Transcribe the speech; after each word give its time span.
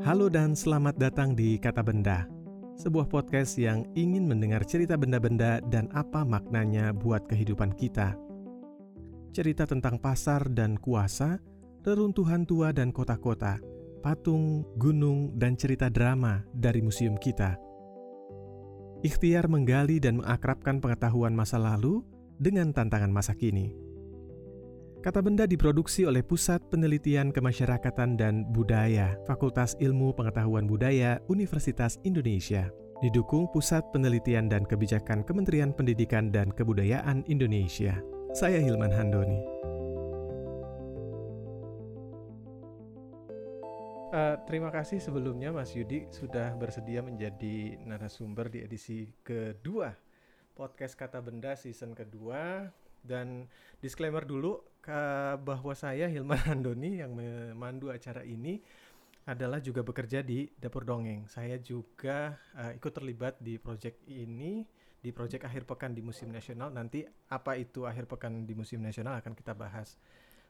Halo 0.00 0.32
dan 0.32 0.56
selamat 0.56 0.96
datang 0.96 1.36
di 1.36 1.60
Kata 1.60 1.84
Benda, 1.84 2.24
sebuah 2.80 3.04
podcast 3.12 3.60
yang 3.60 3.84
ingin 3.92 4.24
mendengar 4.24 4.64
cerita 4.64 4.96
benda-benda 4.96 5.60
dan 5.68 5.92
apa 5.92 6.24
maknanya 6.24 6.96
buat 6.96 7.28
kehidupan 7.28 7.76
kita. 7.76 8.16
Cerita 9.36 9.68
tentang 9.68 10.00
pasar 10.00 10.48
dan 10.56 10.80
kuasa, 10.80 11.36
reruntuhan 11.84 12.48
tua 12.48 12.72
dan 12.72 12.96
kota-kota, 12.96 13.60
patung, 14.00 14.64
gunung, 14.80 15.36
dan 15.36 15.60
cerita 15.60 15.92
drama 15.92 16.48
dari 16.56 16.80
museum 16.80 17.20
kita. 17.20 17.60
Ikhtiar 19.04 19.52
menggali 19.52 20.00
dan 20.00 20.24
mengakrabkan 20.24 20.80
pengetahuan 20.80 21.36
masa 21.36 21.60
lalu 21.60 22.00
dengan 22.40 22.72
tantangan 22.72 23.12
masa 23.12 23.36
kini. 23.36 23.89
Kata 25.00 25.24
benda 25.24 25.48
diproduksi 25.48 26.04
oleh 26.04 26.20
Pusat 26.20 26.68
Penelitian 26.68 27.32
Kemasyarakatan 27.32 28.20
dan 28.20 28.44
Budaya, 28.52 29.16
Fakultas 29.24 29.72
Ilmu 29.80 30.12
Pengetahuan 30.12 30.68
Budaya, 30.68 31.16
Universitas 31.32 31.96
Indonesia. 32.04 32.68
Didukung 33.00 33.48
Pusat 33.48 33.96
Penelitian 33.96 34.52
dan 34.52 34.68
Kebijakan 34.68 35.24
Kementerian 35.24 35.72
Pendidikan 35.72 36.28
dan 36.28 36.52
Kebudayaan 36.52 37.24
Indonesia. 37.32 37.96
Saya 38.36 38.60
Hilman 38.60 38.92
Handoni. 38.92 39.40
Uh, 44.12 44.36
terima 44.44 44.68
kasih 44.68 45.00
sebelumnya 45.00 45.48
Mas 45.48 45.72
Yudi 45.72 46.12
sudah 46.12 46.52
bersedia 46.60 47.00
menjadi 47.00 47.80
narasumber 47.88 48.52
di 48.52 48.68
edisi 48.68 49.08
kedua 49.24 49.96
podcast 50.52 50.92
Kata 50.92 51.24
Benda 51.24 51.56
season 51.56 51.96
kedua 51.96 52.68
dan 53.00 53.48
disclaimer 53.80 54.28
dulu 54.28 54.69
bahwa 55.40 55.76
saya 55.76 56.08
Hilman 56.08 56.40
Andoni 56.52 57.04
yang 57.04 57.12
memandu 57.12 57.92
acara 57.92 58.24
ini 58.24 58.60
adalah 59.28 59.60
juga 59.60 59.84
bekerja 59.84 60.24
di 60.24 60.48
Dapur 60.56 60.82
Dongeng. 60.82 61.28
Saya 61.28 61.60
juga 61.60 62.40
uh, 62.56 62.72
ikut 62.72 62.92
terlibat 62.92 63.36
di 63.38 63.60
proyek 63.60 64.00
ini 64.08 64.64
di 65.00 65.10
proyek 65.16 65.48
akhir 65.48 65.64
pekan 65.64 65.96
di 65.96 66.02
Museum 66.04 66.32
Nasional. 66.32 66.72
Nanti 66.72 67.04
apa 67.28 67.56
itu 67.56 67.84
akhir 67.84 68.08
pekan 68.08 68.44
di 68.44 68.52
Museum 68.56 68.84
Nasional 68.84 69.20
akan 69.20 69.32
kita 69.36 69.52
bahas 69.52 69.96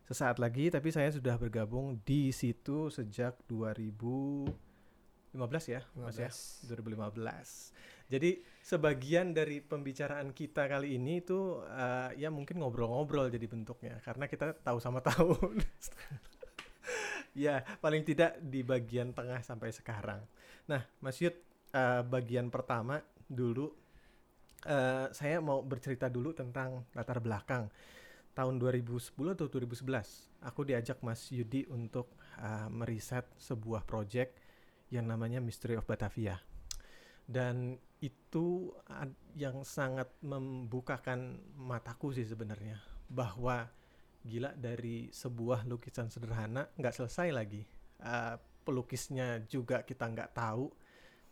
sesaat 0.07 0.39
lagi. 0.39 0.71
Tapi 0.71 0.89
saya 0.91 1.11
sudah 1.11 1.37
bergabung 1.37 1.99
di 2.07 2.31
situ 2.31 2.91
sejak 2.91 3.37
2015 3.47 4.55
ya, 5.71 5.83
15. 5.95 6.03
Mas 6.03 6.19
ya, 6.19 6.31
2015. 6.73 8.00
Jadi 8.11 8.43
sebagian 8.59 9.31
dari 9.31 9.63
pembicaraan 9.63 10.35
kita 10.35 10.67
kali 10.67 10.99
ini 10.99 11.23
itu 11.23 11.63
uh, 11.63 12.11
ya 12.19 12.27
mungkin 12.27 12.59
ngobrol-ngobrol 12.59 13.31
jadi 13.31 13.47
bentuknya 13.47 14.03
karena 14.03 14.27
kita 14.27 14.59
tahu 14.67 14.83
sama 14.83 14.99
tahu. 15.09 15.39
ya 17.39 17.63
paling 17.79 18.03
tidak 18.03 18.43
di 18.43 18.67
bagian 18.67 19.15
tengah 19.15 19.39
sampai 19.47 19.71
sekarang. 19.71 20.27
Nah, 20.67 20.83
Mas 20.99 21.23
Yud, 21.23 21.39
uh, 21.71 22.03
bagian 22.03 22.51
pertama 22.51 22.99
dulu 23.31 23.71
uh, 24.67 25.07
saya 25.15 25.39
mau 25.39 25.63
bercerita 25.63 26.11
dulu 26.11 26.35
tentang 26.35 26.83
latar 26.99 27.23
belakang 27.23 27.71
tahun 28.35 28.59
2010 28.59 29.39
atau 29.39 29.47
2011 29.47 30.47
aku 30.47 30.61
diajak 30.67 30.99
Mas 31.07 31.31
Yudi 31.31 31.67
untuk 31.71 32.11
uh, 32.43 32.67
meriset 32.67 33.27
sebuah 33.39 33.87
project 33.87 34.35
yang 34.91 35.07
namanya 35.07 35.39
Mystery 35.39 35.79
of 35.79 35.87
Batavia 35.87 36.43
dan 37.31 37.79
itu 38.01 38.73
yang 39.37 39.61
sangat 39.63 40.09
membukakan 40.25 41.41
mataku 41.57 42.13
sih 42.17 42.25
sebenarnya. 42.25 42.81
Bahwa 43.09 43.69
gila 44.21 44.53
dari 44.57 45.09
sebuah 45.13 45.65
lukisan 45.65 46.09
sederhana 46.13 46.69
nggak 46.77 46.97
selesai 46.97 47.29
lagi. 47.33 47.63
Uh, 48.01 48.37
pelukisnya 48.65 49.45
juga 49.49 49.85
kita 49.85 50.09
nggak 50.09 50.33
tahu 50.37 50.69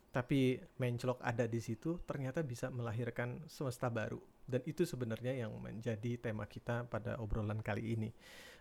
tapi 0.09 0.57
menclok 0.81 1.21
ada 1.21 1.45
di 1.45 1.61
situ 1.61 2.01
ternyata 2.09 2.41
bisa 2.41 2.73
melahirkan 2.73 3.45
semesta 3.49 3.93
baru. 3.93 4.21
Dan 4.49 4.65
itu 4.65 4.89
sebenarnya 4.89 5.37
yang 5.37 5.53
menjadi 5.61 6.17
tema 6.17 6.49
kita 6.49 6.89
pada 6.89 7.21
obrolan 7.21 7.61
kali 7.61 7.93
ini. 7.93 8.11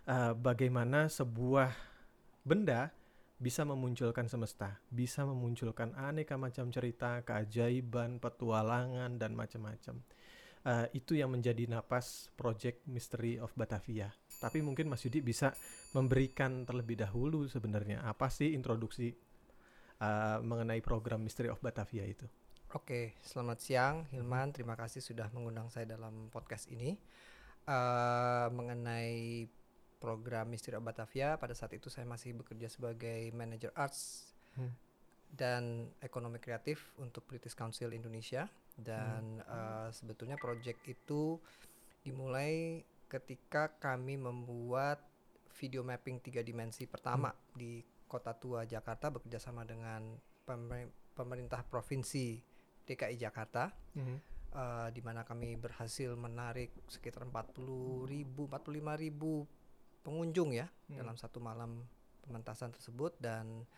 Uh, 0.04 0.36
bagaimana 0.36 1.08
sebuah 1.08 1.72
benda 2.44 2.92
bisa 3.38 3.62
memunculkan 3.62 4.26
semesta, 4.26 4.82
bisa 4.90 5.22
memunculkan 5.22 5.94
aneka 5.94 6.34
macam 6.34 6.74
cerita, 6.74 7.22
keajaiban, 7.22 8.18
petualangan 8.18 9.14
dan 9.14 9.38
macam-macam. 9.38 10.02
Uh, 10.66 10.90
itu 10.90 11.14
yang 11.14 11.30
menjadi 11.30 11.70
napas 11.70 12.34
Project 12.34 12.82
Mystery 12.90 13.38
of 13.38 13.54
Batavia. 13.54 14.10
Tapi 14.42 14.58
mungkin 14.58 14.90
Mas 14.90 15.06
Yudi 15.06 15.22
bisa 15.22 15.54
memberikan 15.94 16.66
terlebih 16.66 16.98
dahulu 16.98 17.46
sebenarnya 17.46 18.02
apa 18.02 18.26
sih 18.26 18.52
introduksi 18.58 19.14
uh, 20.02 20.42
mengenai 20.42 20.82
program 20.82 21.22
Mystery 21.22 21.46
of 21.46 21.62
Batavia 21.62 22.02
itu. 22.04 22.26
Oke, 22.74 23.16
selamat 23.24 23.58
siang 23.64 23.96
Hilman. 24.12 24.52
Terima 24.52 24.76
kasih 24.76 25.00
sudah 25.00 25.30
mengundang 25.32 25.72
saya 25.72 25.88
dalam 25.88 26.28
podcast 26.28 26.68
ini. 26.68 26.98
Uh, 27.64 28.50
mengenai 28.52 29.46
program 29.98 30.46
Misteri 30.48 30.78
Batavia 30.78 31.36
pada 31.36 31.52
saat 31.52 31.74
itu 31.74 31.90
saya 31.90 32.06
masih 32.06 32.38
bekerja 32.38 32.70
sebagai 32.70 33.34
manager 33.34 33.74
arts 33.74 34.30
hmm. 34.54 34.72
dan 35.34 35.90
ekonomi 36.00 36.38
kreatif 36.38 36.94
untuk 37.02 37.26
British 37.26 37.58
Council 37.58 37.92
Indonesia 37.92 38.46
dan 38.78 39.42
hmm. 39.42 39.50
uh, 39.50 39.90
sebetulnya 39.90 40.38
proyek 40.38 40.78
itu 40.86 41.36
dimulai 42.06 42.86
ketika 43.10 43.74
kami 43.82 44.14
membuat 44.14 45.02
video 45.58 45.82
mapping 45.82 46.22
tiga 46.22 46.40
dimensi 46.46 46.86
pertama 46.86 47.34
hmm. 47.34 47.58
di 47.58 47.82
Kota 48.08 48.32
Tua 48.32 48.64
Jakarta 48.64 49.12
bekerjasama 49.12 49.68
dengan 49.68 50.16
pemerintah 51.12 51.60
provinsi 51.66 52.40
DKI 52.88 53.16
Jakarta. 53.20 53.68
Hmm. 53.92 54.18
Uh, 54.48 54.88
di 54.96 55.04
mana 55.04 55.28
kami 55.28 55.60
berhasil 55.60 56.08
menarik 56.16 56.72
sekitar 56.88 57.20
40 57.28 58.08
ribu, 58.08 58.48
45 58.48 59.04
ribu 59.04 59.44
pengunjung 60.08 60.56
ya 60.56 60.72
hmm. 60.88 60.96
dalam 60.96 61.20
satu 61.20 61.36
malam 61.44 61.84
pementasan 62.24 62.72
tersebut 62.72 63.12
dan 63.20 63.68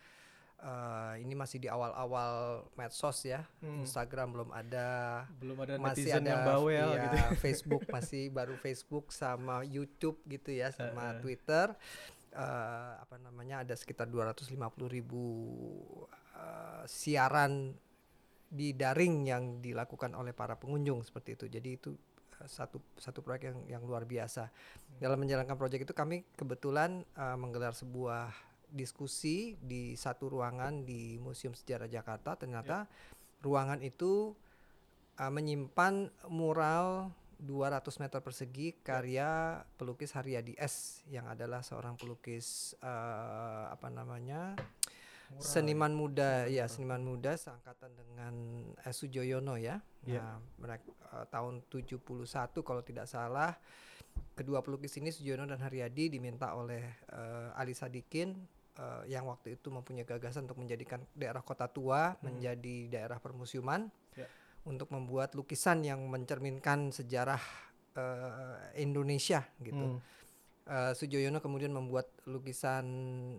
uh, 0.63 1.13
ini 1.19 1.33
masih 1.35 1.59
di 1.59 1.67
awal-awal 1.67 2.65
medsos 2.79 3.25
ya. 3.27 3.43
Hmm. 3.59 3.83
Instagram 3.83 4.31
belum 4.31 4.49
ada 4.55 4.87
belum 5.41 5.57
ada 5.67 5.73
masih 5.81 6.15
ada 6.15 6.23
yang 6.23 6.45
bawel 6.47 6.89
ya, 6.95 7.03
gitu. 7.11 7.17
Facebook 7.43 7.83
masih 7.91 8.31
baru 8.31 8.55
Facebook 8.55 9.11
sama 9.11 9.65
YouTube 9.67 10.21
gitu 10.29 10.53
ya 10.53 10.71
sama 10.71 11.17
uh, 11.17 11.19
Twitter. 11.19 11.73
Uh, 12.31 12.95
apa 13.03 13.19
namanya 13.19 13.67
ada 13.67 13.75
sekitar 13.75 14.07
250 14.07 14.55
ribu 14.87 15.23
uh, 16.31 16.87
siaran 16.87 17.75
di 18.51 18.71
daring 18.71 19.27
yang 19.27 19.43
dilakukan 19.59 20.15
oleh 20.15 20.31
para 20.31 20.55
pengunjung 20.55 21.03
seperti 21.03 21.35
itu. 21.35 21.45
Jadi 21.51 21.69
itu 21.75 21.91
satu 22.47 22.81
satu 22.97 23.19
proyek 23.21 23.51
yang 23.51 23.57
yang 23.77 23.83
luar 23.83 24.05
biasa. 24.05 24.49
Dalam 24.97 25.17
menjalankan 25.21 25.57
proyek 25.57 25.85
itu 25.85 25.93
kami 25.93 26.23
kebetulan 26.37 27.05
uh, 27.17 27.37
menggelar 27.37 27.73
sebuah 27.73 28.31
diskusi 28.71 29.59
di 29.59 29.99
satu 29.99 30.31
ruangan 30.31 30.87
di 30.87 31.19
Museum 31.19 31.51
Sejarah 31.51 31.91
Jakarta. 31.91 32.39
Ternyata 32.39 32.87
yeah. 32.87 33.43
ruangan 33.43 33.83
itu 33.83 34.31
uh, 35.19 35.31
menyimpan 35.31 36.09
mural 36.31 37.11
200 37.41 37.81
meter 37.97 38.21
persegi 38.21 38.77
karya 38.85 39.61
pelukis 39.73 40.13
Haryadi 40.13 40.53
S 40.61 41.01
yang 41.09 41.25
adalah 41.25 41.65
seorang 41.65 41.97
pelukis 41.97 42.77
uh, 42.85 43.73
apa 43.73 43.89
namanya 43.89 44.53
seniman 45.39 45.93
muda 45.93 46.49
ya 46.49 46.67
seniman 46.67 46.99
muda 46.99 47.37
seangkatan 47.37 47.91
dengan 47.95 48.33
Esu 48.83 49.07
Joyono 49.07 49.55
ya. 49.55 49.79
Yeah. 50.03 50.19
Nah, 50.19 50.37
mereka 50.57 50.89
uh, 51.13 51.25
tahun 51.29 51.61
71 51.69 52.01
kalau 52.65 52.81
tidak 52.81 53.05
salah 53.05 53.55
kedua 54.35 54.59
pelukis 54.59 54.97
ini 54.99 55.13
Sujono 55.13 55.47
dan 55.47 55.61
Haryadi 55.61 56.11
diminta 56.11 56.51
oleh 56.57 56.83
uh, 57.13 57.55
Ali 57.55 57.71
Sadikin 57.71 58.35
uh, 58.75 59.05
yang 59.07 59.29
waktu 59.29 59.55
itu 59.55 59.71
mempunyai 59.71 60.03
gagasan 60.03 60.49
untuk 60.49 60.59
menjadikan 60.59 60.99
daerah 61.15 61.39
kota 61.45 61.69
tua 61.71 62.11
hmm. 62.11 62.19
menjadi 62.25 62.75
daerah 62.91 63.21
permusiuman 63.21 63.87
yeah. 64.17 64.27
untuk 64.67 64.91
membuat 64.91 65.37
lukisan 65.37 65.85
yang 65.85 66.01
mencerminkan 66.09 66.91
sejarah 66.91 67.41
uh, 67.95 68.73
Indonesia 68.75 69.45
gitu. 69.61 70.01
Hmm 70.01 70.20
uh, 70.71 70.93
Sujoyono 70.95 71.43
kemudian 71.43 71.75
membuat 71.75 72.07
lukisan 72.23 72.85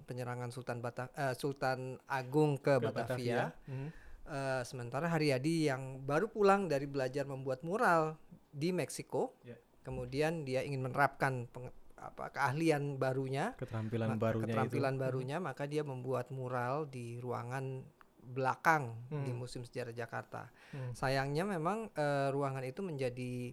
penyerangan 0.04 0.52
Sultan 0.52 0.84
Bata 0.84 1.08
uh, 1.16 1.32
Sultan 1.32 1.96
Agung 2.04 2.60
ke, 2.60 2.76
ke 2.76 2.84
Batavia. 2.84 3.08
Batavia. 3.08 3.42
Hmm. 3.66 3.88
Uh, 4.22 4.62
sementara 4.62 5.10
Haryadi 5.10 5.66
yang 5.66 5.98
baru 6.04 6.30
pulang 6.30 6.70
dari 6.70 6.86
belajar 6.86 7.26
membuat 7.26 7.66
mural 7.66 8.14
di 8.54 8.70
Meksiko, 8.70 9.34
yeah. 9.42 9.58
kemudian 9.82 10.46
dia 10.46 10.62
ingin 10.62 10.86
menerapkan 10.86 11.50
peng, 11.50 11.74
apa 11.98 12.30
keahlian 12.30 13.02
barunya, 13.02 13.58
keterampilan 13.58 14.14
barunya, 14.14 14.46
keterampilan 14.46 14.94
itu. 14.94 15.02
barunya, 15.02 15.36
hmm. 15.42 15.46
maka 15.50 15.64
dia 15.66 15.82
membuat 15.82 16.30
mural 16.30 16.86
di 16.86 17.18
ruangan 17.18 17.82
belakang 18.22 18.94
hmm. 19.10 19.26
di 19.26 19.32
Museum 19.34 19.66
Sejarah 19.66 19.90
Jakarta. 19.90 20.46
Hmm. 20.70 20.94
Sayangnya 20.94 21.42
memang 21.42 21.90
uh, 21.98 22.30
ruangan 22.30 22.62
itu 22.62 22.78
menjadi 22.78 23.50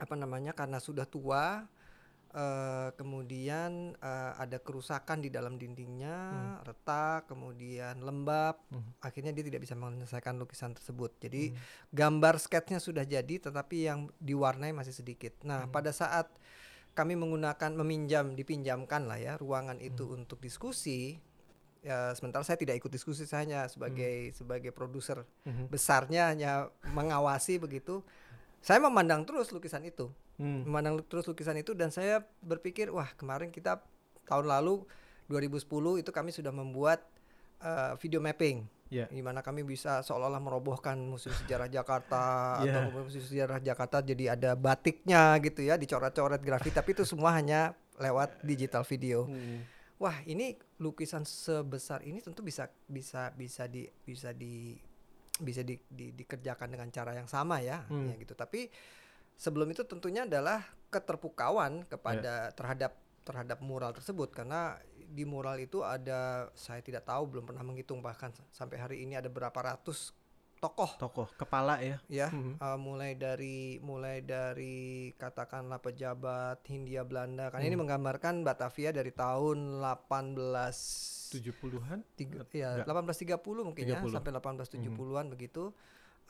apa 0.00 0.16
namanya 0.16 0.56
karena 0.56 0.80
sudah 0.80 1.04
tua 1.04 1.68
eh, 2.34 2.90
kemudian 2.98 3.94
eh, 3.94 4.32
ada 4.34 4.58
kerusakan 4.58 5.22
di 5.22 5.30
dalam 5.30 5.54
dindingnya, 5.54 6.18
retak, 6.66 7.30
kemudian 7.30 8.02
lembab. 8.02 8.58
Hmm. 8.68 8.82
Akhirnya 8.98 9.30
dia 9.30 9.46
tidak 9.46 9.62
bisa 9.62 9.78
menyelesaikan 9.78 10.34
lukisan 10.34 10.74
tersebut. 10.74 11.14
Jadi 11.22 11.54
Hmm. 11.54 11.58
gambar 11.94 12.42
sketsnya 12.42 12.82
sudah 12.82 13.06
jadi, 13.06 13.38
tetapi 13.38 13.86
yang 13.86 14.10
diwarnai 14.18 14.74
masih 14.74 14.90
sedikit. 14.90 15.38
Nah, 15.46 15.64
Hmm. 15.64 15.72
pada 15.72 15.94
saat 15.94 16.26
kami 16.94 17.14
menggunakan 17.14 17.70
meminjam, 17.74 18.34
dipinjamkan 18.34 19.06
lah 19.06 19.18
ya 19.18 19.38
ruangan 19.38 19.78
itu 19.78 20.02
Hmm. 20.02 20.26
untuk 20.26 20.42
diskusi. 20.42 21.18
Ya, 21.84 22.16
sementara 22.16 22.40
saya 22.42 22.56
tidak 22.56 22.80
ikut 22.80 22.88
diskusi, 22.88 23.28
saya 23.28 23.44
hanya 23.46 23.60
sebagai 23.68 24.30
Hmm. 24.30 24.34
sebagai 24.34 24.72
produser 24.74 25.22
Mhm. 25.44 25.68
besarnya 25.70 26.32
hanya 26.34 26.52
mengawasi 26.90 27.60
begitu. 27.60 28.00
Saya 28.64 28.80
memandang 28.80 29.28
terus 29.28 29.52
lukisan 29.52 29.84
itu, 29.84 30.08
Hmm. 30.34 30.66
memandang 30.66 30.98
terus 31.04 31.24
lukisan 31.24 31.54
itu 31.54 31.72
dan 31.72 31.88
saya 31.88 32.18
berpikir 32.40 32.90
wah 32.90 33.06
kemarin 33.14 33.48
kita 33.48 33.78
tahun 34.24 34.46
lalu 34.46 34.82
2010 35.28 35.62
itu 35.96 36.10
kami 36.10 36.30
sudah 36.30 36.50
membuat 36.50 37.06
eh, 37.58 37.94
video 37.96 38.18
mapping 38.18 38.66
Ya. 38.86 39.08
di 39.08 39.18
mana 39.18 39.40
kami 39.40 39.64
bisa 39.64 40.00
seolah-olah 40.00 40.38
merobohkan 40.38 40.94
Museum 41.00 41.34
Sejarah 41.34 41.66
Jakarta 41.66 42.22
Yeah. 42.62 42.86
atau 42.86 43.00
Museum 43.00 43.24
Sejarah 43.24 43.58
Jakarta 43.58 43.98
jadi 44.00 44.34
ada 44.34 44.54
batiknya 44.54 45.34
gitu 45.40 45.62
ya 45.62 45.74
dicoret-coret 45.74 46.38
grafik 46.38 46.70
tapi 46.70 46.92
itu 46.92 47.02
semua 47.02 47.32
hanya 47.32 47.72
lewat 47.96 48.38
digital 48.40 48.82
video. 48.82 49.24
Hmm. 49.24 49.62
Wah, 49.96 50.18
ini 50.24 50.54
lukisan 50.76 51.22
sebesar 51.22 52.02
ini 52.02 52.18
tentu 52.18 52.42
bisa 52.42 52.66
bisa 52.84 53.30
bisa 53.30 53.64
di 53.64 53.86
bisa 54.04 54.30
di 54.30 54.74
bisa 55.34 55.62
di, 55.62 55.74
di- 55.84 56.12
dikerjakan 56.12 56.68
dengan 56.68 56.90
cara 56.90 57.14
yang 57.14 57.26
sama 57.26 57.58
ya, 57.58 57.82
Hmm. 57.86 58.10
ya 58.10 58.14
gitu. 58.16 58.34
Tapi 58.34 58.68
sebelum 59.34 59.68
itu 59.68 59.82
tentunya 59.82 60.22
adalah 60.22 60.62
keterpukauan 60.88 61.82
kepada 61.84 62.52
terhadap 62.52 62.94
terhadap 63.22 63.58
mural 63.58 63.90
tersebut 63.90 64.30
karena 64.30 64.76
di 64.94 65.24
mural 65.24 65.56
itu 65.56 65.80
ada 65.80 66.48
saya 66.52 66.80
tidak 66.80 67.02
tahu 67.02 67.24
belum 67.28 67.44
pernah 67.44 67.62
menghitung 67.62 67.98
bahkan 67.98 68.28
sampai 68.50 68.76
hari 68.76 68.96
ini 69.00 69.14
ada 69.14 69.26
berapa 69.26 69.54
ratus 69.56 70.12
tokoh 70.56 70.96
Tokoh 70.96 71.28
kepala 71.34 71.76
ya. 71.78 72.00
ya 72.08 72.28
Mhm. 72.28 72.56
uh, 72.56 72.78
mulai 72.78 73.12
dari 73.14 73.76
mulai 73.78 74.20
dari 74.20 75.12
katakanlah 75.14 75.76
pejabat 75.78 76.64
Hindia 76.64 77.04
Belanda 77.04 77.48
karena 77.48 77.64
ini 77.64 77.74
Hmm. 77.74 77.84
menggambarkan 77.84 78.40
Batavia 78.42 78.88
dari 78.88 79.10
tahun 79.10 79.78
18 79.78 81.32
70-an? 81.34 81.98
tiga, 82.14 82.46
ya 82.50 82.80
Enggak. 82.80 82.86
1830 82.86 83.60
mungkin 83.62 83.82
ya 83.84 83.98
30. 83.98 84.14
sampai 84.14 84.30
1870-an 84.32 85.26
begitu 85.28 85.74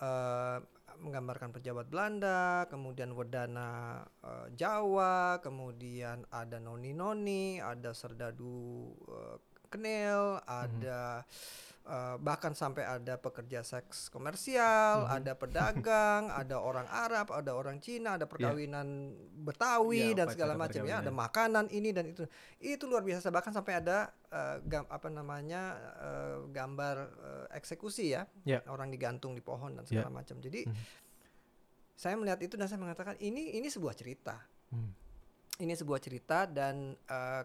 eh 0.01 0.59
menggambarkan 1.05 1.51
pejabat 1.53 1.91
Belanda, 1.91 2.65
kemudian 2.71 3.13
wedana 3.13 4.03
eh, 4.23 4.47
Jawa, 4.55 5.43
kemudian 5.43 6.25
ada 6.31 6.57
noni-noni, 6.63 7.59
ada 7.59 7.91
serdadu 7.93 8.89
eh, 9.11 9.37
kenil, 9.69 10.39
ada 10.47 11.27
eh, 11.85 12.17
bahkan 12.17 12.53
sampai 12.53 12.81
ada 12.83 13.17
pekerja 13.17 13.61
seks 13.61 14.09
komersial, 14.09 15.05
Mhm. 15.05 15.11
ada 15.15 15.33
pedagang, 15.35 16.23
ada 16.41 16.57
orang 16.59 16.89
Arab, 16.89 17.29
ada 17.29 17.53
orang 17.53 17.77
Cina, 17.79 18.17
ada 18.17 18.25
perkawinan 18.25 19.13
Betawi 19.37 20.11
Iya, 20.11 20.17
dan 20.17 20.27
segala 20.29 20.55
macam 20.55 20.81
ya, 20.83 20.99
ada 20.99 21.05
perkawinan. 21.05 21.21
makanan 21.21 21.65
ini 21.69 21.91
dan 21.91 22.05
itu. 22.07 22.25
Itu 22.59 22.85
luar 22.85 23.03
biasa 23.03 23.29
bahkan 23.29 23.53
sampai 23.53 23.79
ada 23.79 24.09
eh, 24.27 24.57
gam- 24.65 24.89
apa 24.89 25.09
namanya 25.09 25.63
eh, 25.99 26.37
gambar 26.49 26.97
eh, 26.99 27.47
eksekusi 27.55 28.11
ya, 28.11 28.25
Ya. 28.43 28.65
orang 28.67 28.89
digantung 28.89 29.31
di 29.31 29.41
pohon 29.41 29.73
dan 29.73 29.85
Ya. 29.85 30.01
segala 30.01 30.11
macam. 30.11 30.41
Jadi 30.41 30.65
Mhm. 30.65 30.85
saya 31.95 32.17
melihat 32.17 32.41
itu 32.41 32.55
dan 32.55 32.67
saya 32.67 32.81
mengatakan 32.81 33.15
ini 33.19 33.55
ini 33.55 33.69
sebuah 33.69 33.95
cerita. 33.95 34.41
Hmm. 34.69 34.91
Ini 35.55 35.71
sebuah 35.73 36.01
cerita 36.01 36.45
dan 36.45 36.99
eh, 36.99 37.43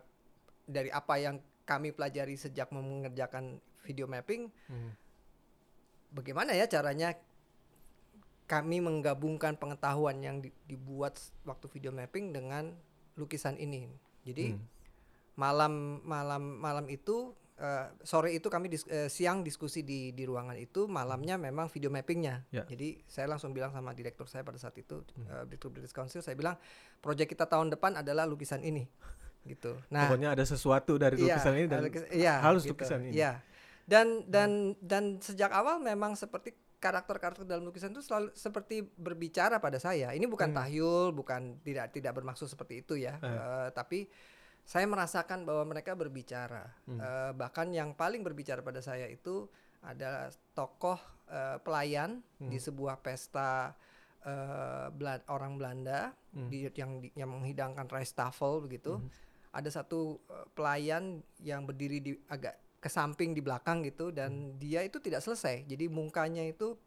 dari 0.65 0.89
apa 0.89 1.15
yang 1.15 1.37
kami 1.61 1.91
pelajari 1.91 2.33
sejak 2.33 2.69
mengerjakan 2.69 3.61
video 3.81 4.05
mapping, 4.05 4.49
Hmm. 4.67 4.91
bagaimana 6.11 6.51
ya 6.51 6.65
caranya 6.65 7.15
kami 8.45 8.79
menggabungkan 8.79 9.55
pengetahuan 9.55 10.17
yang 10.19 10.39
di- 10.39 10.55
dibuat 10.65 11.17
waktu 11.43 11.69
video 11.69 11.91
mapping 11.91 12.31
dengan 12.31 12.73
lukisan 13.13 13.55
ini. 13.55 13.85
Jadi 14.23 14.51
Hmm. 14.51 14.65
malam 15.35 15.73
malam 16.03 16.43
malam 16.55 16.85
itu 16.87 17.31
eh, 17.55 17.87
sore 18.01 18.31
itu 18.31 18.47
kami 18.47 18.67
dis- 18.67 18.87
eh, 18.87 19.07
siang 19.07 19.43
diskusi 19.43 19.83
di 19.83 20.11
di 20.11 20.23
ruangan 20.23 20.55
itu 20.55 20.87
malamnya 20.87 21.35
memang 21.35 21.67
video 21.67 21.91
mappingnya 21.91 22.47
Ya. 22.49 22.63
jadi 22.63 23.03
saya 23.03 23.27
langsung 23.27 23.51
bilang 23.51 23.67
sama 23.69 23.91
direktur 23.91 24.23
saya 24.25 24.41
pada 24.41 24.55
saat 24.55 24.71
itu 24.75 25.03
Hmm. 25.09 25.27
eh, 25.27 25.43
direktur 25.45 25.67
British 25.69 25.91
Council 25.91 26.23
saya 26.23 26.33
bilang 26.33 26.55
proyek 26.97 27.27
kita 27.27 27.43
tahun 27.45 27.67
depan 27.69 27.95
adalah 27.97 28.23
lukisan 28.23 28.63
ini 28.63 28.87
gitu 29.43 29.75
nah 29.89 30.07
Pokoknya 30.07 30.31
ada 30.31 30.43
sesuatu 30.45 30.95
dari 30.95 31.19
iya, 31.19 31.35
lukisan 31.35 31.53
ini 31.53 31.67
dan 31.67 31.79
lukis- 31.81 32.07
iya, 32.13 32.33
harus 32.39 32.63
gitu. 32.63 32.79
lukisan 32.79 32.99
ini. 33.01 33.13
Iya. 33.13 33.31
Dan 33.89 34.21
dan 34.27 34.49
dan 34.79 35.17
sejak 35.17 35.49
awal 35.51 35.81
memang 35.81 36.13
seperti 36.13 36.53
karakter-karakter 36.77 37.43
dalam 37.43 37.65
lukisan 37.65 37.89
itu 37.89 37.99
selalu 37.99 38.29
seperti 38.31 38.85
berbicara 38.85 39.57
pada 39.57 39.75
saya 39.77 40.13
ini 40.13 40.23
bukan 40.25 40.53
Hmm. 40.53 40.57
tahyul 40.59 41.09
bukan 41.11 41.57
tidak 41.59 41.91
tidak 41.91 42.13
bermaksud 42.13 42.45
seperti 42.45 42.79
itu 42.79 42.95
ya 42.95 43.17
Eh. 43.17 43.27
Eh, 43.27 43.69
tapi 43.73 44.05
saya 44.63 44.85
merasakan 44.85 45.43
bahwa 45.43 45.65
mereka 45.67 45.91
berbicara 45.93 46.69
Hmm. 46.85 47.01
Eh, 47.01 47.31
bahkan 47.33 47.67
yang 47.69 47.91
paling 47.93 48.21
berbicara 48.21 48.61
pada 48.61 48.79
saya 48.79 49.09
itu 49.09 49.49
adalah 49.81 50.29
tokoh 50.53 50.99
eh, 51.27 51.57
pelayan 51.59 52.21
Hmm. 52.37 52.47
di 52.47 52.57
sebuah 52.57 52.99
pesta 52.99 53.73
eh, 54.21 54.87
Bela- 54.89 55.23
orang 55.27 55.55
Belanda 55.55 56.11
Hmm. 56.29 56.47
di, 56.47 56.67
yang 56.69 56.99
di- 56.99 57.11
yang 57.13 57.31
menghidangkan 57.31 57.87
rice 57.87 58.11
tafel 58.11 58.59
begitu 58.59 58.97
Hmm. 58.97 59.09
ada 59.49 59.67
satu 59.67 60.19
pelayan 60.53 61.19
yang 61.39 61.63
berdiri 61.63 61.99
di 61.99 62.11
agak 62.27 62.55
ke 62.79 62.87
samping 62.87 63.31
di 63.31 63.39
belakang 63.39 63.83
gitu 63.83 64.09
dan 64.09 64.55
dia 64.55 64.79
itu 64.81 64.97
tidak 64.97 65.19
selesai 65.19 65.67
jadi 65.67 65.85
mukanya 65.87 66.43
itu 66.43 66.79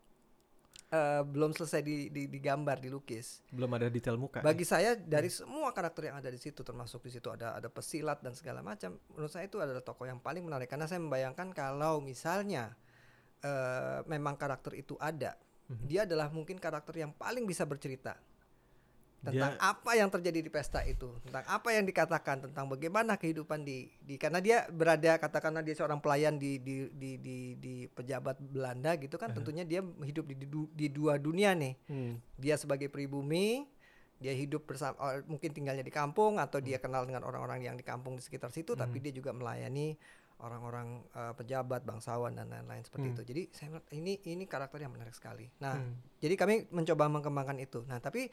eh, 0.89 1.21
belum 1.23 1.53
selesai 1.53 1.81
di, 1.81 2.09
di- 2.09 2.29
digambar 2.29 2.81
dilukis 2.81 3.45
belum 3.49 3.71
ada 3.77 3.89
detail 3.89 4.17
muka. 4.17 4.41
ya? 4.41 4.45
bagi 4.45 4.65
saya 4.65 4.97
dari 4.97 5.29
semua 5.29 5.71
karakter 5.71 6.09
yang 6.09 6.17
ada 6.17 6.29
di 6.29 6.41
situ 6.41 6.61
termasuk 6.61 7.05
di 7.05 7.13
situ 7.13 7.29
ada 7.29 7.55
ada 7.55 7.69
pesilat 7.69 8.21
dan 8.21 8.33
segala 8.33 8.61
macam 8.61 8.97
menurut 9.13 9.29
saya 9.29 9.45
itu 9.45 9.61
adalah 9.61 9.81
tokoh 9.81 10.05
yang 10.05 10.19
paling 10.19 10.43
menarik 10.43 10.67
karena 10.67 10.89
saya 10.89 10.99
membayangkan 10.99 11.53
kalau 11.53 12.01
misalnya 12.01 12.73
eh, 13.41 14.01
memang 14.07 14.35
karakter 14.35 14.73
itu 14.75 14.97
ada 14.99 15.37
Mhm. 15.63 15.87
dia 15.87 16.03
adalah 16.05 16.27
mungkin 16.29 16.59
karakter 16.59 16.93
yang 16.99 17.15
paling 17.15 17.47
bisa 17.47 17.63
bercerita 17.65 18.19
tentang 19.23 19.55
Dia- 19.55 19.63
apa 19.63 19.91
yang 19.95 20.11
terjadi 20.11 20.43
di 20.43 20.51
pesta 20.51 20.83
itu, 20.83 21.15
tentang 21.23 21.47
apa 21.47 21.69
yang 21.71 21.87
dikatakan 21.87 22.43
tentang 22.43 22.67
bagaimana 22.67 23.15
kehidupan 23.15 23.63
di, 23.63 23.87
di 24.03 24.19
karena 24.19 24.43
dia 24.43 24.67
berada 24.67 25.15
katakanlah 25.17 25.63
dia 25.63 25.79
seorang 25.79 26.03
pelayan 26.03 26.37
di 26.37 26.59
di 26.59 26.91
di 26.91 27.11
di, 27.23 27.37
di 27.55 27.75
pejabat 27.87 28.43
Belanda 28.43 28.99
gitu 28.99 29.15
kan, 29.15 29.31
Uh-huh. 29.31 29.39
tentunya 29.39 29.63
dia 29.63 29.79
hidup 29.81 30.27
di, 30.27 30.35
di, 30.35 30.47
di 30.75 30.87
dua 30.91 31.17
dunia 31.17 31.55
nih. 31.55 31.79
Hmm. 31.87 32.19
Dia 32.35 32.59
sebagai 32.59 32.91
pribumi, 32.91 33.63
dia 34.19 34.35
hidup 34.35 34.67
bersama 34.67 34.99
oh, 34.99 35.15
mungkin 35.27 35.55
tinggalnya 35.55 35.83
di 35.83 35.95
kampung 35.95 36.37
atau 36.37 36.59
dia 36.59 36.83
kenal 36.83 37.07
dengan 37.07 37.23
orang-orang 37.23 37.63
yang 37.63 37.79
di 37.79 37.87
kampung 37.87 38.19
di 38.19 38.23
sekitar 38.23 38.51
situ, 38.51 38.75
tapi 38.75 38.99
Hmm. 38.99 39.05
dia 39.07 39.13
juga 39.15 39.31
melayani 39.31 39.95
orang-orang 40.39 41.07
eh, 41.15 41.33
pejabat, 41.39 41.87
bangsawan 41.87 42.35
dan 42.35 42.51
lain-lain 42.51 42.83
seperti 42.83 43.07
Hmm. 43.07 43.15
itu. 43.15 43.23
Jadi 43.23 43.43
saya 43.55 43.69
ini 43.95 44.19
ini 44.27 44.43
karakter 44.45 44.83
yang 44.83 44.91
menarik 44.91 45.15
sekali. 45.15 45.47
Nah, 45.63 45.79
Hmm. 45.79 45.95
jadi 46.19 46.35
kami 46.35 46.67
mencoba 46.69 47.07
mengembangkan 47.07 47.63
itu. 47.63 47.87
Nah, 47.87 48.03
tapi 48.03 48.27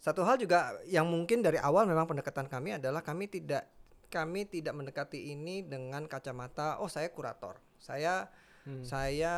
satu 0.00 0.22
hal 0.26 0.36
juga 0.36 0.78
yang 0.84 1.08
mungkin 1.08 1.40
dari 1.40 1.56
awal 1.58 1.88
memang 1.88 2.06
pendekatan 2.06 2.46
kami 2.46 2.76
adalah 2.76 3.00
kami 3.00 3.26
tidak 3.30 3.66
kami 4.12 4.46
tidak 4.46 4.76
mendekati 4.76 5.32
ini 5.32 5.64
dengan 5.66 6.06
kacamata 6.06 6.78
oh 6.78 6.88
saya 6.90 7.10
kurator. 7.10 7.58
Saya 7.78 8.28
Hmm. 8.64 8.80
saya 8.80 9.34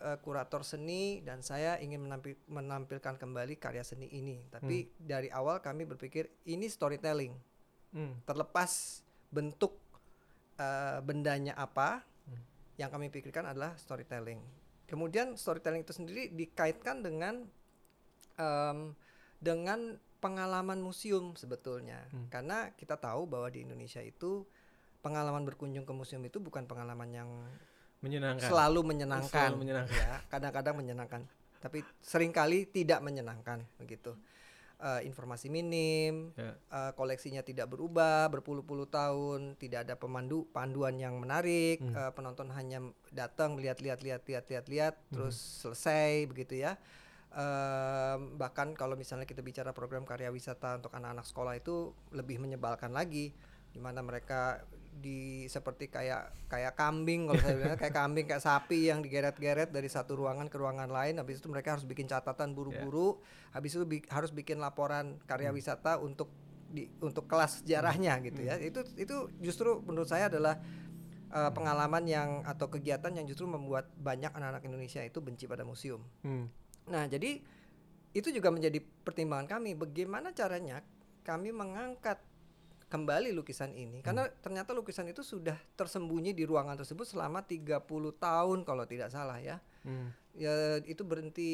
eh, 0.00 0.16
kurator 0.24 0.64
seni 0.64 1.20
dan 1.20 1.44
saya 1.44 1.76
ingin 1.84 2.00
menampil, 2.00 2.32
menampilkan 2.48 3.20
kembali 3.20 3.60
karya 3.60 3.84
seni 3.84 4.08
ini. 4.08 4.40
Tapi 4.48 4.88
dari 4.96 5.28
awal 5.28 5.60
kami 5.60 5.84
berpikir 5.84 6.32
ini 6.48 6.64
storytelling. 6.64 7.36
Hmm. 7.92 8.16
Terlepas 8.24 9.04
bentuk 9.28 9.76
eh, 10.56 10.96
bendanya 11.04 11.60
apa, 11.60 12.00
Hmm. 12.24 12.40
yang 12.80 12.88
kami 12.88 13.12
pikirkan 13.12 13.52
adalah 13.52 13.76
storytelling. 13.76 14.40
Kemudian 14.88 15.36
storytelling 15.36 15.84
itu 15.84 15.92
sendiri 15.92 16.32
dikaitkan 16.32 17.04
dengan 17.04 17.44
em, 18.40 18.96
dengan 19.40 19.96
pengalaman 20.20 20.78
museum 20.78 21.32
sebetulnya, 21.32 22.04
Hmm. 22.12 22.28
karena 22.28 22.76
kita 22.76 22.94
tahu 22.94 23.24
bahwa 23.24 23.48
di 23.48 23.64
Indonesia 23.64 24.04
itu 24.04 24.44
pengalaman 25.00 25.48
berkunjung 25.48 25.88
ke 25.88 25.92
museum 25.96 26.20
itu 26.22 26.36
bukan 26.36 26.68
pengalaman 26.68 27.08
yang 27.08 27.30
Menyenangkan. 28.00 28.48
selalu 28.52 28.80
menyenangkan, 28.84 29.48
Selalu 29.48 29.56
menyenangkan. 29.64 29.96
ya 29.96 30.20
kadang-kadang 30.28 30.76
menyenangkan, 30.76 31.20
tapi 31.56 31.80
sering 32.00 32.32
kali 32.32 32.68
tidak 32.68 33.00
menyenangkan 33.00 33.64
begitu. 33.76 34.12
Eh, 34.80 35.04
informasi 35.04 35.52
minim, 35.52 36.32
Ya. 36.32 36.56
eh, 36.56 36.92
koleksinya 36.96 37.44
tidak 37.44 37.68
berubah 37.68 38.32
berpuluh-puluh 38.32 38.88
tahun, 38.88 39.52
tidak 39.56 39.84
ada 39.84 39.92
pemandu 39.92 40.48
panduan 40.48 40.96
yang 40.96 41.20
menarik, 41.20 41.80
Hmm. 41.80 41.92
eh, 41.92 42.12
penonton 42.12 42.48
hanya 42.52 42.80
datang 43.12 43.60
lihat-lihat 43.60 44.00
lihat-lihat 44.00 44.48
lihat-lihat 44.48 44.94
Hmm. 44.96 45.08
terus 45.12 45.36
selesai 45.36 46.24
begitu 46.24 46.56
ya. 46.56 46.80
Ehm, 47.30 48.34
bahkan 48.34 48.74
kalau 48.74 48.98
misalnya 48.98 49.22
kita 49.22 49.38
bicara 49.38 49.70
program 49.70 50.02
karya 50.02 50.34
wisata 50.34 50.82
untuk 50.82 50.90
anak-anak 50.90 51.22
sekolah 51.22 51.54
itu 51.54 51.94
lebih 52.10 52.42
menyebalkan 52.42 52.90
lagi 52.90 53.30
di 53.70 53.78
mana 53.78 54.02
mereka 54.02 54.66
di 54.90 55.46
seperti 55.46 55.86
kayak 55.86 56.50
kayak 56.50 56.74
kambing 56.74 57.30
kalau 57.30 57.38
saya 57.38 57.54
bilang 57.54 57.78
kayak 57.78 57.94
kambing 57.94 58.26
kayak 58.26 58.42
sapi 58.42 58.90
yang 58.90 58.98
digeret-geret 58.98 59.70
dari 59.70 59.86
satu 59.86 60.18
ruangan 60.18 60.50
ke 60.50 60.58
ruangan 60.58 60.90
lain 60.90 61.22
habis 61.22 61.38
itu 61.38 61.46
mereka 61.46 61.78
harus 61.78 61.86
bikin 61.86 62.10
catatan 62.10 62.50
buru-buru 62.50 63.22
habis 63.54 63.78
itu 63.78 63.86
bi- 63.86 64.10
harus 64.10 64.34
bikin 64.34 64.58
laporan 64.58 65.14
karya 65.30 65.54
wisata 65.54 66.02
untuk 66.02 66.34
di 66.70 66.86
untuk 67.02 67.26
kelas 67.26 67.62
sejarahnya 67.62 68.22
gitu 68.22 68.46
ya. 68.46 68.54
Itu 68.62 68.86
itu 68.94 69.26
justru 69.42 69.82
menurut 69.82 70.06
saya 70.06 70.30
adalah 70.30 70.58
uh, 71.34 71.50
pengalaman 71.50 72.06
yang 72.06 72.30
atau 72.46 72.70
kegiatan 72.70 73.10
yang 73.10 73.26
justru 73.26 73.50
membuat 73.50 73.90
banyak 73.98 74.30
anak-anak 74.30 74.62
Indonesia 74.66 75.02
itu 75.02 75.18
benci 75.18 75.50
pada 75.50 75.66
museum. 75.66 76.00
Hmm. 76.22 76.46
Nah, 76.90 77.06
jadi 77.06 77.40
itu 78.10 78.28
juga 78.34 78.50
menjadi 78.50 78.82
pertimbangan 78.82 79.46
kami 79.46 79.78
bagaimana 79.78 80.34
caranya 80.34 80.82
kami 81.22 81.54
mengangkat 81.54 82.18
kembali 82.90 83.30
lukisan 83.30 83.70
ini 83.70 84.02
karena 84.02 84.26
ternyata 84.42 84.74
lukisan 84.74 85.06
itu 85.06 85.22
sudah 85.22 85.54
tersembunyi 85.78 86.34
di 86.34 86.42
ruangan 86.42 86.74
tersebut 86.74 87.06
selama 87.06 87.46
30 87.46 87.86
tahun 88.18 88.58
kalau 88.66 88.82
tidak 88.82 89.14
salah 89.14 89.38
ya. 89.38 89.62
Hmm. 89.86 90.10
Ya 90.34 90.82
itu 90.82 91.06
berhenti 91.06 91.50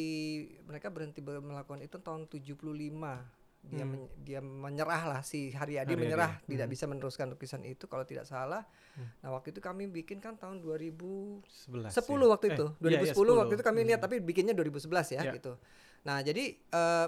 mereka 0.64 0.88
berhenti 0.88 1.20
ber- 1.20 1.44
melakukan 1.44 1.84
itu 1.84 2.00
tahun 2.00 2.24
75. 2.24 3.35
Dia 3.66 3.82
Hmm. 3.82 3.98
men- 3.98 4.12
dia 4.16 4.38
menyerah 4.38 5.02
lah 5.06 5.20
si 5.20 5.50
Haryadi 5.50 5.90
Haryadi, 5.90 5.98
menyerah 5.98 6.32
hmm. 6.36 6.46
tidak 6.46 6.66
bisa 6.68 6.84
meneruskan 6.84 7.26
lukisan 7.28 7.62
itu 7.62 7.84
kalau 7.84 8.02
tidak 8.02 8.22
salah. 8.22 8.62
Hmm. 8.94 9.10
Nah, 9.18 9.30
waktu 9.32 9.50
itu 9.50 9.58
kami 9.58 9.86
bikin 9.86 10.18
kan 10.18 10.34
tahun 10.34 10.60
2000 10.60 11.42
11 11.42 11.90
10 11.90 11.98
ya? 12.22 12.30
waktu 12.30 12.46
Eh, 12.46 12.54
itu. 12.54 12.66
iya, 12.66 12.80
2010 12.80 13.26
iya, 13.28 13.40
waktu 13.40 13.52
itu 13.54 13.64
kami 13.64 13.80
Hmm. 13.80 13.88
lihat 13.90 14.00
tapi 14.00 14.16
bikinnya 14.18 14.54
2011 14.54 15.10
ya 15.10 15.20
Ya. 15.20 15.32
gitu. 15.32 15.58
Nah, 16.02 16.22
jadi 16.22 16.44
eh 16.54 17.06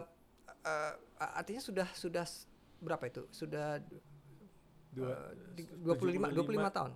eh, 0.60 0.92
artinya 1.16 1.60
sudah 1.60 1.86
sudah 1.92 2.26
berapa 2.78 3.06
itu? 3.06 3.22
Sudah 3.30 3.78
Dua, 4.88 5.14
eh, 5.14 5.30
di- 5.54 5.68
25 5.78 6.26
25 6.32 6.70
tahun. 6.70 6.92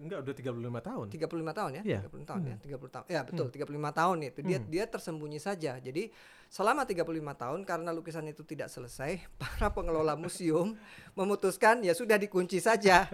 Enggak, 0.00 0.24
udah 0.24 0.32
35 0.32 0.80
tahun. 0.80 1.06
35 1.12 1.52
tahun 1.52 1.70
ya? 1.76 1.82
Iya. 1.84 2.00
30 2.08 2.24
tahun 2.24 2.40
ya, 2.42 2.56
30 2.56 2.88
tahun. 2.88 3.04
Ya, 3.12 3.20
betul, 3.20 3.46
35 3.52 3.92
tahun 3.92 4.16
itu. 4.24 4.40
Dia 4.40 4.58
Hmm. 4.58 4.68
dia 4.72 4.84
tersembunyi 4.88 5.36
saja. 5.36 5.76
Jadi 5.76 6.08
selama 6.48 6.88
35 6.88 7.36
tahun 7.36 7.60
karena 7.68 7.92
lukisan 7.92 8.24
itu 8.26 8.40
tidak 8.42 8.72
selesai, 8.72 9.20
para 9.40 9.68
pengelola 9.68 10.16
museum 10.16 10.72
memutuskan 11.12 11.84
ya 11.84 11.92
sudah 11.92 12.16
dikunci 12.16 12.58
saja. 12.58 13.06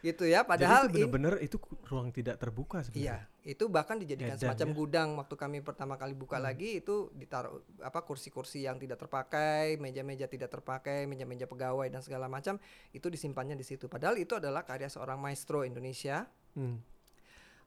Gitu 0.00 0.24
ya. 0.24 0.40
Padahal 0.42 0.88
Jadi 0.88 0.96
itu 0.96 0.98
ini 0.98 1.12
benar-benar 1.12 1.34
itu 1.40 1.56
ruang 1.86 2.08
tidak 2.10 2.36
terbuka 2.36 2.80
sebenarnya. 2.80 3.28
Iya, 3.40 3.52
itu 3.52 3.64
bahkan 3.68 3.96
dijadikan 3.96 4.36
Edan 4.36 4.42
semacam 4.42 4.68
ya. 4.68 4.74
gudang 4.76 5.08
waktu 5.16 5.34
kami 5.36 5.58
pertama 5.60 5.94
kali 5.94 6.12
buka 6.12 6.36
lagi 6.36 6.80
itu 6.80 7.08
ditaruh 7.12 7.60
apa 7.80 8.00
kursi-kursi 8.02 8.64
yang 8.64 8.76
tidak 8.76 8.96
terpakai, 8.98 9.76
meja-meja 9.76 10.24
tidak 10.26 10.48
terpakai, 10.48 11.04
meja-meja 11.04 11.44
pegawai 11.44 11.88
dan 11.88 12.00
segala 12.00 12.26
macam 12.26 12.56
itu 12.90 13.06
disimpannya 13.06 13.54
di 13.54 13.64
situ. 13.64 13.86
Padahal 13.86 14.16
itu 14.16 14.36
adalah 14.36 14.64
karya 14.64 14.88
seorang 14.88 15.16
maestro 15.16 15.62
Indonesia, 15.62 16.24
Hmm. 16.50 16.82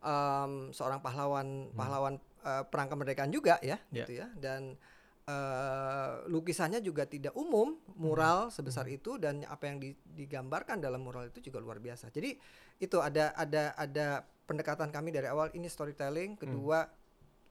em, 0.04 0.52
seorang 0.72 1.00
pahlawan 1.00 1.72
pahlawan 1.72 2.20
eh, 2.44 2.64
perang 2.68 2.92
kemerdekaan 2.92 3.32
juga 3.32 3.56
ya, 3.64 3.80
Ya. 3.88 4.04
gitu 4.04 4.20
ya. 4.20 4.28
Dan 4.36 4.76
eh, 5.24 6.14
lukisannya 6.28 6.84
juga 6.84 7.08
tidak 7.08 7.32
umum, 7.34 7.80
mural 7.96 8.52
sebesar 8.52 8.88
itu 8.92 9.16
dan 9.16 9.48
apa 9.48 9.72
yang 9.72 9.78
di- 9.80 9.96
digambarkan 10.04 10.84
dalam 10.84 11.00
mural 11.00 11.32
itu 11.32 11.40
juga 11.40 11.64
luar 11.64 11.80
biasa. 11.80 12.12
Jadi 12.12 12.36
itu 12.80 12.98
ada 13.00 13.32
ada 13.34 13.72
ada 13.74 14.08
pendekatan 14.44 14.92
kami 14.92 15.16
dari 15.16 15.32
awal 15.32 15.48
ini 15.56 15.72
storytelling, 15.72 16.36
kedua 16.36 16.92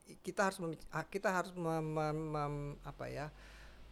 i- 0.06 0.20
kita 0.20 0.52
harus 0.52 0.58
ah, 0.92 1.06
kita 1.08 1.32
harus 1.32 1.52
mem- 1.56 1.92
mem- 1.92 2.28
mem- 2.28 2.76
apa 2.84 3.08
ya 3.08 3.26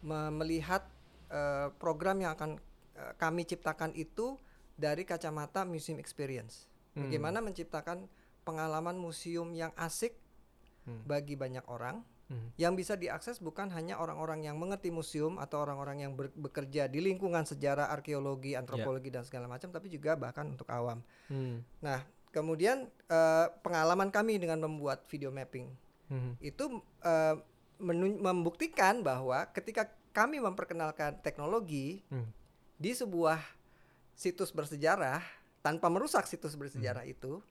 me- 0.04 0.32
melihat 0.36 0.84
eh, 1.32 1.72
program 1.80 2.20
yang 2.20 2.36
akan 2.36 2.60
eh, 3.00 3.12
kami 3.16 3.48
ciptakan 3.48 3.96
itu 3.96 4.36
dari 4.76 5.04
kacamata 5.04 5.64
museum 5.64 5.96
experience. 5.96 6.68
Hmm. 6.92 7.06
Bagaimana 7.08 7.38
menciptakan 7.40 8.08
pengalaman 8.44 8.96
museum 8.96 9.52
yang 9.56 9.72
asik 9.76 10.16
Hmm. 10.80 11.04
bagi 11.04 11.36
banyak 11.36 11.60
orang 11.68 12.00
Hmm. 12.30 12.54
yang 12.54 12.78
bisa 12.78 12.94
diakses 12.94 13.42
bukan 13.42 13.74
hanya 13.74 13.98
orang-orang 13.98 14.46
yang 14.46 14.54
mengerti 14.54 14.94
museum 14.94 15.34
atau 15.36 15.66
orang-orang 15.66 16.06
yang 16.06 16.12
ber- 16.14 16.30
bekerja 16.30 16.86
di 16.86 17.02
lingkungan 17.02 17.42
sejarah, 17.42 17.90
arkeologi, 17.90 18.54
antropologi 18.54 19.10
dan 19.10 19.26
segala 19.26 19.50
macam, 19.50 19.74
tapi 19.74 19.90
juga 19.90 20.14
bahkan 20.14 20.46
untuk 20.46 20.70
awam. 20.70 21.02
Hmm. 21.26 21.58
Nah, 21.82 22.06
kemudian 22.30 22.86
eh, 22.86 23.46
pengalaman 23.66 24.14
kami 24.14 24.38
dengan 24.38 24.62
membuat 24.62 25.10
video 25.10 25.34
mapping 25.34 25.74
Hmm. 26.06 26.38
itu 26.38 26.78
menun- 27.78 28.18
membuktikan 28.20 29.02
bahwa 29.02 29.50
ketika 29.50 29.90
kami 30.10 30.38
memperkenalkan 30.38 31.18
teknologi 31.22 32.06
Hmm. 32.06 32.30
di 32.76 32.94
sebuah 32.94 33.42
situs 34.14 34.50
bersejarah 34.50 35.18
tanpa 35.62 35.90
merusak 35.90 36.30
situs 36.30 36.54
bersejarah 36.54 37.02
itu, 37.06 37.42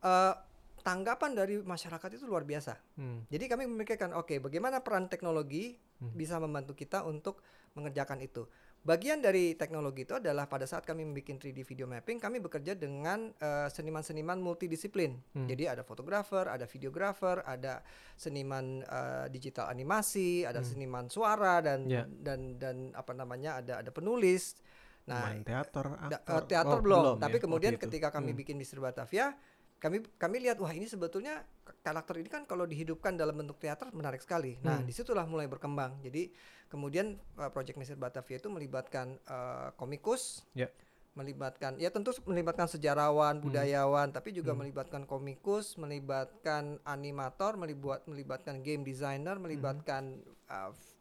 eh, 0.00 0.34
tanggapan 0.80 1.32
dari 1.32 1.60
masyarakat 1.60 2.10
itu 2.16 2.24
luar 2.24 2.42
biasa. 2.42 2.74
Hmm. 2.96 3.24
Jadi 3.28 3.44
kami 3.46 3.64
memikirkan, 3.64 4.12
oke, 4.12 4.40
bagaimana 4.40 4.80
peran 4.80 5.06
teknologi 5.06 5.76
Hmm. 6.00 6.12
bisa 6.12 6.40
membantu 6.40 6.72
kita 6.72 7.04
untuk 7.04 7.44
mengerjakan 7.72 8.18
itu. 8.18 8.48
Bagian 8.80 9.20
dari 9.20 9.52
teknologi 9.52 10.08
itu 10.08 10.16
adalah 10.16 10.48
pada 10.48 10.64
saat 10.64 10.88
kami 10.88 11.04
membuat 11.04 11.36
3D 11.36 11.60
video 11.60 11.84
mapping, 11.84 12.16
kami 12.16 12.40
bekerja 12.40 12.72
dengan 12.72 13.28
eh, 13.36 13.68
seniman-seniman 13.68 14.40
multidisiplin. 14.40 15.20
Hmm. 15.36 15.44
Jadi 15.44 15.68
ada 15.68 15.84
fotografer, 15.84 16.48
ada 16.48 16.64
videografer, 16.64 17.44
ada 17.44 17.84
seniman 18.16 18.80
eh, 18.80 19.26
digital 19.28 19.68
animasi, 19.68 20.48
ada 20.48 20.64
Hmm. 20.64 20.68
seniman 20.68 21.06
suara 21.06 21.60
dan 21.60 21.84
Ya. 21.86 22.08
dan 22.08 22.56
dan 22.56 22.76
apa 22.96 23.12
namanya 23.12 23.60
ada 23.60 23.84
ada 23.84 23.90
penulis. 23.92 24.56
Nah, 25.04 25.28
Main 25.28 25.42
teater, 25.42 25.84
Da- 26.06 26.44
teater 26.44 26.78
Oh, 26.78 26.84
belum, 26.84 27.02
ya, 27.18 27.20
tapi 27.20 27.36
waktu 27.36 27.44
kemudian 27.44 27.74
ketika 27.76 28.08
kami 28.08 28.30
Hmm. 28.32 28.40
bikin 28.40 28.56
Mister 28.56 28.78
Batavia, 28.78 29.36
kami 29.80 30.04
kami 30.20 30.36
lihat 30.44 30.60
wah 30.60 30.70
ini 30.70 30.84
sebetulnya 30.84 31.40
karakter 31.80 32.20
ini 32.20 32.28
kan 32.28 32.44
kalau 32.44 32.68
dihidupkan 32.68 33.16
dalam 33.16 33.32
bentuk 33.32 33.56
teater 33.56 33.88
menarik 33.96 34.20
sekali. 34.20 34.60
Nah 34.60 34.78
Hmm. 34.78 34.86
di 34.86 34.92
situlah 34.92 35.24
mulai 35.24 35.48
berkembang. 35.48 35.96
Jadi 36.04 36.28
kemudian 36.68 37.16
uh, 37.40 37.48
Project 37.48 37.80
Mister 37.80 37.96
Batavia 37.96 38.36
itu 38.36 38.52
melibatkan 38.52 39.16
uh, 39.24 39.72
komikus, 39.80 40.44
Ya. 40.52 40.68
melibatkan 41.16 41.80
ya 41.80 41.88
tentu 41.88 42.12
melibatkan 42.28 42.68
sejarawan, 42.68 43.40
Hmm. 43.40 43.44
budayawan, 43.48 44.12
tapi 44.12 44.36
juga 44.36 44.52
Hmm. 44.52 44.62
melibatkan 44.62 45.08
komikus, 45.08 45.80
melibatkan 45.80 46.76
animator, 46.84 47.56
melibat 47.56 48.04
melibatkan 48.04 48.60
game 48.60 48.84
designer, 48.84 49.40
Hmm. 49.40 49.48
melibatkan 49.48 50.20
uh, 50.52 50.70
f- 50.76 51.00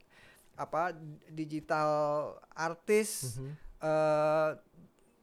apa 0.56 0.96
digital 1.32 1.90
artis 2.52 3.36
Mhm. 3.36 3.52
eh 3.80 4.52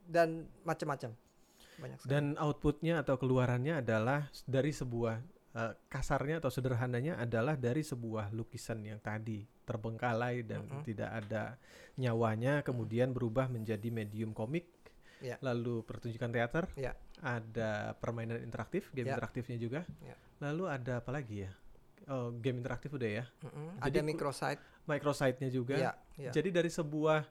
dan 0.07 0.49
macam-macam 0.63 1.13
banyak 1.77 1.97
sekali. 2.01 2.11
Dan 2.11 2.23
outputnya 2.37 3.01
atau 3.01 3.15
keluarannya 3.15 3.79
adalah 3.79 4.27
dari 4.43 4.69
sebuah 4.69 5.15
eh, 5.53 5.73
kasarnya 5.89 6.37
atau 6.37 6.53
sederhananya 6.53 7.17
adalah 7.17 7.57
dari 7.57 7.81
sebuah 7.81 8.29
lukisan 8.29 8.85
yang 8.85 9.01
tadi 9.01 9.41
terbengkalai 9.65 10.45
dan 10.45 10.63
Mm-mm. 10.63 10.85
tidak 10.85 11.09
ada 11.09 11.57
nyawanya, 11.97 12.61
kemudian 12.61 13.09
berubah 13.09 13.49
menjadi 13.49 13.89
medium 13.89 14.31
komik, 14.31 14.69
Ya. 15.17 15.41
lalu 15.41 15.81
pertunjukan 15.81 16.29
teater, 16.29 16.69
Ya. 16.77 16.93
ada 17.19 17.97
permainan 17.97 18.37
interaktif, 18.37 18.93
game 18.93 19.09
Ya. 19.09 19.17
interaktifnya 19.17 19.57
juga, 19.57 19.81
Ya. 20.05 20.13
lalu 20.37 20.69
ada 20.69 21.01
apa 21.01 21.09
lagi 21.09 21.49
ya? 21.49 21.51
Oh, 22.07 22.29
game 22.31 22.61
interaktif 22.61 22.93
udah 22.93 23.09
ya, 23.09 23.25
Mm-mm. 23.43 23.81
Jadi 23.81 23.97
ada 23.97 23.99
microsite. 24.05 24.61
microsite-nya 24.85 25.49
juga. 25.49 25.75
Ya, 25.75 25.91
ya. 26.15 26.31
Jadi 26.31 26.53
dari 26.53 26.69
sebuah 26.69 27.25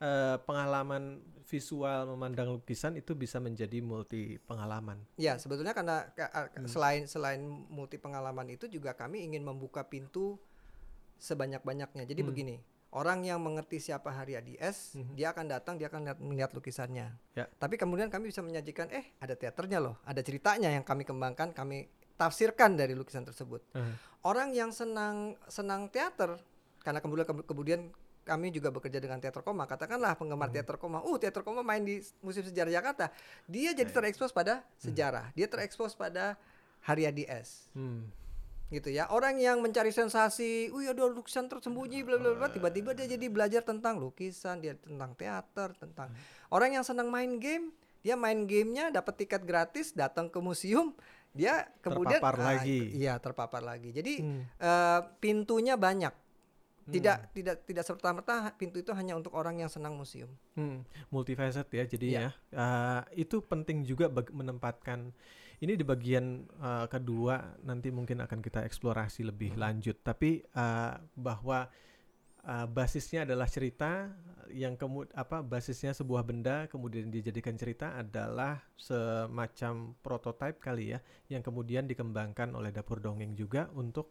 eh, 0.00 0.36
pengalaman 0.48 1.20
visual 1.44 2.08
memandang 2.08 2.56
lukisan 2.56 2.96
itu 2.96 3.12
bisa 3.12 3.36
menjadi 3.36 3.82
multi 3.84 4.40
pengalaman. 4.48 5.02
Ya, 5.20 5.36
sebetulnya 5.36 5.76
karena 5.76 6.08
Hmm. 6.16 6.64
selain 6.64 7.04
selain 7.04 7.42
multi 7.68 8.00
pengalaman 8.00 8.48
itu 8.48 8.64
juga 8.70 8.96
kami 8.96 9.26
ingin 9.28 9.44
membuka 9.44 9.84
pintu 9.84 10.38
sebanyak-banyaknya. 11.20 12.08
Jadi 12.08 12.20
Hmm. 12.24 12.30
begini, 12.32 12.56
orang 12.96 13.26
yang 13.26 13.42
mengerti 13.44 13.76
siapa 13.76 14.08
Haryadi 14.08 14.56
S, 14.56 14.96
Mhm. 14.96 15.14
dia 15.18 15.36
akan 15.36 15.46
datang, 15.52 15.74
dia 15.76 15.92
akan 15.92 16.00
lihat, 16.06 16.18
melihat 16.22 16.50
lukisannya. 16.56 17.12
Ya. 17.36 17.44
Tapi 17.60 17.76
kemudian 17.76 18.08
kami 18.08 18.32
bisa 18.32 18.40
menyajikan, 18.40 18.88
eh 18.88 19.12
ada 19.20 19.36
teaternya 19.36 19.82
loh, 19.82 20.00
ada 20.06 20.22
ceritanya 20.24 20.72
yang 20.72 20.86
kami 20.86 21.04
kembangkan, 21.04 21.52
kami 21.52 21.90
tafsirkan 22.16 22.76
dari 22.78 22.96
lukisan 22.96 23.26
tersebut. 23.26 23.60
Eh, 23.76 23.94
orang 24.24 24.52
yang 24.56 24.70
senang 24.72 25.36
senang 25.48 25.88
teater 25.92 26.40
karena 26.80 27.00
kemudian 27.00 27.26
kemudian 27.44 27.80
kami 28.30 28.54
juga 28.54 28.70
bekerja 28.70 28.96
dengan 28.96 29.18
teater 29.18 29.42
koma. 29.42 29.66
Katakanlah 29.66 30.14
penggemar 30.14 30.46
Hmm. 30.46 30.54
teater 30.54 30.78
koma 30.78 31.02
uh 31.02 31.16
teater 31.18 31.42
koma 31.42 31.60
main 31.60 31.82
di 31.82 31.98
museum 32.22 32.46
sejarah 32.46 32.70
Jakarta. 32.70 33.10
Dia 33.44 33.74
jadi 33.74 33.90
terekspos 33.90 34.30
pada 34.30 34.62
sejarah. 34.78 35.34
Dia 35.34 35.50
terekspos 35.50 35.98
pada 35.98 36.38
Haryadi 36.80 37.26
S. 37.26 37.66
Hmm. 37.74 38.06
gitu 38.70 38.86
ya. 38.86 39.10
Orang 39.10 39.34
yang 39.36 39.58
mencari 39.58 39.90
sensasi 39.90 40.70
uh 40.70 40.82
ada 40.86 41.02
lukisan 41.04 41.50
tersembunyi 41.50 42.06
bla 42.06 42.14
bla 42.16 42.38
bla 42.38 42.46
tiba-tiba 42.46 42.94
dia 42.94 43.10
jadi 43.10 43.26
belajar 43.26 43.66
tentang 43.66 43.98
lukisan 43.98 44.62
dia 44.62 44.78
tentang 44.78 45.10
teater 45.18 45.74
tentang 45.74 46.14
orang 46.48 46.78
yang 46.78 46.86
senang 46.86 47.10
main 47.10 47.34
game 47.36 47.74
dia 48.00 48.14
main 48.14 48.46
gamenya 48.46 48.88
dapat 48.88 49.18
tiket 49.18 49.42
gratis 49.42 49.90
datang 49.90 50.30
ke 50.30 50.38
museum 50.38 50.94
dia 51.30 51.66
kemudian 51.78 52.22
Terpapar 52.22 52.38
ah, 52.38 52.46
lagi. 52.54 52.78
iya 52.94 53.18
terpapar 53.18 53.58
lagi. 53.60 53.90
Jadi 53.90 54.22
Hmm. 54.22 54.42
eh, 54.56 55.00
pintunya 55.18 55.74
banyak 55.74 56.14
tidak 56.90 57.16
Hmm. 57.22 57.30
tidak 57.32 57.56
tidak 57.64 57.84
serta 57.86 58.08
merta 58.10 58.34
pintu 58.54 58.82
itu 58.82 58.90
hanya 58.92 59.14
untuk 59.14 59.32
orang 59.32 59.58
yang 59.58 59.70
senang 59.70 59.94
museum 59.94 60.28
Hmm, 60.54 60.82
multifaceted 61.08 61.70
ya 61.70 61.84
jadi 61.86 62.06
Iya. 62.06 62.20
ya 62.20 62.30
Uh, 62.50 63.02
itu 63.14 63.40
penting 63.40 63.86
juga 63.86 64.10
menempatkan 64.10 65.14
ini 65.60 65.76
di 65.76 65.84
bagian 65.84 66.50
uh, 66.58 66.88
kedua 66.88 67.54
nanti 67.62 67.92
mungkin 67.92 68.18
akan 68.20 68.40
kita 68.40 68.64
eksplorasi 68.64 69.22
lebih 69.22 69.54
lanjut 69.54 70.00
tapi 70.00 70.40
uh, 70.56 70.96
bahwa 71.14 71.68
uh, 72.42 72.66
basisnya 72.66 73.22
adalah 73.28 73.44
cerita 73.46 74.08
yang 74.50 74.74
kemu 74.74 75.06
apa 75.14 75.46
basisnya 75.46 75.94
sebuah 75.94 76.26
benda 76.26 76.66
kemudian 76.66 77.06
dijadikan 77.06 77.54
cerita 77.54 77.94
adalah 77.94 78.58
semacam 78.74 79.94
prototipe 80.02 80.58
kali 80.58 80.96
ya 80.96 80.98
yang 81.30 81.44
kemudian 81.44 81.86
dikembangkan 81.86 82.50
oleh 82.58 82.74
dapur 82.74 82.98
dongeng 82.98 83.38
juga 83.38 83.70
untuk 83.76 84.10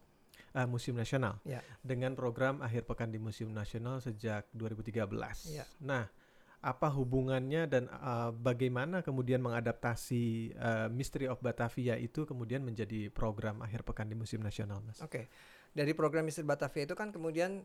uh, 0.53 0.65
Museum 0.65 0.96
Nasional 0.96 1.38
Ya. 1.44 1.62
dengan 1.82 2.13
program 2.13 2.60
akhir 2.60 2.86
pekan 2.86 3.10
di 3.10 3.18
Museum 3.18 3.50
Nasional 3.50 4.00
sejak 4.00 4.48
2013. 4.51 5.06
Ya. 5.51 5.65
Nah, 5.79 6.08
apa 6.60 6.91
hubungannya 6.91 7.72
dan 7.72 7.88
uh, 7.88 8.36
bagaimana 8.36 9.00
kemudian 9.00 9.39
mengadaptasi 9.39 10.53
uh, 10.60 10.88
Mystery 10.91 11.32
of 11.32 11.39
Batavia 11.39 11.96
itu 11.96 12.27
kemudian 12.27 12.60
menjadi 12.60 13.08
program 13.10 13.63
akhir 13.63 13.88
pekan 13.88 14.12
di 14.12 14.15
Museum 14.15 14.44
Nasional, 14.44 14.84
Mas? 14.84 15.00
Oke, 15.00 15.32
dari 15.72 15.96
program 15.96 16.27
Mister 16.27 16.44
Batavia 16.44 16.84
itu 16.84 17.00
kan 17.00 17.15
kemudian 17.15 17.63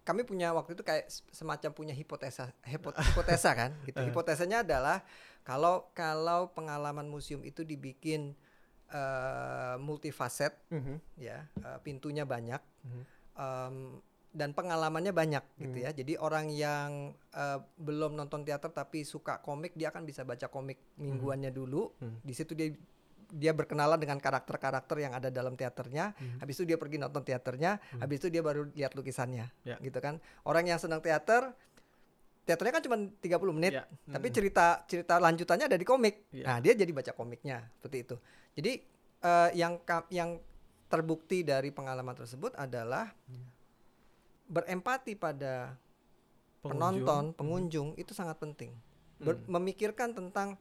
kami 0.00 0.24
punya 0.24 0.54
waktu 0.56 0.78
itu 0.78 0.82
kayak 0.86 1.10
semacam 1.30 1.70
punya 1.74 1.94
hipotesa 1.94 2.54
hipo- 2.64 2.94
hipotesa 3.12 3.50
kan 3.52 3.74
gitu. 3.84 3.98
Hipotesanya 4.00 4.62
adalah 4.62 5.02
kalau 5.42 5.90
kalau 5.92 6.54
pengalaman 6.54 7.10
museum 7.10 7.42
itu 7.42 7.66
dibikin 7.66 8.38
eh, 8.90 9.76
multifaset 9.78 10.52
ya, 11.16 11.46
eh, 11.46 11.78
pintunya 11.80 12.22
banyak 12.24 12.60
Mhm. 12.82 13.02
em, 13.36 13.76
dan 14.30 14.54
pengalamannya 14.54 15.10
banyak 15.10 15.42
gitu 15.58 15.78
Hmm. 15.78 15.86
ya. 15.86 15.90
Jadi 15.90 16.14
orang 16.14 16.50
yang 16.50 16.90
eh, 17.30 17.58
belum 17.78 18.14
nonton 18.14 18.42
teater 18.42 18.70
tapi 18.70 19.02
suka 19.02 19.38
komik 19.38 19.74
dia 19.74 19.90
akan 19.90 20.02
bisa 20.02 20.22
baca 20.22 20.46
komik 20.46 20.78
mingguannya 20.98 21.50
dulu. 21.50 21.90
Hmm. 21.98 22.18
Di 22.22 22.34
situ 22.34 22.54
dia 22.54 22.70
dia 23.30 23.54
berkenalan 23.54 23.94
dengan 23.94 24.18
karakter-karakter 24.18 24.98
yang 24.98 25.14
ada 25.14 25.30
dalam 25.30 25.54
teaternya. 25.54 26.18
Mhm. 26.18 26.42
Habis 26.42 26.54
itu 26.58 26.64
dia 26.66 26.74
pergi 26.74 26.98
nonton 26.98 27.22
teaternya, 27.22 27.78
Hmm. 27.78 28.02
habis 28.02 28.18
itu 28.18 28.26
dia 28.26 28.42
baru 28.42 28.66
lihat 28.74 28.98
lukisannya. 28.98 29.46
Ya. 29.62 29.78
Gitu 29.78 30.02
kan. 30.02 30.18
Orang 30.42 30.66
yang 30.66 30.82
senang 30.82 30.98
teater 30.98 31.54
teaternya 32.50 32.74
kan 32.74 32.82
cuma 32.82 32.96
30 32.98 33.54
menit, 33.54 33.72
Ya. 33.72 33.86
tapi 34.04 34.26
Mm. 34.26 34.34
cerita 34.34 34.66
cerita 34.84 35.14
lanjutannya 35.16 35.70
ada 35.70 35.78
di 35.78 35.86
komik. 35.86 36.26
Ya. 36.30 36.44
Nah, 36.44 36.58
dia 36.58 36.74
jadi 36.74 36.90
baca 36.90 37.14
komiknya 37.14 37.70
seperti 37.72 37.96
itu. 38.02 38.16
Jadi 38.52 38.72
eh, 39.20 39.50
yang 39.54 39.78
yang 40.10 40.40
terbukti 40.86 41.44
dari 41.44 41.70
pengalaman 41.70 42.16
tersebut 42.16 42.56
adalah 42.56 43.12
Hmm. 43.24 43.46
berempati 44.48 45.14
pada 45.14 45.76
Pengunjung. 46.58 47.06
penonton, 47.06 47.24
pengunjung 47.32 47.88
itu 47.94 48.10
sangat 48.10 48.36
penting. 48.36 48.74
Ber- 49.16 49.38
Hmm. 49.38 49.60
Memikirkan 49.60 50.10
tentang 50.10 50.58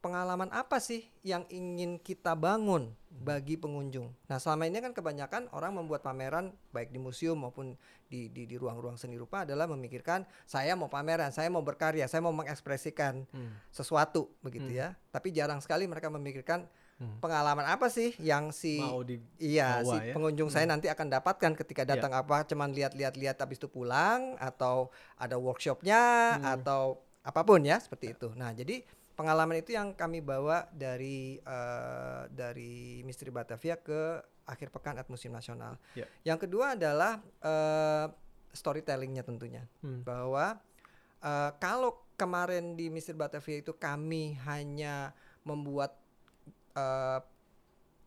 pengalaman 0.00 0.48
apa 0.48 0.80
sih 0.80 1.04
yang 1.20 1.44
ingin 1.52 2.00
kita 2.00 2.32
bangun 2.32 2.96
bagi 3.12 3.60
pengunjung. 3.60 4.08
Nah, 4.32 4.40
selama 4.40 4.64
ini 4.64 4.80
kan 4.80 4.96
kebanyakan 4.96 5.52
orang 5.52 5.76
membuat 5.76 6.00
pameran 6.00 6.56
baik 6.72 6.88
di 6.88 6.96
museum 6.96 7.36
maupun 7.36 7.76
di 8.08 8.32
di 8.32 8.48
di 8.48 8.56
ruang-ruang 8.56 8.96
seni 8.96 9.20
rupa 9.20 9.44
adalah 9.44 9.68
memikirkan 9.68 10.24
saya 10.48 10.72
mau 10.72 10.88
pameran, 10.88 11.28
saya 11.30 11.52
mau 11.52 11.60
berkarya, 11.60 12.08
saya 12.08 12.24
mau 12.24 12.32
mengekspresikan 12.32 13.28
Hmm. 13.28 13.52
sesuatu 13.68 14.32
begitu 14.40 14.72
Hmm. 14.72 14.80
ya. 14.80 14.88
Tapi 15.12 15.36
jarang 15.36 15.60
sekali 15.60 15.84
mereka 15.84 16.08
memikirkan 16.08 16.64
Hmm. 16.96 17.16
pengalaman 17.20 17.64
apa 17.64 17.88
sih 17.88 18.12
yang 18.20 18.52
si 18.52 18.76
Mau 18.80 19.00
di 19.04 19.20
Iya, 19.40 19.80
bawa 19.80 19.88
si 19.88 19.96
ya. 20.00 20.14
pengunjung 20.16 20.48
saya 20.48 20.64
Hmm. 20.64 20.76
nanti 20.76 20.88
akan 20.88 21.08
dapatkan 21.08 21.52
ketika 21.56 21.84
Iya. 21.84 21.96
datang 21.96 22.12
apa 22.12 22.44
cuman 22.44 22.72
lihat-lihat 22.72 23.16
lihat 23.16 23.36
habis 23.40 23.56
itu 23.56 23.68
pulang 23.68 24.36
atau 24.36 24.88
ada 25.16 25.36
workshopnya 25.36 26.36
Hmm. 26.40 26.44
atau 26.60 27.00
apa 27.20 27.40
pun 27.44 27.60
ya 27.60 27.76
seperti 27.76 28.16
itu. 28.16 28.32
Nah, 28.32 28.52
jadi 28.52 28.80
pengalaman 29.20 29.60
itu 29.60 29.70
yang 29.70 29.92
kami 29.92 30.18
bawa 30.18 30.64
dari 30.70 31.36
eh, 31.36 32.22
dari 32.26 33.04
Misteri 33.04 33.28
Batavia 33.28 33.76
ke 33.76 34.16
akhir 34.44 34.72
pekan 34.72 34.96
at 34.96 35.06
Museum 35.06 35.30
Nasional. 35.30 35.76
Iya. 35.92 36.08
Yang 36.24 36.48
kedua 36.48 36.72
adalah 36.72 37.20
eh, 37.38 38.06
storytellingnya 38.50 39.20
tentunya 39.20 39.68
Hmm. 39.78 40.00
bahwa 40.00 40.56
eh, 41.20 41.50
kalau 41.58 42.00
kemarin 42.16 42.74
di 42.74 42.88
Misteri 42.88 43.14
Batavia 43.14 43.60
itu 43.60 43.72
kami 43.72 44.40
hanya 44.42 45.12
membuat 45.42 46.00
eh, 46.72 47.20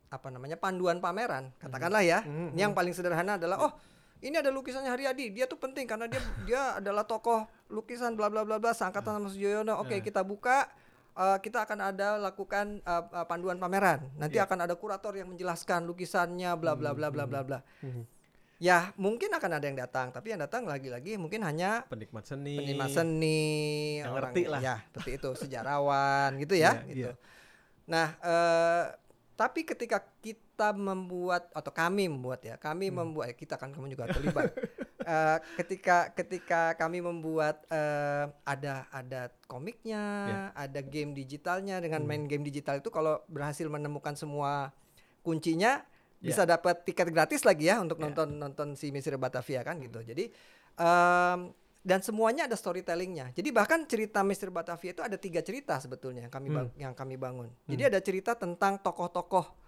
apa 0.09 0.27
namanya 0.29 0.53
panduan 0.55 0.97
pameran 0.97 1.49
katakanlah 1.57 2.01
ya 2.01 2.21
Mhm. 2.21 2.53
ini 2.53 2.61
yang 2.61 2.73
paling 2.73 2.93
sederhana 2.93 3.33
adalah 3.33 3.57
oh 3.59 3.73
ini 4.21 4.37
ada 4.37 4.47
lukisannya 4.47 4.87
Haryadi 4.87 5.33
dia 5.33 5.45
tuh 5.45 5.57
penting 5.57 5.83
karena 5.83 6.05
dia 6.05 6.21
dia 6.45 6.61
adalah 6.77 7.01
tokoh 7.01 7.43
lukisan 7.67 8.13
bla 8.13 8.29
bla 8.29 8.45
bla 8.45 8.55
bla 8.55 8.71
seangkatan 8.71 9.17
sama 9.17 9.27
Sujoyono 9.27 9.73
oke 9.75 9.89
Nah. 9.91 10.05
kita 10.05 10.21
buka 10.21 10.69
eh, 11.13 11.37
kita 11.39 11.63
akan 11.63 11.79
ada 11.85 12.17
lakukan 12.17 12.79
eh, 12.79 13.03
eh, 13.11 13.25
panduan 13.25 13.55
pameran 13.55 14.09
nanti 14.15 14.35
Iya. 14.35 14.45
akan 14.45 14.59
ada 14.61 14.73
kurator 14.73 15.13
yang 15.13 15.27
menjelaskan 15.27 15.83
lukisannya 15.83 16.51
bla 16.53 16.73
bla 16.73 16.91
bla 16.91 17.07
bla 17.07 17.23
bla 17.23 17.41
bla 17.41 17.59
Mhm. 17.81 18.03
ya 18.59 18.95
mungkin 18.95 19.27
akan 19.29 19.51
ada 19.53 19.65
yang 19.65 19.75
datang 19.75 20.07
tapi 20.09 20.31
yang 20.31 20.39
datang 20.39 20.63
lagi-lagi 20.63 21.15
mungkin 21.15 21.41
hanya 21.41 21.83
penikmat 21.85 22.23
seni. 22.23 22.55
penikmat 22.55 22.89
seni, 22.89 23.51
Yang 23.99 24.11
orang 24.11 24.31
ngerti 24.31 24.43
lah. 24.47 24.59
ya 24.59 24.75
seperti 24.87 25.11
itu 25.13 25.29
sejarawan 25.41 26.29
gitu 26.37 26.55
ya, 26.55 26.79
Iya, 26.79 26.87
gitu. 26.87 26.99
iya. 27.03 27.13
Nah, 27.83 28.07
eh, 28.15 28.83
tapi 29.33 29.61
ketika 29.63 29.99
kita 30.19 30.71
membuat 30.71 31.51
atau 31.51 31.69
kami 31.69 32.07
membuat 32.07 32.39
ya, 32.41 32.55
kami 32.55 32.87
Hmm. 32.87 33.03
membuat 33.03 33.33
kita 33.33 33.57
kan 33.57 33.73
kamu 33.73 33.91
juga 33.91 34.07
terlibat. 34.07 34.53
Eh, 35.03 35.37
ketika 35.55 35.97
ketika 36.11 36.61
kami 36.73 36.99
membuat 36.99 37.63
eh, 37.67 38.25
ada 38.43 38.87
ada 38.89 39.21
komiknya, 39.45 40.03
ada 40.53 40.79
game 40.79 41.11
digitalnya 41.11 41.77
dengan. 41.77 42.01
Hmm. 42.01 42.09
main 42.09 42.23
game 42.25 42.41
digital 42.41 42.77
itu 42.77 42.87
kalau 42.87 43.19
berhasil 43.27 43.65
menemukan 43.65 44.13
semua 44.13 44.71
kuncinya 45.21 45.83
Ya. 46.19 46.31
bisa 46.31 46.43
dapat 46.43 46.83
tiket 46.83 47.11
gratis 47.11 47.43
lagi 47.43 47.67
ya 47.67 47.77
untuk 47.77 47.99
Ya. 47.99 48.07
nonton 48.07 48.27
nonton 48.33 48.67
si 48.73 48.89
Misteri 48.89 49.15
Batavia 49.15 49.59
kan 49.59 49.75
gitu. 49.77 49.99
Jadi 49.99 50.31
em, 50.73 51.39
dan 51.83 51.99
semuanya 51.99 52.47
ada 52.47 52.55
storytellingnya. 52.55 53.35
Jadi 53.35 53.51
bahkan 53.51 53.83
cerita 53.83 54.23
Misteri 54.23 54.47
Batavia 54.47 54.91
itu 54.91 55.03
ada 55.03 55.15
tiga 55.15 55.39
cerita 55.39 55.75
sebetulnya 55.77 56.23
yang 56.23 56.31
kami 56.31 56.47
bang- 56.49 56.73
yang 56.77 56.93
kami 56.93 57.15
bangun. 57.15 57.51
Jadi 57.67 57.83
ada 57.83 57.99
cerita 57.99 58.31
tentang 58.33 58.79
tokoh-tokoh 58.79 59.62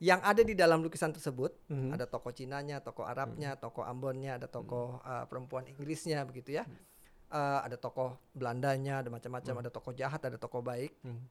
yang 0.00 0.24
ada 0.24 0.40
di 0.40 0.56
dalam 0.56 0.80
lukisan 0.80 1.12
tersebut. 1.12 1.52
Mhm. 1.68 1.92
Ada 1.92 2.08
tokoh 2.08 2.32
Cinanya, 2.32 2.80
tokoh 2.80 3.04
Arabnya, 3.04 3.60
tokoh 3.60 3.84
Ambonnya, 3.84 4.40
ada 4.40 4.48
tokoh 4.48 4.98
uh, 5.04 5.28
perempuan 5.28 5.68
Inggrisnya 5.68 6.24
begitu 6.24 6.56
ya. 6.56 6.64
Uh, 7.30 7.60
ada 7.62 7.76
tokoh 7.76 8.16
Belandanya, 8.32 9.04
ada 9.04 9.12
macam-macam, 9.12 9.60
ada 9.60 9.70
tokoh 9.70 9.92
jahat, 9.92 10.24
ada 10.24 10.40
tokoh 10.40 10.64
baik. 10.64 10.96
Mhm. 11.04 11.22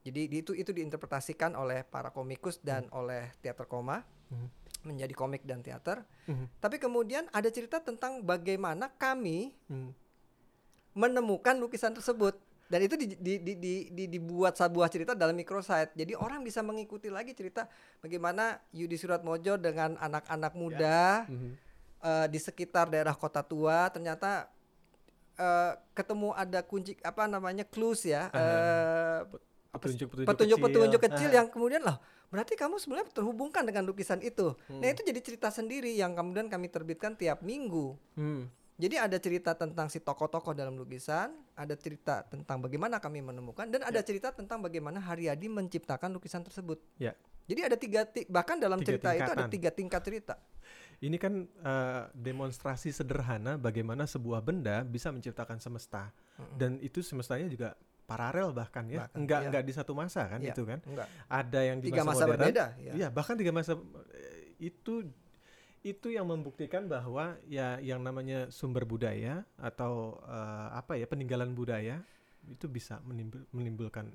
Jadi 0.00 0.20
di- 0.28 0.40
itu 0.40 0.52
itu 0.52 0.70
diinterpretasikan 0.70 1.56
oleh 1.56 1.80
para 1.82 2.12
komikus 2.12 2.60
dan 2.60 2.88
oleh 2.92 3.32
teater 3.40 3.64
koma 3.64 4.04
Mhm. 4.32 4.48
menjadi 4.84 5.14
komik 5.16 5.42
dan 5.48 5.64
teater. 5.64 6.04
Mhm. 6.28 6.60
Tapi 6.60 6.76
kemudian 6.76 7.24
ada 7.32 7.48
cerita 7.48 7.80
tentang 7.80 8.20
bagaimana 8.20 8.92
kami 8.96 9.56
Mhm. 9.68 9.90
menemukan 10.92 11.56
lukisan 11.56 11.96
tersebut 11.96 12.36
dan 12.70 12.80
itu 12.80 12.94
di- 12.94 13.18
di- 13.18 13.42
di- 13.42 13.58
di- 13.58 13.86
di- 13.90 14.08
dibuat 14.08 14.54
sebuah 14.54 14.86
cerita 14.86 15.12
dalam 15.12 15.34
microsite. 15.34 15.90
Jadi 15.92 16.14
orang 16.14 16.40
bisa 16.40 16.62
mengikuti 16.62 17.10
lagi 17.10 17.34
cerita 17.34 17.66
bagaimana 17.98 18.62
Yudi 18.70 18.94
Suratmojo 18.94 19.58
dengan 19.58 19.98
anak-anak 19.98 20.52
muda 20.54 21.26
Mhm. 21.26 21.50
eh, 22.00 22.26
di 22.30 22.38
sekitar 22.38 22.86
daerah 22.86 23.12
kota 23.12 23.42
tua 23.42 23.90
ternyata 23.90 24.46
eh, 25.34 25.72
ketemu 25.92 26.30
ada 26.30 26.60
kunci 26.60 26.94
apa 27.00 27.24
namanya 27.24 27.64
clues 27.64 28.04
ya 28.04 28.28
eh? 28.28 29.24
Petunjuk-petunjuk 29.70 30.26
petunjuk-petunjuk 30.26 31.00
kecil. 31.00 31.16
kecil, 31.16 31.30
yang 31.32 31.46
kemudian 31.46 31.80
loh 31.80 31.96
berarti 32.28 32.54
kamu 32.54 32.76
sebenarnya 32.76 33.10
terhubungkan 33.10 33.66
dengan 33.66 33.82
lukisan 33.82 34.20
itu. 34.20 34.54
Nah 34.68 34.86
Hmm. 34.86 34.92
itu 34.92 35.02
jadi 35.02 35.18
cerita 35.18 35.48
sendiri 35.48 35.90
yang 35.92 36.14
kemudian 36.14 36.46
kami 36.46 36.68
terbitkan 36.68 37.14
tiap 37.14 37.42
minggu. 37.42 37.98
Hmm. 38.14 38.46
Jadi 38.80 38.96
ada 38.96 39.16
cerita 39.20 39.52
tentang 39.52 39.86
si 39.86 40.00
tokoh-tokoh 40.00 40.56
dalam 40.56 40.72
lukisan, 40.74 41.28
ada 41.52 41.76
cerita 41.76 42.24
tentang 42.24 42.64
bagaimana 42.64 42.96
kami 42.96 43.20
menemukan, 43.20 43.68
dan 43.68 43.84
ada 43.84 44.00
cerita 44.00 44.32
tentang 44.32 44.64
bagaimana 44.64 44.96
Haryadi 44.98 45.46
menciptakan 45.46 46.08
lukisan 46.10 46.40
tersebut. 46.40 46.80
Ya. 46.96 47.12
Jadi 47.44 47.60
ada 47.60 47.76
tiga 47.76 48.06
ti- 48.06 48.24
bahkan 48.24 48.56
dalam 48.56 48.78
Tiga 48.78 48.88
cerita 48.96 49.08
itu 49.10 49.20
ada 49.20 49.44
tingkatan. 49.44 49.50
tiga 49.52 49.70
tingkat 49.70 50.00
cerita. 50.00 50.34
Ini 51.06 51.16
kan 51.16 51.32
eh, 51.44 52.02
demonstrasi 52.14 52.88
sederhana 52.88 53.56
bagaimana 53.56 54.04
sebuah 54.04 54.40
benda 54.40 54.80
bisa 54.82 55.08
menciptakan 55.08 55.56
semesta 55.56 56.08
Mm-mm. 56.36 56.56
dan 56.56 56.70
itu 56.78 57.00
semestanya 57.00 57.48
juga 57.48 57.68
paralel 58.04 58.52
bahkan 58.52 58.84
ya, 58.86 59.06
Bahkan, 59.06 59.16
enggak 59.16 59.40
iya. 59.40 59.46
enggak 59.48 59.62
di 59.64 59.72
satu 59.72 59.92
masa 59.92 60.24
kan 60.26 60.40
Iya. 60.40 60.52
itu 60.52 60.62
kan. 60.62 60.78
Enggak. 60.84 61.06
Ada 61.26 61.60
yang 61.64 61.78
di 61.78 61.88
Tiga 61.88 62.02
masa 62.02 62.24
modern, 62.24 62.32
berbeda. 62.38 62.66
Ya. 62.78 62.92
Iya, 62.96 63.08
bahkan 63.10 63.34
tiga 63.34 63.50
masa 63.50 63.72
eh, 64.12 64.56
itu 64.62 64.94
itu 65.80 66.12
yang 66.12 66.28
membuktikan 66.28 66.84
bahwa 66.84 67.40
ya 67.48 67.80
yang 67.80 68.04
namanya 68.04 68.52
sumber 68.52 68.84
budaya 68.84 69.48
atau 69.56 70.20
eh, 70.28 70.68
apa 70.76 71.00
ya 71.00 71.08
peninggalan 71.08 71.56
budaya 71.56 72.04
itu 72.48 72.68
bisa 72.68 73.00
menimbul- 73.04 73.48
menimbulkan 73.52 74.12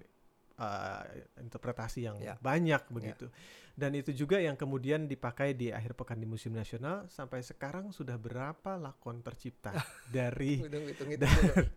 uh, 0.58 1.04
interpretasi 1.38 2.06
yang 2.06 2.18
Ya. 2.20 2.36
banyak 2.40 2.84
begitu. 2.90 3.28
Dan 3.76 3.92
itu 3.92 4.16
juga 4.16 4.40
yang 4.40 4.56
kemudian 4.56 5.04
dipakai 5.04 5.52
di 5.52 5.68
akhir 5.68 6.00
pekan 6.00 6.16
di 6.16 6.24
Museum 6.24 6.56
Nasional 6.56 7.12
sampai 7.12 7.44
sekarang 7.44 7.92
sudah 7.92 8.16
berapa 8.16 8.80
lakon 8.80 9.20
tercipta 9.20 9.76
dari 10.16 10.64
hitung 10.64 10.88
hitung 10.88 11.12
itu 11.12 11.28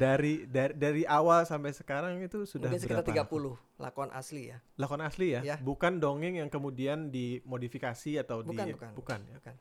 dari 0.00 0.48
dari 0.48 0.72
dari 0.72 1.02
awal 1.04 1.44
sampai 1.44 1.76
sekarang 1.76 2.24
itu 2.24 2.48
sudah 2.48 2.72
mungkin 2.72 2.80
sekitar 2.80 3.04
berapa 3.04 3.28
30 3.28 3.84
lakon 3.84 4.08
asli 4.16 4.48
ya 4.48 4.58
lakon 4.80 5.04
asli 5.04 5.36
ya, 5.36 5.40
Ya. 5.44 5.56
bukan 5.60 6.00
dongeng 6.00 6.40
yang 6.40 6.48
kemudian 6.48 7.12
dimodifikasi 7.12 8.24
atau 8.24 8.40
bukan 8.40 8.64
di 8.64 8.72
bukan 8.72 9.20
ya. 9.28 9.36
bukan 9.36 9.54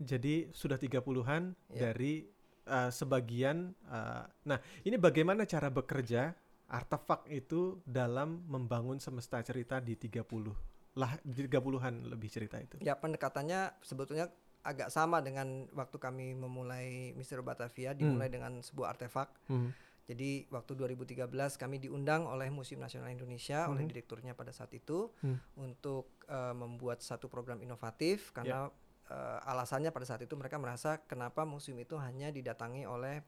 Jadi 0.00 0.48
sudah 0.50 0.74
30-an 0.74 1.54
Ya. 1.70 1.92
dari 1.92 2.24
uh, 2.66 2.90
sebagian 2.90 3.76
uh, 3.86 4.24
nah, 4.42 4.58
ini 4.82 4.96
bagaimana 4.96 5.44
cara 5.44 5.68
bekerja 5.68 6.34
artefak 6.70 7.26
itu 7.26 7.82
dalam 7.82 8.46
membangun 8.46 8.96
semesta 8.96 9.42
cerita 9.42 9.78
di 9.78 9.94
30 9.94 10.22
lah 10.92 11.14
di 11.20 11.46
30-an 11.46 12.06
lebih 12.06 12.26
cerita 12.26 12.58
itu. 12.58 12.78
ya 12.78 12.94
pendekatannya 12.94 13.78
sebetulnya 13.80 14.26
agak 14.60 14.88
sama 14.88 15.18
dengan 15.18 15.64
waktu 15.72 15.96
kami 15.96 16.34
memulai 16.34 17.10
Misteri 17.12 17.40
Batavia 17.40 17.90
dimulai 17.92 18.28
dengan 18.28 18.60
sebuah 18.60 18.94
artefak 18.94 19.30
Hmm. 19.46 19.74
Jadi 20.04 20.42
waktu 20.50 20.74
2013 20.74 21.30
kami 21.54 21.78
diundang 21.78 22.26
oleh 22.26 22.50
Museum 22.50 22.82
Nasional 22.82 23.14
Indonesia 23.14 23.70
oleh 23.70 23.86
Mhm. 23.86 23.90
direkturnya 23.90 24.34
pada 24.34 24.50
saat 24.50 24.74
itu 24.74 25.14
Hmm. 25.22 25.38
untuk 25.56 26.10
eh, 26.26 26.50
membuat 26.52 26.98
satu 27.00 27.26
program 27.26 27.58
inovatif 27.58 28.30
karena 28.30 28.66
eh, 29.06 29.38
alasannya 29.44 29.90
pada 29.90 30.02
saat 30.04 30.18
itu 30.20 30.34
mereka 30.34 30.54
merasa 30.56 30.98
kenapa 31.00 31.42
museum 31.42 31.78
itu 31.78 31.94
hanya 31.94 32.30
didatangi 32.30 32.86
oleh 32.86 33.22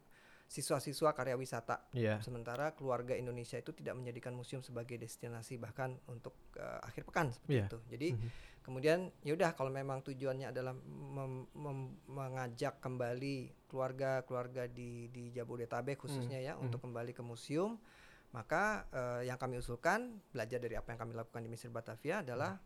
siswa-siswa 0.52 1.16
karya 1.16 1.32
wisata 1.32 1.88
Iya. 1.96 2.20
sementara 2.20 2.76
keluarga 2.76 3.16
Indonesia 3.16 3.56
itu 3.56 3.72
tidak 3.72 3.96
menjadikan 3.96 4.36
museum 4.36 4.60
sebagai 4.60 5.00
destinasi 5.00 5.56
bahkan 5.56 5.96
untuk 6.06 6.36
eh, 6.60 6.80
akhir 6.84 7.08
pekan 7.08 7.32
seperti 7.32 7.56
Iya. 7.56 7.66
itu. 7.66 7.78
Jadi 7.88 8.08
Mhm. 8.12 8.28
kemudian 8.60 8.98
yaudah 9.24 9.56
kalau 9.56 9.72
memang 9.72 10.04
tujuannya 10.04 10.52
adalah 10.52 10.76
mem- 10.76 11.48
mem- 11.56 11.96
mengajak 12.04 12.78
kembali 12.78 13.64
keluarga-keluarga 13.66 14.68
di 14.68 15.08
di 15.08 15.32
Jabodetabek 15.32 15.96
khususnya 15.98 16.36
ya 16.38 16.52
hmm. 16.52 16.68
untuk 16.68 16.84
kembali 16.84 17.10
ke 17.10 17.24
museum 17.24 17.80
maka 18.30 18.84
eh, 18.92 19.28
yang 19.28 19.36
kami 19.36 19.56
usulkan 19.56 20.20
belajar 20.28 20.60
dari 20.60 20.76
apa 20.76 20.92
yang 20.92 21.00
kami 21.00 21.12
lakukan 21.12 21.40
di 21.40 21.48
Mesir 21.48 21.68
Batavia 21.68 22.20
adalah 22.20 22.60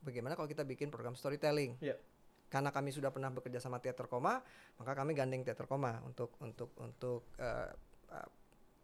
bagaimana 0.00 0.34
kalau 0.34 0.46
kita 0.46 0.62
bikin 0.62 0.88
program 0.88 1.14
storytelling 1.14 1.74
Iya. 1.78 1.98
Karena 2.52 2.68
kami 2.68 2.92
sudah 2.92 3.08
pernah 3.08 3.32
bekerja 3.32 3.56
sama 3.64 3.80
teater 3.80 4.04
koma 4.12 4.44
maka 4.76 4.92
kami 4.92 5.16
gandeng 5.16 5.40
teater 5.40 5.64
koma 5.64 6.04
untuk 6.04 6.36
untuk 6.44 6.76
untuk 6.76 7.32
eh, 7.40 7.72
eh, 8.12 8.28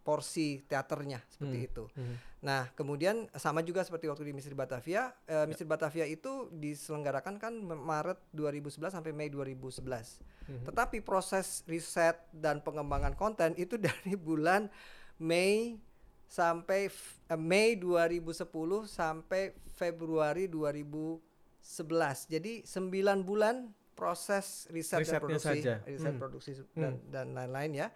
porsi 0.01 0.65
teaternya 0.65 1.21
seperti 1.29 1.59
Hmm. 1.61 1.69
itu 1.69 1.85
Mhm. 1.93 2.17
Nah, 2.39 2.71
kemudian 2.73 3.27
sama 3.35 3.61
juga 3.67 3.83
seperti 3.83 4.07
waktu 4.07 4.31
di 4.31 4.33
Misteri 4.33 4.55
Batavia, 4.55 5.11
eh, 5.27 5.45
Misteri 5.45 5.69
Batavia 5.69 6.07
itu 6.07 6.47
diselenggarakan 6.55 7.35
kan 7.37 7.51
Maret 7.61 8.31
2011 8.31 8.95
sampai 8.95 9.11
Mei 9.11 9.27
2011. 9.27 10.23
Mhm. 10.47 10.65
Tetapi 10.71 11.03
proses 11.03 11.67
riset 11.67 12.15
dan 12.31 12.63
pengembangan 12.63 13.19
konten 13.19 13.59
itu 13.59 13.75
dari 13.91 14.15
bulan 14.15 14.71
Mei 15.19 15.83
sampai 16.31 16.89
eh, 17.29 17.37
Mei 17.37 17.75
2010 17.75 18.87
sampai 18.87 19.53
Februari 19.75 20.47
2011. 21.61 22.27
Jadi 22.29 22.53
9 22.63 23.23
bulan 23.23 23.69
proses 23.93 24.71
riset 24.71 25.03
dan 25.03 25.03
Risetnya 25.03 25.21
produksi, 25.21 25.49
saja. 25.59 25.75
riset 25.85 26.13
Hmm. 26.13 26.21
produksi 26.21 26.51
dan 26.73 26.93
dan 27.09 27.27
lain-lain 27.33 27.73
ya. 27.77 27.87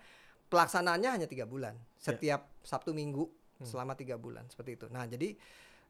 Pelaksanaannya 0.47 1.11
hanya 1.11 1.27
tiga 1.27 1.47
bulan 1.47 1.73
setiap 1.97 2.51
Sabtu 2.61 2.93
Minggu 2.93 3.25
Hmm. 3.25 3.65
selama 3.65 3.95
tiga 3.95 4.17
bulan 4.17 4.45
seperti 4.47 4.77
itu. 4.77 4.87
Nah 4.89 5.07
jadi 5.07 5.39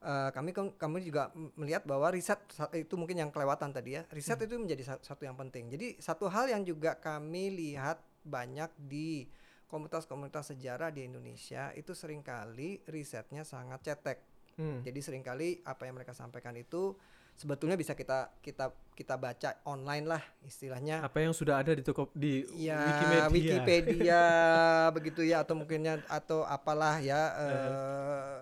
eh, 0.02 0.30
kami 0.30 0.50
kami 0.52 0.98
juga 1.00 1.30
melihat 1.54 1.86
bahwa 1.86 2.10
riset 2.10 2.42
itu 2.74 2.90
mungkin 2.92 3.14
yang 3.16 3.30
kelewatan 3.30 3.70
tadi 3.70 3.94
ya. 3.94 4.02
Riset 4.10 4.34
Hmm. 4.34 4.46
itu 4.46 4.54
menjadi 4.58 4.82
sa- 4.84 4.98
satu 5.00 5.22
yang 5.22 5.38
penting. 5.38 5.70
Jadi 5.70 5.94
satu 5.96 6.26
hal 6.26 6.50
yang 6.50 6.62
juga 6.62 6.94
kami 6.94 7.48
lihat 7.48 7.96
banyak 8.20 8.66
di 8.76 9.30
komunitas-komunitas 9.64 10.50
sejarah 10.50 10.90
di 10.90 11.06
Indonesia 11.06 11.70
itu 11.72 11.94
sering 11.94 12.20
kali 12.20 12.82
risetnya 12.84 13.40
sangat 13.42 13.80
cetek. 13.80 14.18
Hmm. 14.52 14.82
Jadi 14.82 15.00
sering 15.00 15.22
kali 15.22 15.62
apa 15.62 15.86
yang 15.86 15.94
mereka 15.94 16.12
sampaikan 16.12 16.52
itu 16.52 16.98
sebetulnya 17.36 17.74
bisa 17.74 17.96
kita 17.96 18.30
kita 18.44 18.70
kita 18.92 19.16
baca 19.16 19.56
online 19.64 20.04
lah 20.04 20.22
istilahnya 20.44 21.00
Apa 21.00 21.24
yang 21.24 21.32
sudah 21.32 21.64
ada 21.64 21.72
di 21.72 21.80
toko 21.80 22.12
di 22.12 22.44
ya 22.54 22.76
Wikimedia. 22.84 23.28
Wikipedia 23.32 24.22
begitu 24.96 25.20
ya 25.24 25.40
atau 25.42 25.56
mungkinnya 25.56 26.04
atau 26.06 26.44
apalah 26.44 27.00
ya 27.00 27.20
eh, 27.40 28.36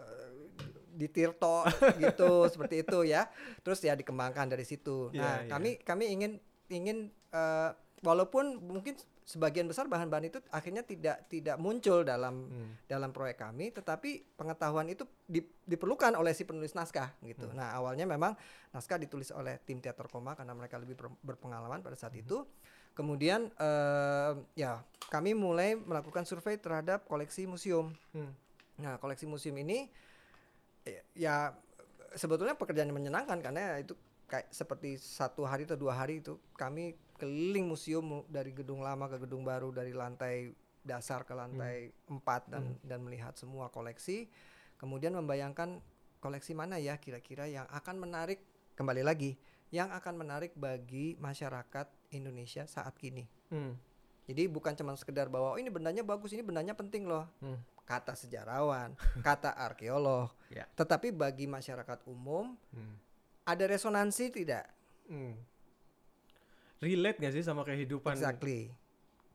di 0.90 1.07
Tirto 1.09 1.64
gitu 2.03 2.50
seperti 2.50 2.83
itu 2.83 2.98
ya 3.07 3.31
terus 3.62 3.81
ya 3.81 3.94
dikembangkan 3.94 4.50
dari 4.53 4.66
situ 4.66 5.14
Iya, 5.14 5.22
nah 5.22 5.35
iya. 5.40 5.48
kami 5.48 5.70
kami 5.81 6.05
ingin 6.12 6.33
ingin 6.68 6.98
eh, 7.31 7.70
walaupun 8.03 8.59
mungkin 8.61 8.98
sebagian 9.31 9.71
besar 9.71 9.87
bahan-bahan 9.87 10.27
itu 10.27 10.43
akhirnya 10.51 10.83
tidak 10.83 11.31
tidak 11.31 11.55
muncul 11.55 12.03
dalam 12.03 12.51
Hmm. 12.51 12.75
dalam 12.90 13.14
proyek 13.14 13.38
kami 13.38 13.71
tetapi 13.71 14.35
pengetahuan 14.35 14.90
itu 14.90 15.07
di- 15.23 15.47
diperlukan 15.62 16.19
oleh 16.19 16.35
si 16.35 16.43
penulis 16.43 16.75
naskah 16.75 17.14
gitu. 17.23 17.47
Hmm. 17.47 17.55
Nah, 17.55 17.79
awalnya 17.79 18.11
memang 18.11 18.35
naskah 18.75 18.99
ditulis 18.99 19.31
oleh 19.31 19.62
tim 19.62 19.79
teater 19.79 20.11
koma 20.11 20.35
karena 20.35 20.51
mereka 20.51 20.83
lebih 20.83 20.99
ber- 20.99 21.14
berpengalaman 21.23 21.79
pada 21.79 21.95
saat 21.95 22.11
Hmm. 22.19 22.23
itu. 22.27 22.38
Kemudian 22.90 23.55
eh, 23.55 24.33
ya 24.59 24.83
kami 25.07 25.38
mulai 25.38 25.79
melakukan 25.79 26.27
survei 26.27 26.59
terhadap 26.59 27.07
koleksi 27.07 27.47
museum. 27.47 27.95
Hmm. 28.11 28.35
Nah, 28.83 28.99
koleksi 28.99 29.31
museum 29.31 29.55
ini 29.55 29.87
ya 31.14 31.55
sebetulnya 32.16 32.59
pekerjaan 32.59 32.90
yang 32.90 32.99
menyenangkan 32.99 33.38
karena 33.38 33.79
itu 33.79 33.95
kayak 34.27 34.51
seperti 34.51 34.99
satu 34.99 35.47
hari 35.47 35.66
atau 35.66 35.79
dua 35.79 35.95
hari 35.95 36.19
itu 36.19 36.38
kami 36.55 36.99
keliling 37.20 37.68
museum 37.68 38.00
mu- 38.02 38.26
dari 38.26 38.50
gedung 38.50 38.80
lama 38.80 39.04
ke 39.06 39.20
gedung 39.20 39.44
baru 39.44 39.68
dari 39.68 39.92
lantai 39.92 40.48
dasar 40.80 41.22
ke 41.22 41.33
lantai 41.33 41.92
empat 42.06 42.48
dan 42.48 42.74
dan 42.80 42.98
melihat 42.98 43.37
semua 43.37 43.68
koleksi 43.68 44.33
kemudian 44.74 45.12
membayangkan 45.12 45.76
koleksi 46.18 46.52
mana 46.52 46.76
ya 46.76 46.96
kira-kira 46.96 47.44
yang 47.44 47.68
akan 47.68 48.00
menarik 48.00 48.40
kembali 48.72 49.00
lagi 49.00 49.37
yang 49.68 49.88
akan 49.90 50.16
menarik 50.18 50.50
bagi 50.54 51.14
masyarakat 51.16 51.85
Indonesia 52.11 52.64
saat 52.64 52.96
kini 52.96 53.28
Hmm. 53.46 53.76
jadi 54.24 54.46
bukan 54.46 54.72
cuma 54.72 54.94
sekedar 54.94 55.26
bahwa 55.26 55.52
oh 55.52 55.59
ini 55.59 55.68
bendanya 55.68 56.00
bagus 56.00 56.30
ini 56.30 56.40
bendanya 56.40 56.72
penting 56.72 57.04
loh 57.04 57.28
Hmm. 57.38 57.61
kata 57.83 58.14
sejarawan 58.14 58.96
kata 59.22 59.52
arkeolog 59.52 60.33
Ya. 60.48 60.64
tetapi 60.72 61.11
bagi 61.11 61.44
masyarakat 61.44 62.06
umum 62.06 62.56
Hmm. 62.70 62.96
ada 63.42 63.64
resonansi 63.66 64.33
tidak 64.33 64.64
Hmm. 65.04 65.35
Relate 66.81 67.21
gak 67.21 67.33
sih 67.33 67.45
sama 67.45 67.62
kehidupan? 67.62 68.16
exactly 68.16 68.73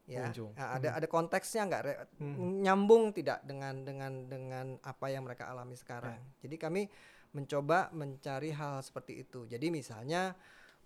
ya 0.05 0.21
pengunjung. 0.21 0.53
Nah, 0.53 0.77
ada 0.77 0.89
ada 1.01 1.07
konteksnya 1.09 1.65
nggak 1.65 1.81
Hmm. 2.21 2.61
nyambung 2.61 3.09
tidak 3.09 3.41
dengan 3.41 3.81
dengan 3.81 4.29
dengan 4.29 4.65
apa 4.81 5.09
yang 5.09 5.25
mereka 5.25 5.49
alami 5.49 5.73
sekarang 5.73 6.13
jadi 6.41 6.61
kami 6.61 6.85
mencoba 7.33 7.89
mencari 7.89 8.53
hal 8.53 8.85
seperti 8.85 9.25
itu 9.25 9.45
jadi 9.45 9.73
misalnya 9.73 10.37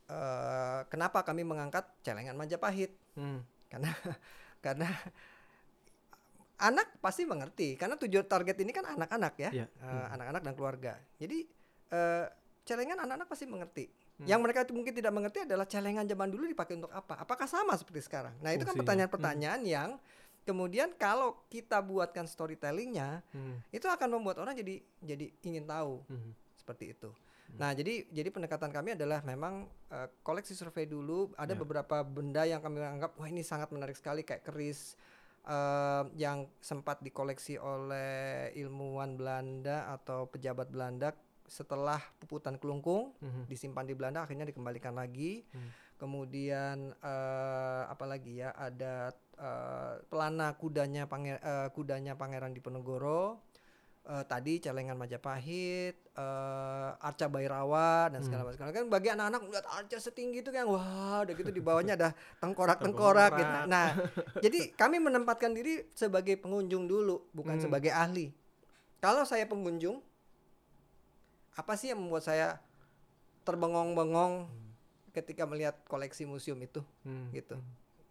eh, 0.08 0.80
kenapa 0.88 1.22
kami 1.22 1.44
mengangkat 1.44 1.84
celengan 2.00 2.34
Majapahit 2.34 2.96
Hmm. 3.20 3.44
karena 3.68 3.92
karena 4.66 4.88
anak 6.60 7.00
pasti 7.00 7.24
mengerti 7.24 7.76
karena 7.76 7.96
tujuan 7.96 8.24
target 8.24 8.56
ini 8.60 8.72
kan 8.72 8.88
anak-anak 8.88 9.34
ya 9.36 9.50
Iya. 9.52 9.66
Eh, 9.68 10.08
anak-anak 10.16 10.42
dan 10.44 10.54
keluarga 10.56 10.94
jadi 11.16 11.44
eh, 11.92 12.26
celengan 12.64 13.04
anak-anak 13.04 13.28
pasti 13.28 13.46
mengerti 13.48 13.86
Hmm. 14.20 14.28
yang 14.28 14.44
mereka 14.44 14.68
itu 14.68 14.76
mungkin 14.76 14.92
tidak 14.92 15.10
mengerti 15.10 15.48
adalah 15.48 15.64
celengan 15.64 16.04
zaman 16.04 16.28
dulu 16.28 16.44
dipakai 16.46 16.76
untuk 16.76 16.92
apa 16.92 17.16
apakah 17.18 17.48
sama 17.48 17.72
seperti 17.74 18.04
sekarang 18.04 18.36
nah 18.40 18.52
itu 18.52 18.62
kan 18.62 18.76
pertanyaan-pertanyaan 18.76 19.64
yang 19.64 19.96
kemudian 20.44 20.92
kalau 20.94 21.40
kita 21.48 21.80
buatkan 21.80 22.26
storytellingnya 22.26 23.24
Hmm. 23.32 23.64
itu 23.70 23.86
akan 23.86 24.20
membuat 24.20 24.40
orang 24.40 24.54
jadi 24.54 24.82
jadi 25.00 25.32
ingin 25.42 25.64
tahu 25.64 26.04
Hmm. 26.06 26.36
seperti 26.54 26.92
itu. 26.92 27.10
Nah, 27.50 27.74
jadi 27.74 28.06
jadi 28.08 28.30
pendekatan 28.30 28.70
kami 28.70 28.94
adalah 28.94 29.24
memang 29.24 29.66
eh, 29.90 30.06
koleksi 30.22 30.54
survei 30.54 30.86
dulu. 30.86 31.34
Ada 31.34 31.58
Ya. 31.58 31.58
beberapa 31.58 31.98
benda 32.04 32.46
yang 32.46 32.62
kami 32.62 32.78
anggap 32.78 33.18
wah 33.18 33.26
ini 33.26 33.42
sangat 33.42 33.74
menarik 33.74 33.98
sekali 33.98 34.22
kayak 34.22 34.46
keris 34.46 34.94
eh, 35.46 36.04
yang 36.14 36.46
sempat 36.60 37.02
dikoleksi 37.02 37.58
oleh 37.58 38.54
ilmuwan 38.54 39.18
Belanda 39.18 39.90
atau 39.90 40.30
pejabat 40.30 40.70
Belanda 40.70 41.10
setelah 41.50 41.98
puputan 42.16 42.56
kelungkung 42.56 43.12
Hmm. 43.18 43.44
disimpan 43.44 43.84
di 43.84 43.92
Belanda 43.92 44.22
akhirnya 44.22 44.46
dikembalikan 44.46 44.94
lagi. 44.94 45.44
Hmm. 45.50 45.70
Kemudian 46.00 46.78
eh, 46.96 47.84
apa 47.86 48.06
lagi 48.06 48.40
ya? 48.40 48.54
Ada 48.54 49.12
eh, 49.36 49.94
pelana 50.06 50.54
kudanya 50.54 51.04
panger, 51.06 51.38
eh, 51.38 51.68
kudanya 51.70 52.14
Pangeran 52.14 52.52
Diponegoro. 52.52 53.40
Eh, 54.02 54.24
tadi 54.26 54.58
celengan 54.58 54.96
Majapahit, 54.96 55.96
eh, 56.10 56.90
arca 56.98 57.26
Bairawa 57.28 58.10
dan 58.10 58.20
segala 58.20 58.44
Hmm. 58.44 58.52
macam. 58.52 58.66
Kan 58.70 58.86
bagi 58.88 59.10
anak-anak 59.10 59.42
melihat 59.42 59.68
arca 59.70 59.98
setinggi 59.98 60.40
itu 60.40 60.50
kan 60.50 60.66
wah, 60.66 61.22
udah 61.22 61.34
gitu 61.34 61.52
di 61.52 61.60
bawahnya 61.60 61.94
ada 61.94 62.10
tengkorak-tengkorak 62.40 63.32
gitu. 63.34 63.44
Tengkorak. 63.44 63.68
Nah, 63.68 63.88
jadi 64.40 64.72
kami 64.74 64.98
menempatkan 65.00 65.52
diri 65.52 65.88
sebagai 65.94 66.36
pengunjung 66.36 66.86
dulu, 66.86 67.28
bukan 67.32 67.56
Hmm. 67.56 67.64
sebagai 67.66 67.92
ahli. 67.92 68.32
kalau 69.00 69.24
saya 69.24 69.48
pengunjung, 69.48 70.04
apa 71.60 71.76
sih 71.76 71.92
yang 71.92 72.00
membuat 72.00 72.24
saya 72.24 72.56
terbengong-bengong 73.44 74.48
ketika 75.12 75.44
melihat 75.44 75.76
koleksi 75.84 76.24
museum 76.24 76.60
itu, 76.60 76.80
Hmm. 77.04 77.28
gitu. 77.32 77.58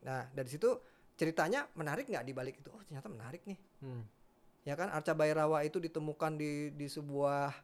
Nah 0.03 0.29
dari 0.31 0.49
situ 0.49 0.77
ceritanya 1.15 1.67
menarik 1.73 2.05
nggak 2.05 2.23
di 2.23 2.33
balik 2.33 2.55
itu? 2.59 2.69
Oh 2.69 2.83
ternyata 2.83 3.09
menarik 3.09 3.43
nih. 3.45 3.59
Hmm. 3.81 4.03
Ya 4.63 4.75
kan 4.75 4.91
Arca 4.91 5.15
Bairawa 5.15 5.63
itu 5.63 5.79
ditemukan 5.79 6.37
di 6.37 6.53
di 6.71 6.87
sebuah 6.87 7.55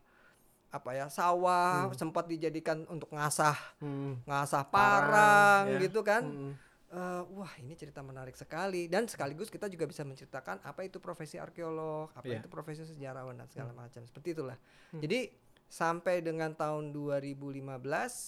apa 0.71 0.91
ya 0.91 1.07
sawah 1.07 1.87
sempat 1.93 2.27
dijadikan 2.27 2.83
untuk 2.89 3.11
ngasah 3.11 3.55
Hmm. 3.79 4.19
ngasah 4.25 4.65
Parang, 4.67 5.07
parang, 5.07 5.63
ya. 5.71 5.79
gitu 5.83 6.01
kan. 6.01 6.23
Hmm. 6.25 6.53
Eh, 6.89 7.23
wah 7.35 7.51
ini 7.59 7.75
cerita 7.75 7.99
menarik 8.01 8.35
sekali 8.35 8.87
dan 8.87 9.05
sekaligus 9.05 9.51
kita 9.51 9.67
juga 9.67 9.83
bisa 9.83 10.07
menceritakan 10.07 10.63
apa 10.63 10.87
itu 10.87 10.99
profesi 10.99 11.35
arkeolog, 11.37 12.07
apa 12.15 12.23
Iya. 12.25 12.39
itu 12.39 12.47
profesi 12.47 12.87
sejarawan 12.87 13.35
dan 13.35 13.51
segala 13.51 13.75
macam 13.75 13.99
seperti 14.01 14.31
itulah. 14.33 14.55
Hmm. 14.91 15.03
Jadi 15.03 15.27
sampai 15.67 16.21
dengan 16.21 16.53
tahun 16.53 16.91
2015 16.91 17.59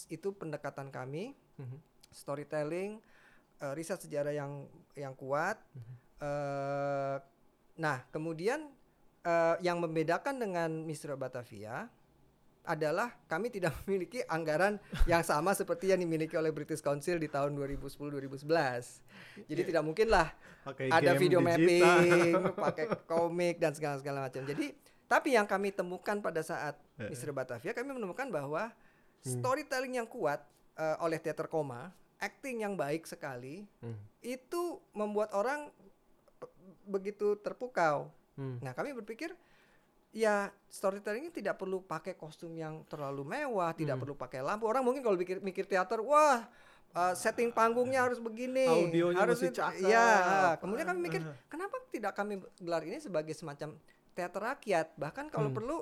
itu 0.08 0.30
pendekatan 0.30 0.88
kami 0.88 1.32
Mhm. 1.56 1.78
storytelling, 2.10 3.00
eh, 3.58 3.72
riset 3.72 3.98
sejarah 3.98 4.30
yang 4.30 4.64
yang 4.94 5.12
kuat. 5.12 5.56
Mhm. 5.72 5.94
eh 6.16 7.16
nah 7.76 8.00
kemudian 8.08 8.72
eh, 9.22 9.56
yang 9.60 9.76
membedakan 9.76 10.38
dengan 10.38 10.70
Misteri 10.80 11.12
Batavia 11.12 11.90
adalah 12.62 13.14
kami 13.26 13.46
tidak 13.46 13.74
memiliki 13.84 14.24
anggaran 14.24 14.78
yang 15.04 15.20
sama 15.20 15.52
seperti 15.52 15.90
yang 15.90 15.98
dimiliki 15.98 16.34
oleh 16.34 16.50
British 16.50 16.80
Council 16.80 17.14
di 17.16 17.26
tahun 17.26 17.52
2010-2011. 17.54 19.02
Jadi 19.44 19.62
tidak 19.62 19.82
mungkin 19.82 20.08
lah 20.08 20.30
Pakai 20.62 20.88
ada 20.88 21.14
video 21.14 21.38
digital. 21.38 21.58
mapping, 21.58 22.32
pakai 22.64 22.86
komik 23.04 23.56
dan 23.58 23.70
segala 23.70 23.98
segala 23.98 24.18
macam. 24.24 24.42
Jadi 24.42 24.66
tapi 25.06 25.32
yang 25.32 25.44
kami 25.44 25.70
temukan 25.70 26.18
pada 26.18 26.40
saat 26.40 26.74
Misteri 26.98 27.30
Batavia 27.30 27.70
kami 27.70 27.90
menemukan 27.90 28.26
bahwa 28.26 28.70
storytelling 29.20 29.96
yang 29.96 30.06
kuat 30.06 30.42
eh, 30.74 30.96
oleh 31.00 31.16
teater 31.16 31.46
koma, 31.46 31.88
acting 32.16 32.60
yang 32.60 32.74
baik 32.74 33.04
sekali 33.04 33.64
Hmm. 33.80 33.96
itu 34.20 34.76
membuat 34.92 35.32
orang 35.32 35.72
begitu 36.84 37.34
terpukau. 37.36 38.12
Hmm. 38.36 38.60
Nah, 38.60 38.72
kami 38.72 38.92
berpikir 38.92 39.32
ya 40.12 40.48
storytelling 40.66 41.28
ini 41.28 41.34
tidak 41.34 41.56
perlu 41.56 41.82
pakai 41.82 42.14
kostum 42.14 42.52
yang 42.52 42.84
terlalu 42.86 43.24
mewah, 43.24 43.72
tidak 43.72 43.96
Hmm. 43.96 44.02
perlu 44.04 44.14
pakai 44.14 44.40
lampu. 44.40 44.64
Orang 44.64 44.84
mungkin 44.84 45.00
kalau 45.00 45.16
mikir 45.16 45.40
mikir 45.40 45.64
teater, 45.64 46.00
wah 46.00 46.46
uh, 46.92 47.12
setting 47.12 47.50
panggungnya 47.50 48.04
harus 48.04 48.16
begini, 48.16 48.64
Audionya 48.64 49.18
harus 49.18 49.40
itu- 49.40 49.52
cakep. 49.52 49.84
Iya, 49.84 50.08
kemudian 50.56 50.86
kami 50.86 51.00
mikir, 51.02 51.20
kenapa 51.46 51.76
tidak 51.88 52.12
kami 52.12 52.36
gelar 52.56 52.80
ini 52.80 52.96
sebagai 52.96 53.32
semacam 53.32 53.76
teater 54.16 54.40
rakyat? 54.40 54.96
Bahkan 54.96 55.28
kalau 55.28 55.52
Hmm. 55.52 55.56
perlu 55.60 55.76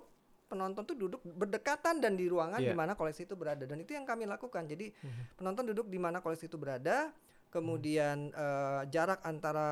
penonton 0.45 0.83
tuh 0.85 0.97
duduk 0.99 1.23
berdekatan 1.25 2.03
dan 2.03 2.19
di 2.19 2.27
ruangan 2.29 2.61
Iya. 2.61 2.75
di 2.75 2.77
mana 2.77 2.93
koleksi 2.95 3.25
itu 3.25 3.35
berada 3.35 3.65
dan 3.65 3.79
itu 3.81 3.95
yang 3.95 4.05
kami 4.05 4.27
lakukan. 4.27 4.67
Jadi 4.67 4.91
Mhm. 4.93 5.39
penonton 5.41 5.65
duduk 5.71 5.87
di 5.89 5.97
mana 5.97 6.21
koleksi 6.21 6.47
itu 6.51 6.59
berada, 6.61 7.15
kemudian 7.49 8.35
eh, 8.35 8.83
jarak 8.91 9.23
antara 9.23 9.69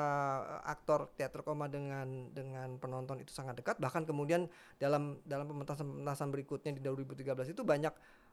eh, 0.63 0.71
aktor 0.71 1.11
teater 1.19 1.43
koma 1.43 1.67
dengan 1.67 2.31
dengan 2.31 2.79
penonton 2.79 3.19
itu 3.19 3.35
sangat 3.35 3.59
dekat. 3.59 3.77
Bahkan 3.83 4.07
kemudian 4.07 4.47
dalam 4.79 5.19
dalam 5.27 5.51
pementasan 5.51 5.87
pementasan 5.91 6.31
berikutnya 6.31 6.73
di 6.73 6.81
2013 6.81 7.51
itu 7.51 7.67
banyak 7.67 7.93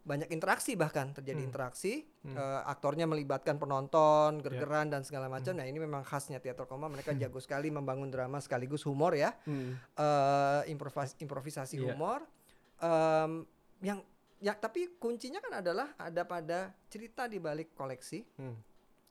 banyak 0.09 0.33
interaksi 0.33 0.73
bahkan 0.73 1.13
terjadi 1.13 1.37
Hmm. 1.37 1.49
interaksi 1.53 2.09
Hmm. 2.25 2.33
Eh, 2.33 2.61
aktornya 2.65 3.05
melibatkan 3.05 3.55
penonton 3.55 4.41
gergeran 4.41 4.89
dan 4.89 5.05
segala 5.05 5.29
macam. 5.29 5.53
Nah 5.53 5.63
ini 5.63 5.77
memang 5.77 6.01
khasnya 6.01 6.41
teater 6.41 6.65
koma 6.65 6.89
mereka 6.89 7.13
jago 7.13 7.37
sekali 7.37 7.69
membangun 7.69 8.09
drama 8.09 8.41
sekaligus 8.41 8.81
humor 8.83 9.13
ya 9.13 9.37
Hmm. 9.45 9.77
eh 9.77 10.61
improvis- 10.67 11.13
improvisasi 11.17 11.77
Iya. 11.77 11.93
humor 11.93 12.25
Em, 12.79 13.43
yang 13.81 13.99
ya 14.39 14.55
tapi 14.55 14.95
kuncinya 14.95 15.37
kan 15.37 15.59
adalah 15.59 15.91
ada 15.99 16.23
pada 16.23 16.71
cerita 16.87 17.27
di 17.27 17.37
balik 17.37 17.75
koleksi 17.75 18.23
Hmm. 18.35 18.55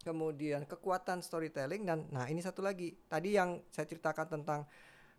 kemudian 0.00 0.64
kekuatan 0.64 1.20
storytelling 1.20 1.84
dan 1.84 2.08
nah 2.08 2.24
ini 2.24 2.40
satu 2.40 2.64
lagi 2.64 2.96
tadi 3.04 3.37
yang 3.37 3.61
saya 3.68 3.84
ceritakan 3.84 4.24
tentang 4.26 4.64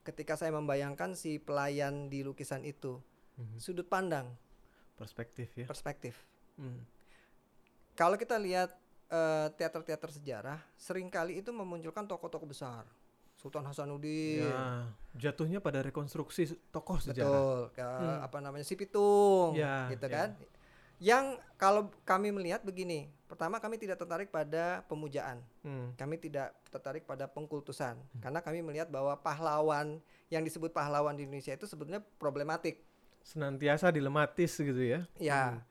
ketika 0.01 0.33
saya 0.33 0.49
membayangkan 0.49 1.13
si 1.13 1.37
pelayan 1.37 2.09
di 2.09 2.25
lukisan 2.25 2.65
itu 2.65 2.97
Mhm. 3.37 3.61
sudut 3.61 3.85
pandang 3.85 4.33
Perspektif 4.99 5.47
ya. 5.55 5.65
perspektif 5.65 6.19
Hmm. 6.59 6.83
kalau 7.95 8.19
kita 8.19 8.35
lihat 8.35 8.75
eh, 9.07 9.47
teater-teater 9.55 10.11
sejarah 10.11 10.59
sering 10.75 11.07
kali 11.07 11.39
itu 11.39 11.49
memunculkan 11.49 12.05
tokoh-tokoh 12.05 12.45
besar 12.45 12.83
Sultan 13.39 13.63
Hasanuddin 13.63 14.43
Ya, 14.51 14.83
jatuhnya 15.15 15.63
pada 15.63 15.79
rekonstruksi 15.79 16.59
tokoh 16.69 16.99
sejarah. 16.99 17.31
Betul, 17.31 17.59
ke 17.71 17.87
Hmm. 17.87 18.19
apa 18.19 18.37
namanya 18.43 18.67
si 18.67 18.75
Pitung, 18.75 19.55
Ya, 19.55 19.87
gitu 19.87 20.05
ya. 20.05 20.11
kan. 20.11 20.29
Yang 20.99 21.39
kalau 21.55 21.87
kami 22.03 22.35
melihat 22.35 22.59
begini, 22.59 23.07
pertama 23.31 23.63
kami 23.63 23.79
tidak 23.79 23.95
tertarik 23.95 24.27
pada 24.27 24.83
pemujaan, 24.91 25.39
Hmm. 25.63 25.95
kami 25.95 26.19
tidak 26.19 26.51
tertarik 26.67 27.07
pada 27.07 27.31
pengkultusan, 27.31 27.95
karena 28.19 28.43
kami 28.43 28.59
melihat 28.59 28.91
bahwa 28.91 29.15
pahlawan 29.15 30.03
yang 30.27 30.43
disebut 30.43 30.75
pahlawan 30.75 31.15
di 31.15 31.23
Indonesia 31.23 31.55
itu 31.55 31.63
sebetulnya 31.63 32.03
problematik. 32.19 32.83
Senantiasa 33.29 33.93
dilematis 33.93 34.57
gitu 34.57 34.81
ya. 34.81 35.05
Ya, 35.21 35.41
Hmm. 35.53 35.61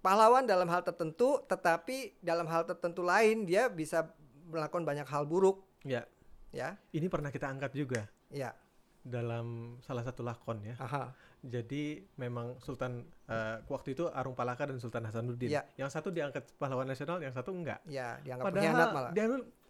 pahlawan 0.00 0.42
dalam 0.42 0.64
hal 0.66 0.80
tertentu, 0.80 1.36
tetapi 1.44 2.16
dalam 2.18 2.48
hal 2.48 2.64
tertentu 2.64 3.04
lain 3.04 3.44
dia 3.44 3.68
bisa 3.68 4.08
melakukan 4.48 4.82
banyak 4.82 5.04
hal 5.04 5.24
buruk, 5.24 5.60
Ya, 5.82 6.06
ya, 6.48 6.78
ini 6.90 7.06
pernah 7.06 7.28
kita 7.28 7.44
angkat 7.44 7.74
juga 7.74 8.06
ya, 8.28 8.54
dalam 9.02 9.76
salah 9.80 10.00
satu 10.00 10.22
lakon 10.22 10.62
ya. 10.62 10.74
aha, 10.78 11.10
Jadi 11.42 12.06
memang 12.14 12.54
Sultan 12.58 13.02
eh, 13.26 13.58
waktu 13.66 13.92
itu 13.92 14.06
Arung 14.08 14.32
Palaka 14.32 14.62
dan 14.64 14.78
Sultan 14.78 15.02
Hasanuddin. 15.02 15.50
Ya. 15.50 15.66
Yang 15.74 15.90
satu 15.92 16.08
diangkat 16.08 16.54
pahlawan 16.54 16.86
nasional, 16.86 17.18
yang 17.18 17.34
satu 17.34 17.50
enggak. 17.50 17.82
ya 17.84 18.14
dianggap 18.22 18.46
padahal 18.46 18.62
pengkhianat 18.62 18.88
malah. 18.94 19.10
dia 19.10 19.24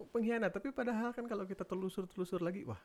pengkhianat, 0.07 0.51
tapi 0.53 0.69
padahal 0.71 1.09
kan 1.11 1.25
kalau 1.25 1.49
kita 1.49 1.65
telusur-telusur 1.65 2.45
lagi, 2.45 2.63
wah, 2.63 2.77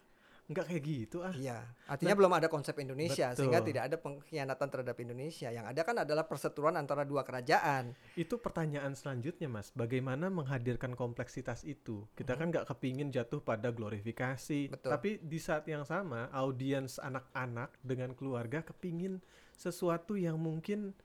enggak 0.47 0.65
kayak 0.71 0.83
gitu 0.83 1.17
ah. 1.27 1.35
Iya, 1.35 1.59
artinya 1.91 2.15
belum 2.15 2.33
ada 2.39 2.47
konsep 2.47 2.79
Indonesia 2.79 3.35
Betul. 3.35 3.37
sehingga 3.43 3.59
tidak 3.59 3.83
ada 3.91 3.97
pengkhianatan 3.99 4.67
terhadap 4.71 4.97
Indonesia. 5.03 5.51
Yang 5.51 5.65
ada 5.75 5.81
kan 5.83 5.95
adalah 6.07 6.23
perseteruan 6.23 6.79
antara 6.79 7.03
dua 7.03 7.27
kerajaan. 7.27 7.91
Itu 8.15 8.39
pertanyaan 8.39 8.95
selanjutnya, 8.95 9.51
Mas. 9.51 9.75
Bagaimana 9.75 10.31
menghadirkan 10.31 10.95
kompleksitas 10.95 11.67
itu? 11.67 12.07
Kita 12.15 12.39
kan 12.39 12.47
nggak 12.47 12.63
kepingin 12.71 13.11
jatuh 13.11 13.43
pada 13.43 13.75
glorifikasi, 13.75 14.71
Betul. 14.71 14.89
tapi 14.89 15.09
di 15.19 15.39
saat 15.39 15.67
yang 15.67 15.83
sama, 15.83 16.31
audiens 16.31 16.95
anak-anak 17.03 17.75
dengan 17.83 18.15
keluarga 18.15 18.63
kepingin 18.63 19.19
sesuatu 19.51 20.15
yang 20.15 20.39
mungkin 20.39 20.95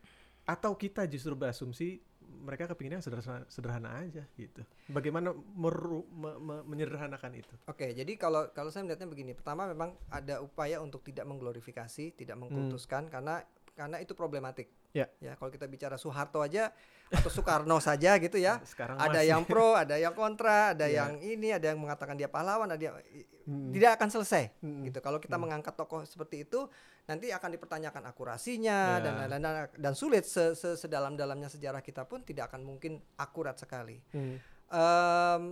atau 0.46 0.74
kita 0.74 1.06
justru 1.06 1.34
berasumsi 1.38 2.02
mereka 2.34 2.64
kepinginnya 2.66 2.98
sederhana, 2.98 3.44
sederhana 3.46 4.00
aja 4.00 4.24
gitu. 4.32 4.64
Bagaimana 4.88 5.30
meru, 5.52 6.08
me- 6.08 6.38
me- 6.38 6.64
menyederhanakan 6.64 7.36
itu? 7.36 7.54
Oke, 7.64 7.92
jadi 7.92 8.12
kalau 8.14 8.48
kalau 8.50 8.68
saya 8.68 8.82
melihatnya 8.82 9.06
begini, 9.06 9.32
pertama 9.32 9.64
memang 9.64 9.92
ada 10.08 10.40
upaya 10.40 10.78
untuk 10.78 11.02
tidak 11.02 11.24
mengglorifikasi, 11.24 12.14
tidak 12.14 12.36
mengkultuskan 12.36 13.06
karena 13.06 13.44
karena 13.72 13.96
itu 13.98 14.12
problematik. 14.12 14.68
Ya. 14.92 15.08
Ya, 15.18 15.32
kalau 15.34 15.48
kita 15.48 15.64
bicara 15.64 15.96
Soeharto 15.96 16.44
aja 16.44 16.68
atau 17.08 17.28
Soekarno 17.28 17.80
saja 17.80 18.20
gitu 18.20 18.36
ya. 18.36 18.60
Sekarang 18.68 19.00
Ada 19.00 19.20
masih. 19.20 19.30
yang 19.32 19.42
pro, 19.42 19.72
ada 19.72 19.96
yang 19.96 20.12
kontra, 20.12 20.76
ada 20.76 20.84
Iya. 20.84 21.08
yang 21.08 21.12
ini, 21.18 21.48
ada 21.48 21.72
yang 21.72 21.80
mengatakan 21.80 22.16
dia 22.16 22.28
pahlawan, 22.28 22.68
ada 22.68 22.80
yang 22.80 22.96
Hmm. 23.42 23.74
tidak 23.74 23.98
akan 23.98 24.06
selesai 24.08 24.54
Hmm. 24.62 24.86
gitu. 24.86 25.00
Kalau 25.00 25.18
kita 25.18 25.34
mengangkat 25.34 25.74
tokoh 25.74 26.04
seperti 26.04 26.44
itu, 26.44 26.68
nanti 27.02 27.28
akan 27.28 27.50
dipertanyakan 27.50 28.04
akurasinya 28.06 28.98
Ya. 28.98 29.02
dan 29.02 29.12
lain-lain 29.18 29.42
dan 29.74 29.92
sulit 29.92 30.22
se- 30.22 30.54
se- 30.54 30.78
sedalam-dalamnya 30.78 31.50
sejarah 31.50 31.82
kita 31.82 32.06
pun 32.06 32.22
tidak 32.22 32.48
akan 32.48 32.62
mungkin 32.62 33.02
akurat 33.16 33.58
sekali. 33.58 33.98
Hmm. 34.14 34.38
Em, 34.68 35.42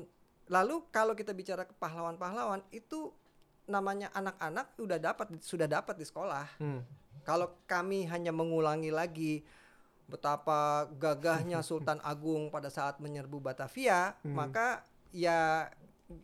lalu 0.47 0.87
kalau 0.89 1.13
kita 1.13 1.35
bicara 1.35 1.67
ke 1.67 1.75
pahlawan-pahlawan 1.75 2.63
itu 2.71 3.11
namanya 3.67 4.11
anak-anak 4.11 4.75
sudah 4.75 4.99
dapat 4.99 5.27
sudah 5.43 5.67
dapat 5.67 5.95
di 5.95 6.07
sekolah. 6.07 6.47
Hmm. 6.59 6.83
Kalau 7.23 7.59
kami 7.65 8.07
hanya 8.07 8.31
mengulangi 8.31 8.91
lagi 8.91 9.43
betapa 10.07 10.91
gagahnya 10.99 11.63
Sultan 11.67 12.03
Agung 12.03 12.51
pada 12.51 12.67
saat 12.67 12.99
menyerbu 12.99 13.39
Batavia, 13.39 14.15
Hmm. 14.23 14.35
maka 14.35 14.83
ya 15.11 15.67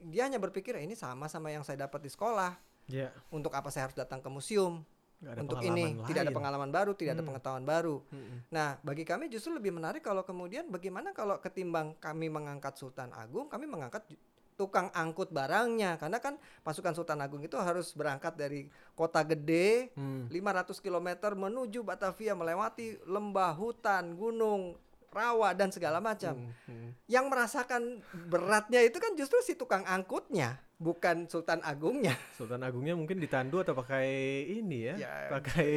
dia 0.07 0.27
hanya 0.27 0.39
berpikir 0.39 0.75
"Eh, 0.75 0.83
ini 0.83 0.95
sama 0.95 1.27
sama 1.27 1.51
yang 1.51 1.63
saya 1.63 1.87
dapat 1.87 2.03
di 2.03 2.11
sekolah. 2.11 2.59
Ya, 2.87 3.11
Untuk 3.31 3.51
apa 3.51 3.67
saya 3.71 3.91
harus 3.91 3.99
datang 3.99 4.23
ke 4.23 4.31
museum? 4.31 4.87
Ada 5.23 5.41
Untuk 5.41 5.65
ini 5.65 5.97
tidak 6.05 6.23
ada 6.23 6.29
lain. 6.29 6.37
pengalaman 6.37 6.71
baru, 6.71 6.93
tidak 6.93 7.13
ada 7.17 7.23
Hmm. 7.25 7.29
pengetahuan 7.33 7.65
baru. 7.65 7.97
Hmm. 8.13 8.45
Nah, 8.53 8.77
bagi 8.81 9.03
kami 9.03 9.27
justru 9.27 9.51
lebih 9.51 9.73
menarik 9.73 10.05
kalau 10.05 10.21
kemudian 10.23 10.69
bagaimana 10.69 11.11
kalau 11.11 11.41
ketimbang 11.41 11.97
kami 11.97 12.29
mengangkat 12.29 12.77
Sultan 12.77 13.11
Agung, 13.13 13.49
kami 13.49 13.65
mengangkat 13.65 14.05
tukang 14.57 14.89
angkut 14.93 15.29
barangnya 15.29 16.01
karena 16.01 16.17
kan 16.17 16.41
pasukan 16.65 16.97
Sultan 16.97 17.21
Agung 17.21 17.45
itu 17.45 17.57
harus 17.57 17.93
berangkat 17.93 18.37
dari 18.37 18.65
kota 18.93 19.21
gede 19.21 19.93
Hmm. 19.93 20.29
500 20.29 20.81
km 20.81 21.09
menuju 21.33 21.81
Batavia 21.81 22.33
melewati 22.33 23.01
lembah, 23.05 23.53
hutan, 23.53 24.17
gunung, 24.17 24.77
rawa 25.13 25.57
dan 25.57 25.73
segala 25.73 25.97
macam. 25.97 26.37
Hmm. 26.37 26.53
Hmm. 26.69 26.91
Yang 27.09 27.25
merasakan 27.33 27.83
beratnya 28.29 28.85
itu 28.85 28.97
kan 28.97 29.17
justru 29.17 29.41
si 29.41 29.57
tukang 29.57 29.85
angkutnya 29.85 30.61
bukan 30.77 31.25
Sultan 31.27 31.61
Agungnya. 31.63 32.13
Sultan 32.39 32.61
Agungnya 32.61 32.93
mungkin 32.93 33.17
ditandu 33.17 33.61
atau 33.61 33.73
pakai 33.73 34.09
ini 34.47 34.87
ya, 34.87 34.95
Ya, 34.99 35.13
pakai 35.31 35.71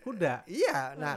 kuda. 0.00 0.44
Iya, 0.44 0.96
nah 0.96 1.16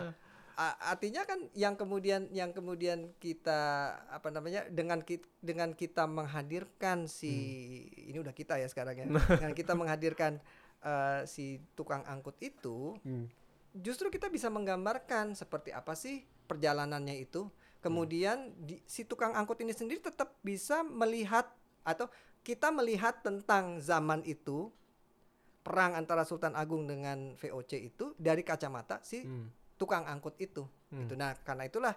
Ah. 0.52 0.94
artinya 0.94 1.26
kan 1.26 1.50
yang 1.58 1.74
kemudian 1.74 2.30
yang 2.30 2.54
kemudian 2.54 3.18
kita 3.18 3.62
apa 4.06 4.30
namanya 4.30 4.62
dengan 4.70 5.02
kita, 5.02 5.26
dengan 5.42 5.74
kita 5.74 6.06
menghadirkan 6.06 7.10
si 7.10 7.34
ini 8.06 8.22
udah 8.22 8.30
kita 8.30 8.62
ya 8.62 8.70
sekarang 8.70 8.94
ya 8.94 9.06
dengan 9.42 9.58
kita 9.58 9.74
menghadirkan 9.74 10.38
eh, 10.84 11.26
si 11.26 11.58
tukang 11.74 12.06
angkut 12.06 12.38
itu 12.38 12.94
Hmm. 13.02 13.26
justru 13.74 14.14
kita 14.14 14.30
bisa 14.30 14.52
menggambarkan 14.52 15.34
seperti 15.34 15.74
apa 15.74 15.98
sih 15.98 16.22
perjalanannya 16.46 17.18
itu 17.18 17.50
kemudian 17.82 18.54
di- 18.56 18.84
si 18.86 19.02
tukang 19.02 19.34
angkut 19.34 19.58
ini 19.58 19.74
sendiri 19.74 20.04
tetap 20.04 20.38
bisa 20.42 20.84
melihat 20.84 21.50
atau 21.82 22.06
kita 22.42 22.74
melihat 22.74 23.22
tentang 23.22 23.78
zaman 23.78 24.26
itu 24.26 24.74
perang 25.62 25.94
antara 25.94 26.26
Sultan 26.26 26.58
Agung 26.58 26.90
dengan 26.90 27.38
VOC 27.38 27.72
itu 27.78 28.06
dari 28.18 28.42
kacamata 28.42 28.98
si 29.06 29.22
Hmm. 29.22 29.50
tukang 29.78 30.06
angkut 30.06 30.34
itu 30.38 30.66
Hmm. 30.90 31.06
gitu. 31.06 31.14
Nah, 31.14 31.38
karena 31.42 31.66
itulah 31.66 31.96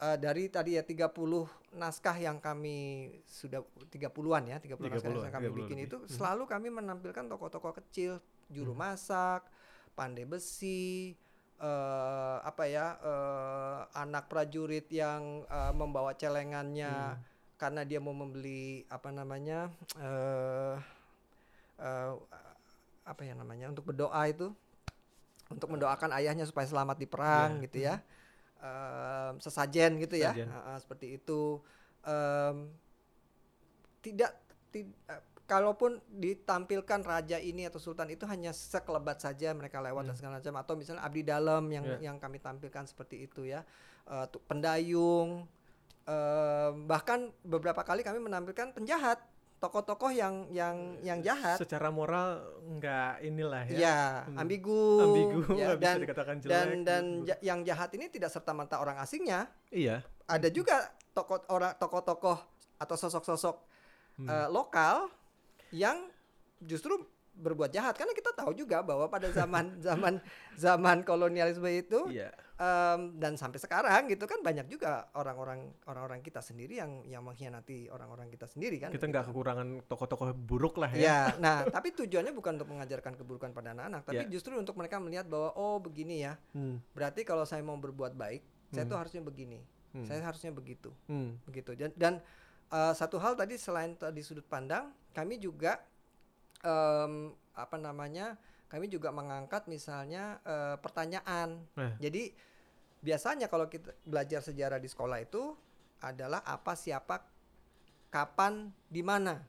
eh, 0.00 0.16
dari 0.16 0.48
tadi 0.48 0.80
ya 0.80 0.82
30 0.82 1.44
naskah 1.76 2.16
yang 2.16 2.40
kami 2.40 3.04
sudah 3.28 3.60
30-an 3.92 4.48
ya, 4.48 4.56
30 4.56 4.88
naskah 4.88 5.12
30, 5.12 5.28
yang 5.28 5.34
kami 5.36 5.46
30 5.52 5.58
bikin 5.60 5.76
lebih. 5.76 5.88
itu 5.92 5.96
Hmm. 6.00 6.08
selalu 6.08 6.42
kami 6.48 6.68
menampilkan 6.72 7.24
tokoh-tokoh 7.28 7.76
kecil, 7.84 8.16
juru 8.48 8.72
masak, 8.72 9.44
pandai 9.92 10.24
besi, 10.24 11.12
eh 11.60 12.36
apa 12.40 12.64
ya, 12.64 12.96
eh, 12.96 13.80
anak 13.92 14.32
prajurit 14.32 14.88
yang 14.88 15.44
eh, 15.44 15.72
membawa 15.76 16.16
celengannya 16.16 17.20
Hmm. 17.20 17.20
Karena 17.60 17.84
dia 17.84 18.00
mau 18.00 18.16
membeli 18.16 18.62
apa 18.88 19.12
namanya? 19.12 19.68
eh 20.00 20.76
eh, 21.76 22.12
apa 23.04 23.20
ya 23.20 23.34
namanya? 23.34 23.68
untuk 23.68 23.84
berdoa 23.84 24.22
itu 24.24 24.48
untuk 25.46 25.68
mendoakan 25.68 26.14
ayahnya 26.14 26.46
supaya 26.46 26.64
selamat 26.64 26.96
di 26.96 27.04
perang 27.04 27.58
Iya. 27.58 27.62
gitu 27.66 27.78
ya. 27.78 27.94
Em, 28.60 29.34
sesajen 29.38 29.98
gitu 29.98 30.14
ya. 30.14 30.30
Ah, 30.62 30.78
seperti 30.78 31.16
itu. 31.16 31.58
Em, 32.02 32.70
tidak 34.00 34.32
tid- 34.70 34.94
eh, 35.06 35.20
kalaupun 35.44 35.98
ditampilkan 36.08 37.02
raja 37.02 37.36
ini 37.36 37.66
atau 37.66 37.76
sultan 37.76 38.06
itu 38.08 38.22
hanya 38.24 38.54
sekelebat 38.54 39.18
saja 39.18 39.50
mereka 39.50 39.82
lewat 39.82 40.06
dan 40.06 40.14
Hmm. 40.14 40.16
segala 40.16 40.32
macam 40.38 40.54
atau 40.56 40.74
misalnya 40.78 41.02
abdi 41.02 41.22
dalam 41.22 41.66
yang 41.68 41.84
Ya. 41.84 41.98
yang 42.08 42.16
kami 42.16 42.38
tampilkan 42.38 42.86
seperti 42.86 43.26
itu 43.26 43.44
ya. 43.44 43.66
Tu- 44.30 44.42
pendayung 44.44 45.44
em, 46.10 46.72
bahkan 46.84 47.20
beberapa 47.42 47.80
kali 47.80 48.02
kami 48.02 48.18
menampilkan 48.18 48.74
penjahat, 48.74 49.22
tokoh-tokoh 49.56 50.10
yang 50.10 50.48
yang 50.50 50.74
yang 51.00 51.20
jahat. 51.20 51.54
Secara 51.56 51.88
moral 51.88 52.40
nggak 52.66 53.22
inilah 53.22 53.62
ya. 53.68 53.78
Ya, 53.78 53.98
ambigu, 54.34 54.98
Ambigu 54.98 55.40
ya, 55.54 55.76
bisa 55.76 55.84
dan 55.86 55.96
dikatakan 56.00 56.36
jelek. 56.38 56.50
dan 56.50 56.68
dan 56.82 57.04
gitu. 57.20 57.28
ja- 57.28 57.40
yang 57.44 57.60
jahat 57.62 57.90
ini 57.94 58.08
tidak 58.08 58.28
serta 58.28 58.50
merta 58.50 58.76
orang 58.76 58.98
asingnya. 58.98 59.46
iya. 59.70 60.02
Ada 60.26 60.48
juga 60.48 60.88
tokoh 61.10 61.42
orang 61.48 61.74
tokoh-tokoh 61.76 62.38
atau 62.76 62.96
sosok-sosok 62.96 63.56
Hmm. 64.16 64.26
eh, 64.26 64.48
lokal 64.48 65.08
yang 65.70 66.08
justru 66.60 66.92
berbuat 67.32 67.70
jahat 67.70 67.94
karena 67.94 68.12
kita 68.12 68.32
tahu 68.32 68.52
juga 68.52 68.80
bahwa 68.80 69.06
pada 69.06 69.30
zaman 69.30 69.76
zaman 69.86 70.18
zaman 70.54 71.02
kolonialisme 71.02 71.64
itu 71.68 72.10
Iya. 72.10 72.28
em, 72.54 73.16
dan 73.16 73.34
sampai 73.34 73.56
sekarang 73.56 74.06
gitu 74.06 74.24
kan 74.24 74.40
banyak 74.40 74.68
juga 74.68 75.08
orang-orang 75.14 75.72
orang-orang 75.84 76.20
kita 76.20 76.38
sendiri 76.38 76.76
yang 76.76 77.00
yang 77.04 77.22
mengkhianati 77.22 77.88
orang-orang 77.88 78.28
kita 78.28 78.44
sendiri 78.44 78.76
kan. 78.76 78.92
Kita 78.92 79.06
nggak 79.06 79.32
kekurangan 79.32 79.88
tokoh-tokoh 79.88 80.36
buruk 80.36 80.76
lah 80.76 80.92
ya. 80.92 81.00
Ya, 81.00 81.20
nah 81.44 81.64
tapi 81.64 81.90
tujuannya 81.90 82.30
bukan 82.30 82.60
untuk 82.60 82.68
mengajarkan 82.68 83.16
keburukan 83.16 83.50
pada 83.50 83.72
anak-anak, 83.72 84.04
tapi 84.04 84.24
Ya. 84.26 84.28
justru 84.28 84.54
untuk 84.54 84.76
mereka 84.76 85.00
melihat 85.00 85.24
bahwa 85.24 85.56
oh 85.56 85.80
begini 85.80 86.20
ya. 86.20 86.36
Hmm. 86.52 86.82
Berarti 86.92 87.24
kalau 87.24 87.48
saya 87.48 87.64
mau 87.64 87.74
berbuat 87.74 88.12
baik, 88.12 88.44
saya 88.70 88.84
Hmm. 88.84 88.90
tuh 88.92 88.98
harusnya 89.00 89.22
begini. 89.24 89.64
Hmm. 89.90 90.04
Saya 90.04 90.20
harusnya 90.22 90.52
begitu, 90.52 90.92
Hmm. 91.08 91.40
begitu. 91.42 91.72
Dan, 91.72 91.90
dan 91.96 92.14
eh, 92.68 92.92
satu 92.92 93.18
hal 93.18 93.34
tadi 93.34 93.56
selain 93.56 93.96
tadi 93.96 94.20
sudut 94.20 94.44
pandang, 94.44 94.92
kami 95.10 95.40
juga 95.40 95.80
em, 96.60 97.12
apa 97.52 97.76
namanya? 97.76 98.36
Kami 98.66 98.86
juga 98.86 99.10
mengangkat 99.10 99.66
misalnya 99.66 100.38
eh, 100.42 100.76
pertanyaan. 100.78 101.58
Eh. 101.74 101.92
Jadi 102.00 102.22
biasanya 103.00 103.46
kalau 103.46 103.66
kita 103.66 103.96
belajar 104.04 104.40
sejarah 104.40 104.78
di 104.78 104.86
sekolah 104.86 105.18
itu 105.18 105.56
adalah 106.00 106.40
apa, 106.42 106.72
siapa, 106.72 107.20
kapan, 108.08 108.72
di 108.88 109.02
mana. 109.02 109.42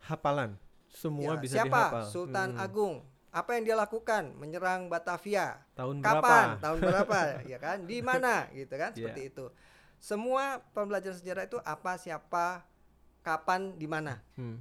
Hafalan. 0.00 0.56
Semua 0.88 1.36
Ya, 1.36 1.40
bisa 1.40 1.54
siapa? 1.60 1.82
dihafal. 1.92 2.04
Sultan 2.08 2.48
Hmm. 2.56 2.64
Agung. 2.64 2.94
Apa 3.30 3.54
yang 3.54 3.62
dia 3.62 3.76
lakukan? 3.78 4.34
Menyerang 4.34 4.90
Batavia. 4.90 5.62
Tahun 5.78 6.02
Kapan? 6.02 6.18
berapa? 6.58 6.62
Tahun 6.66 6.78
berapa? 6.82 7.18
ya 7.52 7.58
kan? 7.62 7.78
Di 7.86 8.02
mana? 8.02 8.50
Gitu 8.50 8.74
kan? 8.74 8.90
Iya. 8.90 8.96
Seperti 9.14 9.22
itu. 9.30 9.46
Semua 10.00 10.58
pembelajaran 10.74 11.14
sejarah 11.14 11.44
itu 11.46 11.58
apa, 11.62 11.94
siapa, 11.94 12.64
kapan, 13.22 13.76
di 13.76 13.86
mana. 13.86 14.18
Hmm. 14.34 14.58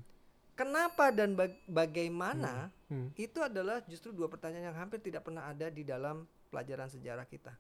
Kenapa 0.60 1.16
dan 1.16 1.40
bag- 1.40 1.64
bagaimana? 1.72 2.68
Hmm. 2.92 3.16
Itu 3.16 3.40
adalah 3.40 3.80
justru 3.88 4.12
dua 4.12 4.28
pertanyaan 4.28 4.76
yang 4.76 4.78
hampir 4.78 5.00
tidak 5.00 5.24
pernah 5.24 5.48
ada 5.48 5.72
di 5.72 5.88
dalam 5.88 6.28
pelajaran 6.52 6.92
sejarah 6.92 7.24
kita. 7.24 7.56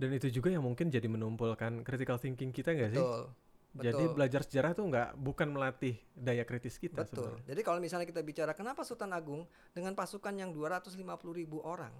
Dan 0.00 0.16
itu 0.16 0.32
juga 0.32 0.48
yang 0.48 0.64
mungkin 0.64 0.88
jadi 0.88 1.04
menumpulkan 1.04 1.84
critical 1.84 2.16
thinking 2.16 2.56
kita 2.56 2.72
nggak 2.72 2.96
sih? 2.96 3.04
Betul. 3.04 3.22
Jadi 3.70 4.02
betul. 4.02 4.16
belajar 4.16 4.40
sejarah 4.48 4.72
tuh 4.72 4.84
nggak 4.88 5.08
bukan 5.20 5.48
melatih 5.52 5.94
daya 6.16 6.42
kritis 6.48 6.80
kita 6.80 7.04
Betul. 7.04 7.36
sebenarnya. 7.36 7.44
Jadi 7.52 7.60
kalau 7.60 7.78
misalnya 7.84 8.08
kita 8.08 8.24
bicara 8.24 8.56
kenapa 8.56 8.80
Sultan 8.82 9.12
Agung 9.12 9.44
dengan 9.76 9.92
pasukan 9.92 10.32
yang 10.34 10.56
250 10.56 11.04
ribu 11.36 11.60
orang 11.62 11.92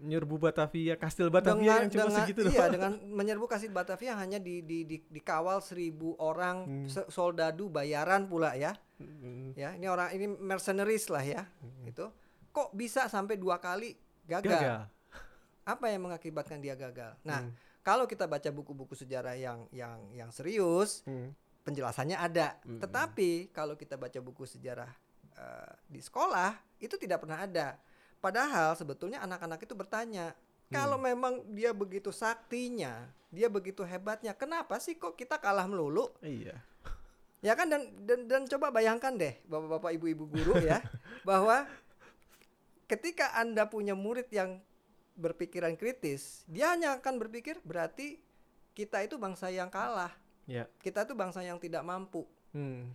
Nyerbu 0.00 0.40
Batavia, 0.40 0.96
Kastil 0.96 1.28
Batavia 1.28 1.84
yang 1.84 1.92
cuma 1.92 2.08
dengan, 2.08 2.16
segitu 2.24 2.40
iya, 2.48 2.72
dengan 2.72 2.92
menyerbu 3.04 3.44
kasih 3.44 3.68
Batavia 3.68 4.16
hanya 4.16 4.40
di, 4.40 4.64
di, 4.64 4.88
di, 4.88 4.96
dikawal 5.06 5.60
seribu 5.60 6.16
orang 6.16 6.64
Hmm. 6.64 6.88
soldadu 7.08 7.68
bayaran 7.68 8.24
pula 8.24 8.56
ya 8.56 8.72
Hmm. 8.96 9.52
ya 9.54 9.76
ini 9.76 9.86
orang 9.86 10.12
ini 10.12 10.24
mercenaries 10.28 11.08
lah 11.08 11.20
ya 11.20 11.44
itu 11.84 12.08
kok 12.50 12.72
bisa 12.72 13.06
sampai 13.06 13.36
dua 13.36 13.56
kali 13.56 13.96
gagal, 14.24 14.52
Gagal. 14.56 14.80
apa 15.64 15.84
yang 15.88 16.04
mengakibatkan 16.04 16.58
dia 16.58 16.72
gagal 16.74 17.16
nah 17.20 17.44
Hmm. 17.44 17.52
kalau 17.80 18.04
kita 18.04 18.24
baca 18.24 18.48
buku-buku 18.48 18.92
sejarah 18.92 19.36
yang 19.36 19.68
yang 19.70 20.00
yang 20.12 20.30
serius 20.30 21.04
Hmm. 21.04 21.32
penjelasannya 21.60 22.16
ada 22.16 22.56
Mm-mm. 22.64 22.80
tetapi 22.80 23.52
kalau 23.52 23.76
kita 23.76 23.96
baca 23.96 24.16
buku 24.18 24.44
sejarah 24.44 24.88
eh, 25.36 25.72
di 25.86 26.00
sekolah 26.00 26.56
itu 26.78 26.96
tidak 26.96 27.20
pernah 27.20 27.44
ada 27.44 27.76
padahal 28.20 28.76
sebetulnya 28.76 29.20
anak-anak 29.20 29.60
itu 29.60 29.72
bertanya 29.72 30.36
kalau 30.70 30.94
memang 30.96 31.42
dia 31.50 31.74
begitu 31.74 32.14
saktinya 32.14 33.08
dia 33.28 33.50
begitu 33.50 33.82
hebatnya 33.82 34.30
kenapa 34.32 34.78
sih 34.78 34.94
kok 34.94 35.16
kita 35.16 35.40
kalah 35.40 35.66
melulu 35.66 36.12
Iya. 36.20 36.60
ya 37.46 37.56
kan 37.56 37.66
dan 37.66 37.88
dan, 38.04 38.28
dan 38.28 38.42
coba 38.46 38.70
bayangkan 38.70 39.16
deh 39.16 39.34
bapak-bapak 39.48 39.96
ibu-ibu 39.96 40.28
guru 40.28 40.60
ya 40.60 40.78
bahwa 41.28 41.64
ketika 42.86 43.34
anda 43.38 43.66
punya 43.66 43.94
murid 43.94 44.28
yang 44.30 44.60
berpikiran 45.16 45.76
kritis 45.76 46.44
dia 46.46 46.72
hanya 46.72 46.96
akan 46.98 47.20
berpikir 47.20 47.58
berarti 47.62 48.20
kita 48.72 49.02
itu 49.04 49.16
bangsa 49.16 49.50
yang 49.50 49.68
kalah 49.68 50.12
Ya. 50.48 50.66
kita 50.82 51.06
itu 51.06 51.14
bangsa 51.14 51.46
yang 51.46 51.62
tidak 51.62 51.86
mampu 51.86 52.26
Hmm. 52.50 52.90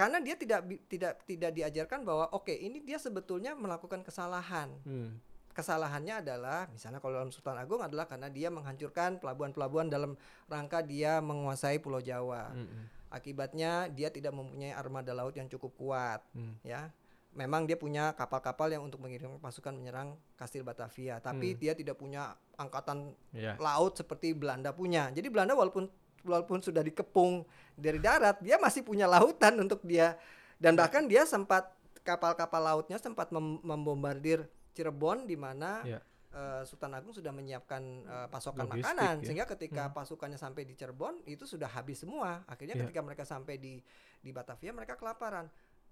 Karena 0.00 0.16
dia 0.18 0.32
tidak 0.32 0.60
tidak 0.88 1.12
tidak 1.28 1.50
diajarkan 1.52 2.08
bahwa 2.08 2.32
oke 2.32 2.48
ini 2.50 2.80
dia 2.80 2.96
sebetulnya 2.96 3.52
melakukan 3.52 4.00
kesalahan 4.00 4.72
Hmm. 4.80 5.20
kesalahannya 5.52 6.24
adalah 6.24 6.64
misalnya 6.72 7.04
kalau 7.04 7.20
dalam 7.20 7.28
Sultan 7.28 7.60
Agung 7.60 7.84
adalah 7.84 8.08
karena 8.08 8.32
dia 8.32 8.48
menghancurkan 8.48 9.20
pelabuhan-pelabuhan 9.20 9.92
dalam 9.92 10.16
rangka 10.48 10.80
dia 10.80 11.20
menguasai 11.20 11.76
Pulau 11.78 12.00
Jawa 12.00 12.48
Hmm. 12.56 12.88
akibatnya 13.12 13.92
dia 13.92 14.08
tidak 14.08 14.32
mempunyai 14.32 14.72
armada 14.72 15.12
laut 15.12 15.36
yang 15.36 15.52
cukup 15.52 15.76
kuat 15.76 16.24
Hmm. 16.32 16.56
ya 16.64 16.88
memang 17.30 17.62
dia 17.62 17.78
punya 17.78 18.10
kapal-kapal 18.16 18.72
yang 18.72 18.82
untuk 18.82 18.98
mengirim 18.98 19.38
pasukan 19.38 19.70
menyerang 19.70 20.18
Kastil 20.34 20.64
Batavia 20.64 21.20
tapi 21.20 21.52
Hmm. 21.54 21.58
dia 21.60 21.72
tidak 21.76 21.94
punya 21.94 22.34
angkatan 22.56 23.12
Ya. 23.30 23.54
laut 23.56 23.94
seperti 23.94 24.34
Belanda 24.34 24.74
punya. 24.74 25.08
Jadi 25.14 25.30
Belanda 25.30 25.54
walaupun 25.54 25.86
walaupun 26.22 26.60
sudah 26.60 26.80
dikepung 26.80 27.42
dari 27.74 27.96
darat, 27.96 28.38
dia 28.38 28.56
masih 28.56 28.80
punya 28.80 29.04
lautan 29.04 29.56
untuk 29.58 29.80
dia 29.82 30.16
dan 30.56 30.76
bahkan 30.76 31.04
dia 31.04 31.24
sempat 31.24 31.72
kapal-kapal 32.00 32.60
lautnya 32.60 32.96
sempat 32.96 33.28
mem- 33.30 33.60
membombardir 33.60 34.44
Cirebon 34.70 35.24
di 35.24 35.34
mana 35.34 35.82
Ya. 35.82 35.98
eh, 36.30 36.62
Sultan 36.62 36.94
Agung 36.94 37.10
sudah 37.10 37.28
menyiapkan 37.28 37.82
eh, 38.02 38.28
pasokan 38.28 38.64
Logistik, 38.64 38.84
makanan 38.86 39.14
ya. 39.18 39.24
sehingga 39.24 39.46
ketika 39.46 39.88
Hmm. 39.88 39.94
pasukannya 39.94 40.36
sampai 40.36 40.62
di 40.62 40.72
Cirebon 40.72 41.24
itu 41.24 41.44
sudah 41.44 41.66
habis 41.66 42.00
semua. 42.00 42.44
Akhirnya 42.46 42.76
Ya. 42.76 42.84
ketika 42.84 43.00
mereka 43.00 43.24
sampai 43.24 43.56
di 43.56 43.80
di 44.20 44.30
Batavia 44.30 44.70
mereka 44.70 44.94
kelaparan. 44.94 45.48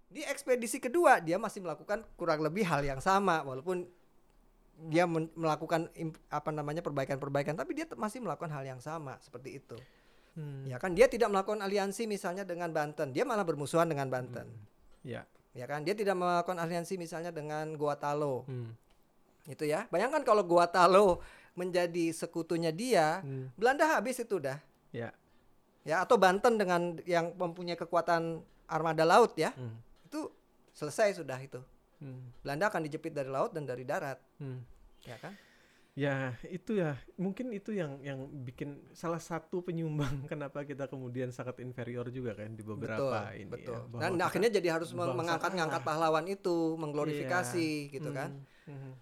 Di 0.09 0.25
ekspedisi 0.25 0.79
kedua 0.79 1.19
dia 1.19 1.37
masih 1.37 1.61
melakukan 1.61 2.01
kurang 2.15 2.41
lebih 2.41 2.65
hal 2.65 2.81
yang 2.81 2.97
sama 2.99 3.41
walaupun 3.43 3.85
dia 4.79 5.05
melakukan 5.11 5.91
apa 6.31 6.49
namanya 6.49 6.81
perbaikan-perbaikan 6.81 7.53
tapi 7.53 7.75
dia 7.75 7.83
masih 7.93 8.23
melakukan 8.23 8.49
hal 8.49 8.63
yang 8.63 8.79
sama 8.79 9.19
seperti 9.19 9.59
itu. 9.59 9.75
Hmm. 10.39 10.63
Ya 10.71 10.79
kan 10.79 10.95
dia 10.95 11.11
tidak 11.11 11.35
melakukan 11.35 11.59
aliansi 11.59 12.07
misalnya 12.07 12.47
dengan 12.47 12.71
Banten, 12.71 13.11
dia 13.11 13.27
malah 13.27 13.43
bermusuhan 13.43 13.91
dengan 13.91 14.07
Banten. 14.07 14.47
Ya. 15.03 15.27
ya 15.57 15.67
kan 15.67 15.83
dia 15.83 15.97
tidak 15.97 16.15
melakukan 16.15 16.55
aliansi 16.63 16.95
misalnya 16.95 17.35
dengan 17.35 17.75
Guatalo 17.75 18.47
Hmm. 18.47 18.71
itu 19.49 19.67
ya 19.67 19.91
bayangkan 19.91 20.23
kalau 20.23 20.47
Guatalo 20.47 21.19
menjadi 21.59 22.15
sekutunya 22.15 22.71
dia 22.71 23.19
Hmm. 23.27 23.51
Belanda 23.59 23.91
habis 23.91 24.23
itu 24.23 24.39
udah 24.39 24.63
Ya. 24.95 25.11
ya 25.83 26.07
atau 26.07 26.15
Banten 26.21 26.55
dengan 26.61 27.03
yang 27.03 27.35
mempunyai 27.35 27.75
kekuatan 27.75 28.39
armada 28.71 29.03
laut 29.03 29.35
ya 29.35 29.51
Hmm. 29.57 29.75
itu 30.07 30.31
selesai 30.77 31.19
sudah 31.19 31.39
itu 31.43 31.59
Hmm. 31.99 32.31
Belanda 32.47 32.71
akan 32.71 32.87
dijepit 32.87 33.11
dari 33.11 33.27
laut 33.27 33.51
dan 33.51 33.67
dari 33.67 33.83
darat 33.83 34.21
Hmm. 34.39 34.63
ya 35.03 35.19
kan 35.19 35.35
Ya 35.99 36.39
itu 36.47 36.79
ya. 36.79 36.95
Mungkin 37.19 37.51
itu 37.51 37.75
yang 37.75 37.99
yang 38.07 38.23
bikin 38.47 38.79
salah 38.95 39.19
satu 39.19 39.67
penyumbang 39.67 40.23
kenapa 40.31 40.63
kita 40.63 40.87
kemudian 40.87 41.35
sangat 41.35 41.59
inferior 41.59 42.07
juga 42.15 42.39
kan 42.39 42.55
di 42.55 42.63
beberapa 42.63 43.27
betul 43.27 43.35
ini 43.35 43.51
betul. 43.51 43.75
ya, 43.75 43.99
dan 43.99 44.11
kita- 44.15 44.27
akhirnya 44.31 44.51
jadi 44.63 44.69
harus 44.79 44.91
mengangkat-ngangkat 44.95 45.83
pahlawan 45.83 46.27
itu 46.31 46.79
mengglorifikasi 46.79 47.91
gitu 47.91 48.15
kan. 48.15 48.31
Hmm, 48.71 48.79
hmm. 48.79 48.95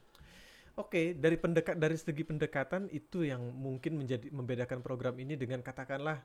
Oke 0.76 1.12
dari 1.12 1.36
pendekat 1.36 1.76
dari 1.76 1.97
segi 2.01 2.24
pendekatan 2.24 2.88
itu 2.88 3.28
yang 3.28 3.44
mungkin 3.53 4.01
menjadi 4.01 4.32
membedakan 4.32 4.80
program 4.80 5.20
ini 5.20 5.36
dengan 5.36 5.61
katakanlah 5.61 6.24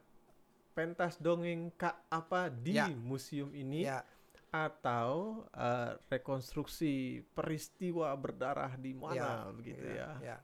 pentas 0.72 1.20
dongeng 1.20 1.68
kak 1.76 2.00
apa 2.08 2.48
di 2.48 2.80
Ya. 2.80 2.88
museum 2.88 3.52
ini 3.52 3.84
ya. 3.88 4.08
atau 4.52 5.44
eh, 5.52 6.00
rekonstruksi 6.08 7.24
peristiwa 7.36 8.12
berdarah 8.16 8.76
di 8.76 8.96
mana 8.96 9.52
begitu 9.52 9.84
ya. 9.84 10.16
ya 10.24 10.38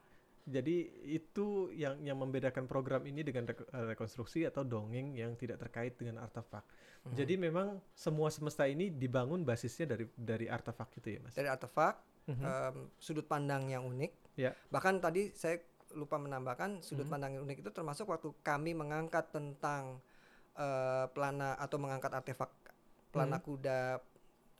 Jadi 0.47 0.75
itu 1.03 1.67
yang 1.75 1.99
yang 1.99 2.15
membedakan 2.15 2.71
program 2.71 3.03
ini 3.03 3.19
dengan 3.19 3.51
eh, 3.51 3.55
rekonstruksi 3.91 4.47
atau 4.47 4.63
dongeng 4.63 5.11
yang 5.11 5.35
tidak 5.35 5.59
terkait 5.59 5.99
dengan 5.99 6.23
artefak. 6.23 6.63
Mhm. 7.03 7.13
Jadi 7.13 7.33
memang 7.35 7.67
semua 7.91 8.31
semesta 8.31 8.63
ini 8.63 8.87
dibangun 8.87 9.43
basisnya 9.43 9.91
dari 9.91 10.07
dari 10.15 10.47
artefak 10.47 10.87
itu 10.95 11.15
ya, 11.15 11.19
Mas. 11.19 11.35
dari 11.35 11.51
artefak 11.51 11.99
Mhm. 12.27 12.43
em, 12.43 12.75
sudut 12.95 13.23
pandang 13.23 13.67
yang 13.67 13.83
unik 13.83 14.35
Ya. 14.35 14.51
bahkan 14.67 14.99
tadi 14.99 15.31
saya 15.31 15.63
lupa 15.95 16.19
menambahkan 16.19 16.83
sudut 16.83 17.07
Mhm. 17.07 17.11
pandang 17.11 17.31
yang 17.35 17.43
unik 17.43 17.63
itu 17.63 17.71
termasuk 17.71 18.07
waktu 18.07 18.31
kami 18.41 18.71
mengangkat 18.71 19.27
tentang 19.31 19.99
eh, 20.57 21.05
pelana 21.13 21.53
atau 21.53 21.77
mengangkat 21.77 22.09
artefak 22.09 22.49
pelana 23.09 23.37
Mhm. 23.37 23.45
kuda 23.45 23.79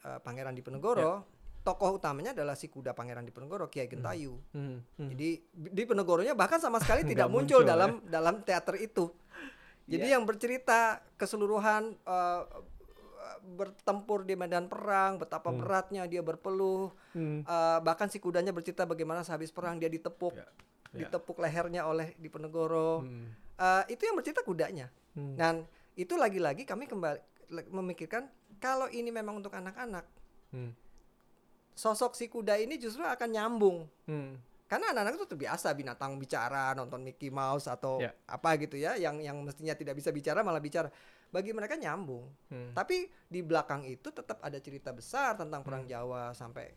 eh, 0.03 0.19
Pangeran 0.21 0.53
Diponegoro 0.53 1.25
tokoh 1.67 1.99
utamanya 1.99 2.31
adalah 2.31 2.55
si 2.55 2.71
kuda 2.71 2.95
Pangeran 2.95 3.27
Diponegoro 3.27 3.67
Kiai 3.67 3.85
Gentayu 3.85 4.39
Hmm, 4.55 4.79
hmm. 4.95 5.09
Jadi 5.11 5.29
di 5.51 5.83
Penegoronya 5.83 6.31
bahkan 6.31 6.57
sama 6.57 6.79
sekali 6.79 7.03
tidak 7.11 7.27
muncul, 7.27 7.59
muncul, 7.59 7.61
ya. 7.61 7.75
dalam 7.75 7.91
dalam 8.07 8.35
teater 8.41 8.79
itu. 8.79 9.11
Jadi 9.91 10.03
Iya. 10.05 10.15
yang 10.15 10.23
bercerita 10.23 11.03
keseluruhan 11.15 11.91
eh, 11.97 12.41
bertempur 13.49 14.23
di 14.23 14.33
medan 14.33 14.67
perang, 14.67 15.15
betapa 15.17 15.47
Hmm. 15.49 15.59
beratnya 15.59 16.03
dia 16.03 16.19
berpeluh, 16.19 16.91
Hmm. 17.11 17.43
eh, 17.43 17.79
bahkan 17.81 18.07
si 18.07 18.17
kudanya 18.17 18.51
bercerita 18.51 18.83
bagaimana 18.83 19.21
sehabis 19.21 19.51
perang 19.51 19.75
dia 19.75 19.87
ditepuk, 19.87 20.33
Ya, 20.33 20.47
ya. 20.93 20.99
ditepuk 21.05 21.37
lehernya 21.37 21.83
oleh 21.83 22.15
Diponegoro. 22.17 23.03
Hmm, 23.03 23.27
Eh, 23.57 23.83
itu 23.89 24.05
yang 24.05 24.13
bercerita 24.13 24.41
kudanya. 24.41 24.87
hmm. 25.13 25.33
Dan 25.33 25.65
itu 25.95 26.13
lagi-lagi 26.13 26.61
kami 26.61 26.85
kembali 26.85 27.17
memikirkan 27.67 28.29
kalau 28.57 28.85
ini 28.87 29.09
memang 29.09 29.39
untuk 29.39 29.49
anak-anak, 29.51 30.05
Hmm. 30.47 30.71
Sosok 31.77 32.11
si 32.11 32.25
kuda 32.25 32.57
ini 32.57 32.75
justru 32.75 33.05
akan 33.05 33.29
nyambung. 33.29 33.77
Hmm. 34.03 34.33
karena 34.67 34.91
anak-anak 34.91 35.15
itu 35.15 35.27
terbiasa 35.29 35.71
binatang 35.71 36.19
bicara 36.19 36.73
nonton 36.73 36.99
Mickey 36.99 37.31
Mouse 37.31 37.71
atau 37.71 38.03
Ya. 38.03 38.11
apa 38.27 38.57
gitu 38.57 38.75
ya 38.75 38.99
yang 38.99 39.15
yang 39.17 39.39
mestinya 39.39 39.71
tidak 39.71 39.95
bisa 39.95 40.11
bicara 40.11 40.43
malah 40.43 40.59
bicara 40.59 40.91
bagi 41.29 41.55
mereka 41.55 41.79
nyambung 41.79 42.27
Hmm. 42.49 42.73
tapi 42.73 43.07
di 43.23 43.39
belakang 43.39 43.85
itu 43.85 44.11
tetap 44.11 44.41
ada 44.41 44.57
cerita 44.57 44.91
besar 44.91 45.39
tentang 45.39 45.63
perang 45.63 45.83
Hmm. 45.83 45.91
Jawa 45.93 46.23
sampai 46.33 46.67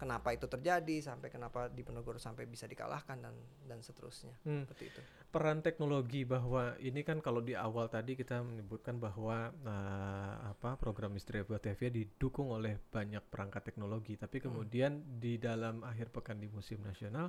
kenapa 0.00 0.32
itu 0.32 0.48
terjadi 0.48 1.04
sampai 1.04 1.28
kenapa 1.28 1.68
Diponegoro 1.68 2.16
sampai 2.16 2.48
bisa 2.48 2.64
dikalahkan 2.64 3.20
dan 3.20 3.36
dan 3.68 3.84
seterusnya 3.84 4.32
Hmm. 4.48 4.64
seperti 4.64 4.88
itu 4.88 5.00
peran 5.28 5.60
teknologi 5.60 6.24
bahwa 6.24 6.72
ini 6.80 7.04
kan 7.04 7.20
kalau 7.20 7.44
di 7.44 7.52
awal 7.52 7.92
tadi 7.92 8.16
kita 8.16 8.40
menyebutkan 8.40 8.96
bahwa 8.96 9.52
eh, 9.52 10.34
apa 10.48 10.80
program 10.80 11.12
Misteri 11.12 11.44
Batavia 11.44 11.92
didukung 11.92 12.48
oleh 12.48 12.80
banyak 12.88 13.20
perangkat 13.28 13.68
teknologi 13.68 14.16
tapi 14.16 14.40
Hmm. 14.40 14.46
kemudian 14.48 14.92
di 15.20 15.36
dalam 15.36 15.84
akhir 15.84 16.08
pekan 16.08 16.40
di 16.40 16.48
Museum 16.48 16.80
Nasional 16.80 17.28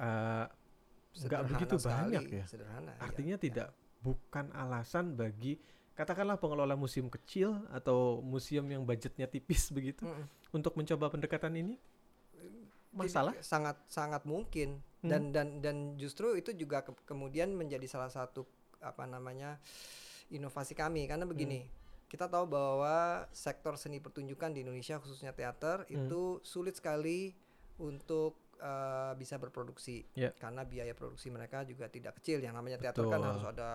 eh, 0.00 0.46
nggak 1.10 1.42
begitu 1.52 1.76
sekali, 1.76 2.16
banyak 2.16 2.24
ya 2.32 2.44
sederhana 2.46 2.94
iya. 2.94 3.02
artinya 3.02 3.36
tidak 3.36 3.68
bukan 4.00 4.48
alasan 4.56 5.18
bagi 5.18 5.58
katakanlah 6.00 6.40
pengelola 6.40 6.72
museum 6.74 7.06
kecil 7.06 7.60
atau 7.68 8.24
museum 8.24 8.64
yang 8.64 8.82
budgetnya 8.82 9.28
tipis 9.28 9.68
begitu 9.76 10.08
Mm-mm. 10.08 10.24
untuk 10.50 10.72
mencoba 10.72 11.12
pendekatan 11.12 11.52
ini 11.54 11.76
masalah 12.90 13.36
sangat 13.40 13.76
sangat 13.86 14.22
mungkin 14.24 14.80
Hmm. 15.00 15.08
dan 15.08 15.22
dan 15.32 15.48
dan 15.64 15.76
justru 15.96 16.36
itu 16.36 16.52
juga 16.52 16.84
ke- 16.84 16.92
kemudian 17.08 17.56
menjadi 17.56 17.88
salah 17.88 18.12
satu 18.12 18.44
apa 18.80 19.08
namanya 19.08 19.56
inovasi 20.28 20.76
kami 20.76 21.08
karena 21.08 21.24
begini 21.24 21.64
Hmm. 21.64 21.72
kita 22.04 22.28
tahu 22.28 22.44
bahwa 22.44 23.24
sektor 23.32 23.80
seni 23.80 23.96
pertunjukan 23.96 24.52
di 24.52 24.60
Indonesia 24.60 25.00
khususnya 25.00 25.32
teater 25.32 25.88
Hmm. 25.88 26.04
itu 26.04 26.22
sulit 26.44 26.76
sekali 26.76 27.32
untuk 27.80 28.36
eh, 28.60 29.12
bisa 29.16 29.40
berproduksi 29.40 30.04
Ya. 30.12 30.30
karena 30.36 30.62
biaya 30.62 30.92
produksi 30.92 31.32
mereka 31.32 31.64
juga 31.64 31.88
tidak 31.88 32.20
kecil 32.20 32.38
yang 32.38 32.52
namanya 32.52 32.76
teater 32.76 33.08
kan 33.08 33.16
Betul. 33.16 33.28
harus 33.32 33.44
ada 33.48 33.70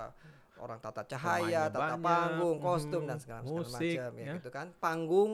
orang 0.55 0.79
tata 0.79 1.03
cahaya, 1.03 1.67
tata 1.67 1.97
banyak, 1.97 2.05
panggung, 2.05 2.57
kostum 2.61 3.01
mhm, 3.03 3.09
dan 3.11 3.17
segala, 3.19 3.41
segala 3.43 3.67
macam 3.67 4.11
ya 4.15 4.23
ya. 4.23 4.33
gitu 4.39 4.49
kan. 4.49 4.67
Panggung 4.77 5.31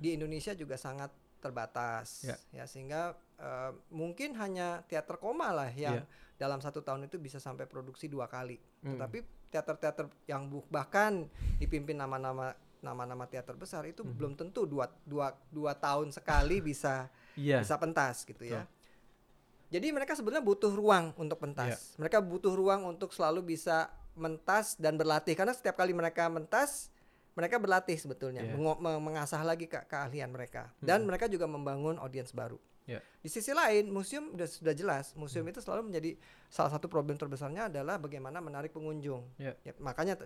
di 0.00 0.16
Indonesia 0.16 0.56
juga 0.56 0.74
sangat 0.74 1.12
terbatas 1.38 2.26
Ya. 2.26 2.36
ya, 2.50 2.64
sehingga 2.66 3.14
eh, 3.36 3.70
mungkin 3.92 4.32
hanya 4.40 4.80
teater 4.88 5.20
koma 5.20 5.52
lah 5.52 5.68
yang 5.70 6.00
Ya. 6.00 6.04
dalam 6.40 6.58
satu 6.58 6.80
tahun 6.80 7.04
itu 7.04 7.20
bisa 7.20 7.36
sampai 7.36 7.68
produksi 7.68 8.08
dua 8.08 8.26
kali. 8.26 8.56
Hmm. 8.80 8.96
Tetapi 8.96 9.18
teater-teater 9.52 10.08
yang 10.26 10.48
bahkan 10.72 11.28
dipimpin 11.56 11.94
nama-nama 11.94 12.56
nama-nama 12.76 13.24
teater 13.26 13.56
besar 13.56 13.82
itu 13.84 14.04
Mhm. 14.04 14.12
belum 14.14 14.32
tentu 14.36 14.62
dua, 14.64 14.86
dua, 15.02 15.32
dua 15.48 15.72
tahun 15.74 16.12
sekali 16.12 16.60
bisa 16.60 17.08
iya 17.34 17.58
bisa 17.60 17.74
pentas 17.76 18.22
gitu 18.22 18.44
ya. 18.46 18.62
Jadi 19.66 19.90
mereka 19.90 20.14
sebenarnya 20.14 20.42
butuh 20.42 20.70
ruang 20.70 21.10
untuk 21.14 21.38
pentas. 21.38 21.66
Iya. 21.68 21.78
Mereka 21.98 22.18
butuh 22.20 22.52
ruang 22.52 22.86
untuk 22.86 23.10
selalu 23.10 23.42
bisa 23.48 23.88
mentas 24.14 24.74
dan 24.74 24.94
berlatih 24.94 25.34
karena 25.34 25.52
setiap 25.52 25.76
kali 25.76 25.92
mereka 25.92 26.24
mentas 26.26 26.88
mereka 27.32 27.60
berlatih 27.60 27.94
sebetulnya 27.94 28.40
Iya. 28.40 28.56
mengo- 28.56 28.80
me- 28.80 29.02
mengasah 29.02 29.44
lagi 29.44 29.66
ke 29.66 29.76
keahlian 29.84 30.32
mereka 30.32 30.72
dan 30.80 31.04
Hmm. 31.04 31.12
mereka 31.12 31.28
juga 31.28 31.44
membangun 31.44 31.98
audiens 31.98 32.32
baru. 32.32 32.56
Iya. 32.86 33.02
Di 33.20 33.28
sisi 33.28 33.50
lain 33.50 33.90
museum 33.90 34.32
sudah 34.32 34.48
sudah 34.48 34.72
jelas 34.72 35.12
museum 35.12 35.44
itu 35.44 35.58
selalu 35.58 35.90
menjadi 35.90 36.16
salah 36.48 36.70
satu 36.70 36.86
problem 36.86 37.14
terbesarnya 37.14 37.68
adalah 37.68 37.98
bagaimana 37.98 38.38
menarik 38.38 38.70
pengunjung. 38.70 39.26
Iya. 39.36 39.52
Ya, 39.60 39.72
makanya 39.76 40.16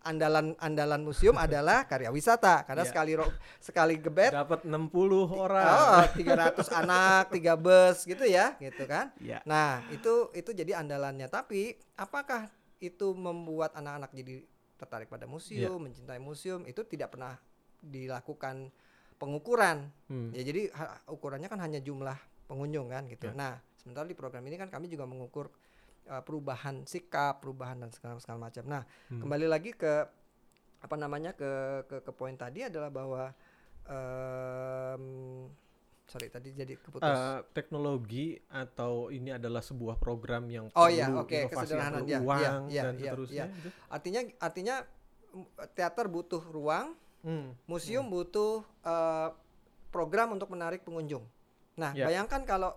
andalan 0.00 0.54
andalan 0.58 1.02
museum 1.02 1.34
adalah 1.44 1.84
karya 1.84 2.08
wisata 2.08 2.62
karena 2.62 2.86
Iya. 2.86 2.90
sekali 2.90 3.12
sekali 3.58 3.94
gebet 3.98 4.30
dapat 4.30 4.62
60 4.62 4.94
orang 5.28 5.66
Oh, 5.68 6.02
300 6.18 6.70
anak, 6.72 7.22
tiga 7.34 7.58
bus 7.58 8.06
gitu 8.06 8.22
ya, 8.22 8.54
gitu 8.58 8.86
kan. 8.86 9.10
ya 9.18 9.42
Nah, 9.44 9.82
itu 9.90 10.30
itu 10.32 10.50
jadi 10.52 10.78
andalannya. 10.78 11.26
Tapi 11.26 11.74
apakah 11.94 12.46
itu 12.78 13.10
membuat 13.12 13.74
anak-anak 13.74 14.14
jadi 14.14 14.46
tertarik 14.78 15.10
pada 15.10 15.26
museum, 15.26 15.82
mencintai 15.82 16.22
museum? 16.22 16.62
Itu 16.62 16.86
tidak 16.86 17.18
pernah 17.18 17.34
dilakukan 17.82 18.70
pengukuran. 19.18 19.90
Hmm. 20.06 20.30
Ya, 20.30 20.46
jadi 20.46 20.70
ukurannya 21.10 21.50
kan 21.50 21.58
hanya 21.58 21.82
jumlah 21.82 22.14
pengunjung 22.46 22.86
kan 22.86 23.06
gitu. 23.10 23.30
Ya. 23.30 23.34
Nah, 23.34 23.52
sementara 23.74 24.06
di 24.06 24.14
program 24.14 24.46
ini 24.46 24.54
kan 24.54 24.70
kami 24.70 24.86
juga 24.86 25.04
mengukur 25.04 25.50
uh, 26.08 26.22
perubahan 26.22 26.82
sikap, 26.84 27.38
perubahan 27.38 27.78
dan 27.78 27.90
segala 27.92 28.16
segala 28.18 28.48
macam. 28.48 28.64
Nah, 28.64 28.82
Hmm. 29.08 29.20
kembali 29.20 29.46
lagi 29.46 29.70
ke 29.72 29.92
apa 30.78 30.94
namanya 30.94 31.32
ke 31.32 31.50
ke, 31.84 31.96
ke 32.02 32.10
poin 32.10 32.34
tadi 32.34 32.64
adalah 32.64 32.88
bahwa 32.88 33.34
em, 33.84 35.04
sorry 36.06 36.28
tadi 36.28 36.54
jadi 36.54 36.74
keputus. 36.78 37.04
Eh, 37.04 37.40
teknologi 37.52 38.38
atau 38.48 39.08
ini 39.08 39.34
adalah 39.34 39.60
sebuah 39.60 39.98
program 39.98 40.48
yang 40.48 40.72
Oh 40.72 40.86
perlu 40.86 40.96
iya, 40.96 41.06
oke, 41.10 41.28
inovasi 41.28 41.44
yang 41.44 41.50
kesederhanaan, 41.52 41.92
perlu 42.00 42.08
ya, 42.08 42.18
uang 42.20 42.40
iya, 42.40 42.50
iya, 42.68 42.82
dan 42.84 42.94
iya, 42.94 43.02
seterusnya 43.04 43.44
gitu. 43.52 43.68
artinya 43.90 44.20
artinya 44.40 44.76
teater 45.74 46.06
butuh 46.08 46.42
ruang, 46.48 46.96
Hmm. 47.20 47.52
museum 47.66 48.06
butuh 48.06 48.62
eh, 48.82 49.28
program 49.90 50.32
untuk 50.32 50.48
menarik 50.48 50.84
pengunjung. 50.84 51.24
Nah, 51.76 51.92
Ya. 51.92 52.06
bayangkan 52.06 52.44
kalau 52.44 52.72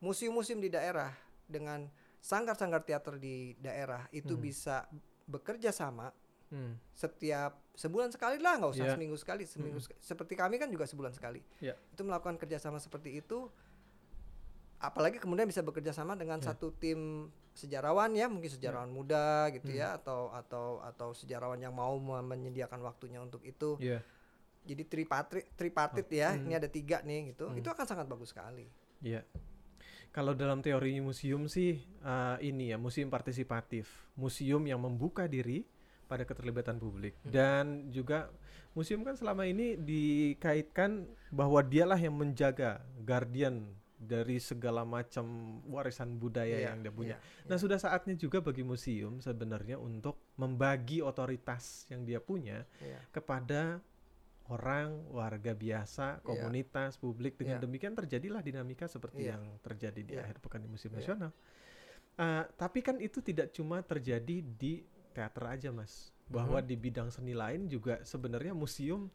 museum-museum 0.00 0.58
di 0.58 0.68
daerah 0.68 1.12
dengan 1.46 1.86
sanggar-sanggar 2.22 2.86
teater 2.86 3.18
di 3.18 3.58
daerah 3.58 4.06
itu 4.10 4.38
Hmm. 4.38 4.42
bisa 4.42 4.86
bekerja 5.26 5.74
sama 5.74 6.14
Hmm. 6.48 6.78
setiap 6.92 7.58
sebulan 7.74 8.12
sekali 8.12 8.38
lah 8.38 8.56
nggak 8.56 8.72
usah 8.72 8.86
Ya. 8.86 8.92
seminggu 8.94 9.16
sekali 9.16 9.42
seminggu 9.42 9.80
Mm. 9.80 9.86
sek- 9.88 9.98
seperti 9.98 10.36
kami 10.36 10.56
kan 10.56 10.68
juga 10.68 10.84
sebulan 10.84 11.10
sekali 11.10 11.40
Ya. 11.58 11.72
itu 11.88 12.04
melakukan 12.04 12.36
kerjasama 12.36 12.76
seperti 12.76 13.16
itu 13.16 13.48
apalagi 14.76 15.16
kemudian 15.16 15.46
bisa 15.46 15.62
bekerja 15.62 15.90
sama 15.90 16.12
dengan 16.12 16.38
Ya. 16.38 16.52
satu 16.52 16.68
tim 16.70 17.30
sejarawan 17.54 18.12
ya 18.12 18.28
mungkin 18.28 18.50
sejarawan 18.50 18.88
muda 18.88 19.48
gitu 19.50 19.70
Hmm. 19.70 19.78
ya 19.78 19.88
atau 19.94 20.28
atau 20.30 20.80
atau 20.82 21.08
sejarawan 21.12 21.56
yang 21.56 21.72
mau 21.72 21.96
me- 21.96 22.24
menyediakan 22.26 22.80
waktunya 22.82 23.18
untuk 23.18 23.40
itu 23.42 23.78
Iya. 23.78 24.04
jadi 24.62 24.82
tripartit 24.84 25.48
tripartit 25.54 26.06
Oh, 26.06 26.14
ya 26.14 26.28
hmm. 26.32 26.44
ini 26.44 26.54
ada 26.54 26.68
tiga 26.68 27.00
nih 27.00 27.32
gitu 27.32 27.48
Hmm. 27.48 27.56
itu 27.56 27.66
akan 27.66 27.86
sangat 27.86 28.04
bagus 28.04 28.30
sekali 28.30 28.68
Iya. 29.00 29.24
Kalau 30.12 30.36
dalam 30.36 30.60
teori 30.60 31.00
museum 31.00 31.48
sih 31.48 31.76
eh, 31.80 32.36
ini 32.42 32.68
ya 32.68 32.76
museum 32.76 33.08
partisipatif, 33.08 33.88
museum 34.14 34.60
yang 34.62 34.78
membuka 34.78 35.24
diri 35.24 35.64
pada 36.04 36.22
keterlibatan 36.22 36.76
publik 36.76 37.16
Hmm. 37.24 37.32
dan 37.32 37.64
juga 37.88 38.28
museum 38.72 39.00
kan 39.00 39.16
selama 39.16 39.44
ini 39.44 39.80
dikaitkan 39.80 41.04
bahwa 41.28 41.64
dialah 41.64 41.96
yang 41.96 42.12
menjaga 42.12 42.84
guardian 43.00 43.64
dari 43.96 44.36
segala 44.36 44.82
macam 44.82 45.24
warisan 45.64 46.18
budaya 46.18 46.52
Iya, 46.52 46.68
yang 46.68 46.82
dia 46.82 46.92
punya. 46.92 47.16
iya, 47.16 47.46
Nah 47.46 47.56
iya. 47.56 47.62
sudah 47.62 47.78
saatnya 47.78 48.12
juga 48.12 48.42
bagi 48.42 48.60
museum 48.60 49.22
sebenarnya 49.22 49.78
untuk 49.78 50.18
membagi 50.34 51.00
otoritas 51.00 51.86
yang 51.88 52.02
dia 52.02 52.18
punya 52.18 52.66
Iya. 52.82 52.98
kepada 53.08 53.78
orang, 54.52 55.08
warga 55.08 55.56
biasa, 55.56 56.20
Iya. 56.20 56.24
komunitas, 56.24 57.00
publik. 57.00 57.40
Dengan 57.40 57.56
Iya. 57.58 57.64
demikian 57.64 57.94
terjadilah 57.96 58.44
dinamika 58.44 58.84
seperti 58.84 59.24
Iya. 59.24 59.36
yang 59.36 59.42
terjadi 59.64 60.00
di 60.04 60.12
Iya. 60.14 60.22
akhir 60.28 60.36
pekan 60.44 60.60
di 60.60 60.68
Museum 60.68 60.92
Iya. 60.92 60.98
Nasional. 61.00 61.32
Uh, 62.12 62.44
tapi 62.60 62.84
kan 62.84 63.00
itu 63.00 63.24
tidak 63.24 63.56
cuma 63.56 63.80
terjadi 63.80 64.44
di 64.44 64.84
teater 65.10 65.44
aja, 65.48 65.72
Mas. 65.72 66.12
Bahwa 66.28 66.60
Mhm. 66.60 66.66
di 66.68 66.76
bidang 66.76 67.08
seni 67.08 67.32
lain 67.32 67.66
juga 67.66 68.04
sebenarnya 68.04 68.52
museum 68.52 69.08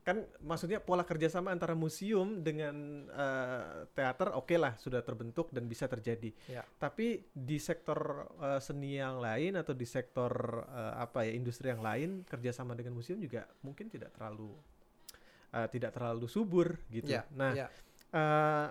kan 0.00 0.24
maksudnya 0.40 0.80
pola 0.80 1.04
kerjasama 1.04 1.52
antara 1.52 1.76
museum 1.76 2.40
dengan 2.40 3.04
uh, 3.12 3.84
teater 3.92 4.32
oke 4.32 4.56
lah 4.56 4.72
sudah 4.80 5.04
terbentuk 5.04 5.52
dan 5.52 5.68
bisa 5.68 5.84
terjadi. 5.86 6.32
Iya. 6.48 6.64
Tapi 6.80 7.28
di 7.28 7.60
sektor 7.60 8.26
uh, 8.40 8.56
seni 8.58 8.96
yang 8.96 9.20
lain 9.20 9.60
atau 9.60 9.76
di 9.76 9.84
sektor 9.84 10.64
uh, 10.64 10.96
apa 10.96 11.28
ya 11.28 11.36
industri 11.36 11.68
yang 11.68 11.84
lain 11.84 12.24
kerjasama 12.24 12.72
dengan 12.72 12.96
museum 12.96 13.20
juga 13.20 13.44
mungkin 13.60 13.92
tidak 13.92 14.16
terlalu 14.16 14.56
uh, 15.52 15.68
tidak 15.68 15.92
terlalu 15.92 16.26
subur 16.26 16.80
gitu. 16.88 17.12
Iya, 17.12 17.28
Nah, 17.36 17.52
iya. 17.52 17.68
uh, 18.16 18.68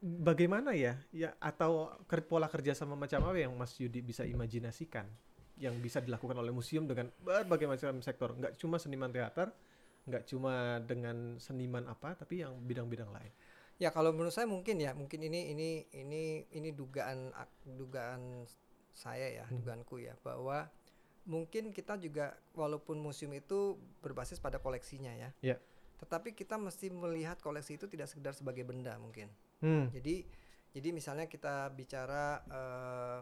bagaimana 0.00 0.72
ya 0.72 0.96
ya 1.12 1.36
atau 1.36 1.92
ker- 2.08 2.24
pola 2.24 2.48
kerjasama 2.48 2.96
macam 2.96 3.20
apa 3.28 3.38
yang 3.38 3.52
Mas 3.54 3.76
Yudi 3.76 4.00
bisa 4.00 4.24
imajinasikan 4.24 5.04
yang 5.60 5.76
bisa 5.78 6.00
dilakukan 6.02 6.34
oleh 6.40 6.50
museum 6.50 6.88
dengan 6.88 7.06
berbagai 7.22 7.70
macam 7.70 8.00
sektor, 8.02 8.34
nggak 8.34 8.58
cuma 8.58 8.82
seniman 8.82 9.12
teater, 9.14 9.52
nggak 10.06 10.24
cuma 10.26 10.82
dengan 10.82 11.38
seniman 11.38 11.86
apa, 11.86 12.18
tapi 12.18 12.42
yang 12.42 12.58
bidang-bidang 12.66 13.10
lain. 13.14 13.32
Ya 13.78 13.90
kalau 13.90 14.14
menurut 14.14 14.30
saya 14.34 14.46
mungkin 14.46 14.78
ya 14.78 14.94
mungkin 14.94 15.22
ini 15.26 15.50
ini 15.50 15.68
ini 15.90 16.46
ini 16.54 16.70
dugaan 16.70 17.34
dugaan 17.66 18.46
saya 18.92 19.42
ya 19.42 19.44
Hmm. 19.48 19.58
dugaanku 19.58 19.98
ya 19.98 20.14
bahwa 20.22 20.68
mungkin 21.26 21.70
kita 21.74 21.98
juga 21.98 22.34
walaupun 22.54 22.98
museum 22.98 23.32
itu 23.34 23.78
berbasis 24.02 24.38
pada 24.38 24.58
koleksinya 24.58 25.14
ya. 25.14 25.30
Ya. 25.42 25.56
Tetapi 25.98 26.34
kita 26.34 26.58
mesti 26.58 26.90
melihat 26.90 27.38
koleksi 27.38 27.78
itu 27.78 27.86
tidak 27.86 28.10
sekedar 28.10 28.34
sebagai 28.34 28.62
benda 28.66 28.98
mungkin. 28.98 29.30
Hmm. 29.62 29.90
Jadi 29.94 30.26
jadi 30.72 30.88
misalnya 30.90 31.26
kita 31.30 31.70
bicara 31.74 32.42
eh, 32.50 33.18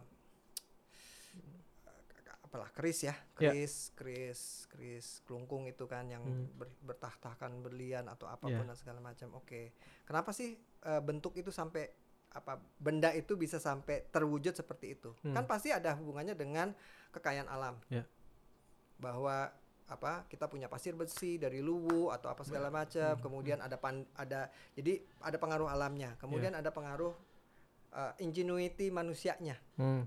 apalah 2.51 2.67
keris 2.75 3.07
ya, 3.07 3.15
Ya. 3.39 3.55
keris, 3.55 3.95
keris, 3.95 4.41
keris 4.67 5.23
kelungkung 5.23 5.71
itu 5.71 5.87
kan 5.87 6.03
yang 6.05 6.19
Hmm. 6.21 6.51
ber- 6.59 6.75
bertahtakan 6.83 7.63
berlian 7.63 8.11
atau 8.11 8.27
apa 8.27 8.43
pun 8.43 8.59
Ya. 8.59 8.67
dan 8.67 8.75
segala 8.75 8.99
macam. 8.99 9.39
Oke, 9.39 9.71
kenapa 10.03 10.35
sih 10.35 10.59
eh, 10.81 10.99
bentuk 10.99 11.37
itu 11.37 11.53
sampai 11.53 11.87
apa 12.31 12.59
benda 12.77 13.13
itu 13.13 13.37
bisa 13.37 13.61
sampai 13.61 14.03
terwujud 14.09 14.51
seperti 14.51 14.99
itu? 14.99 15.15
Hmm. 15.23 15.31
Kan 15.31 15.47
pasti 15.47 15.71
ada 15.71 15.95
hubungannya 15.95 16.35
dengan 16.35 16.75
kekayaan 17.11 17.47
alam. 17.47 17.79
Ya. 17.87 18.03
Bahwa 18.99 19.53
apa 19.87 20.23
kita 20.27 20.47
punya 20.47 20.67
pasir 20.67 20.95
besi 20.95 21.35
dari 21.35 21.59
luwu 21.59 22.11
atau 22.11 22.31
apa 22.31 22.43
segala 22.43 22.71
macam 22.71 23.11
Hmm, 23.11 23.21
kemudian 23.21 23.59
ada 23.59 23.75
pan 23.75 24.07
ada 24.15 24.47
jadi 24.73 25.03
ada 25.21 25.35
pengaruh 25.35 25.67
alamnya 25.67 26.15
kemudian 26.17 26.55
ada 26.55 26.71
pengaruh 26.71 27.11
uh, 27.91 28.15
ingenuity 28.17 28.87
manusianya 28.89 29.59
Hmm. 29.75 30.07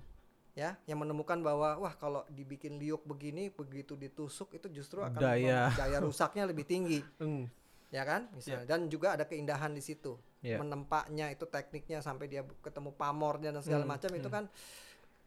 Ya 0.54 0.78
yang 0.86 1.02
menemukan 1.02 1.42
bahwa 1.42 1.82
wah 1.82 1.94
kalau 1.98 2.22
dibikin 2.30 2.78
liuk 2.78 3.02
begini 3.04 3.50
begitu 3.50 3.98
ditusuk 3.98 4.54
itu 4.54 4.70
justru 4.70 5.02
akan 5.02 5.18
Daya. 5.18 5.74
daya 5.82 5.98
rusaknya 5.98 6.46
lebih 6.46 6.64
tinggi 6.64 7.02
Hmm. 7.18 7.50
ya 7.90 8.06
kan 8.06 8.30
misalnya 8.34 8.66
dan 8.70 8.86
juga 8.86 9.18
ada 9.18 9.26
keindahan 9.26 9.74
di 9.74 9.82
situ 9.82 10.18
Ya. 10.44 10.60
menempaknya 10.60 11.32
itu 11.32 11.48
tekniknya 11.48 12.04
sampai 12.04 12.28
dia 12.28 12.44
ketemu 12.60 12.92
pamornya 13.00 13.56
dan 13.56 13.64
segala 13.64 13.88
Hmm, 13.88 13.96
macam 13.96 14.12
itu 14.12 14.28
hmm. 14.28 14.36
kan 14.36 14.44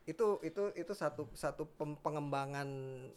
itu 0.07 0.39
itu 0.41 0.71
itu 0.73 0.93
satu 0.95 1.27
satu 1.35 1.67
pengembangan 1.99 2.69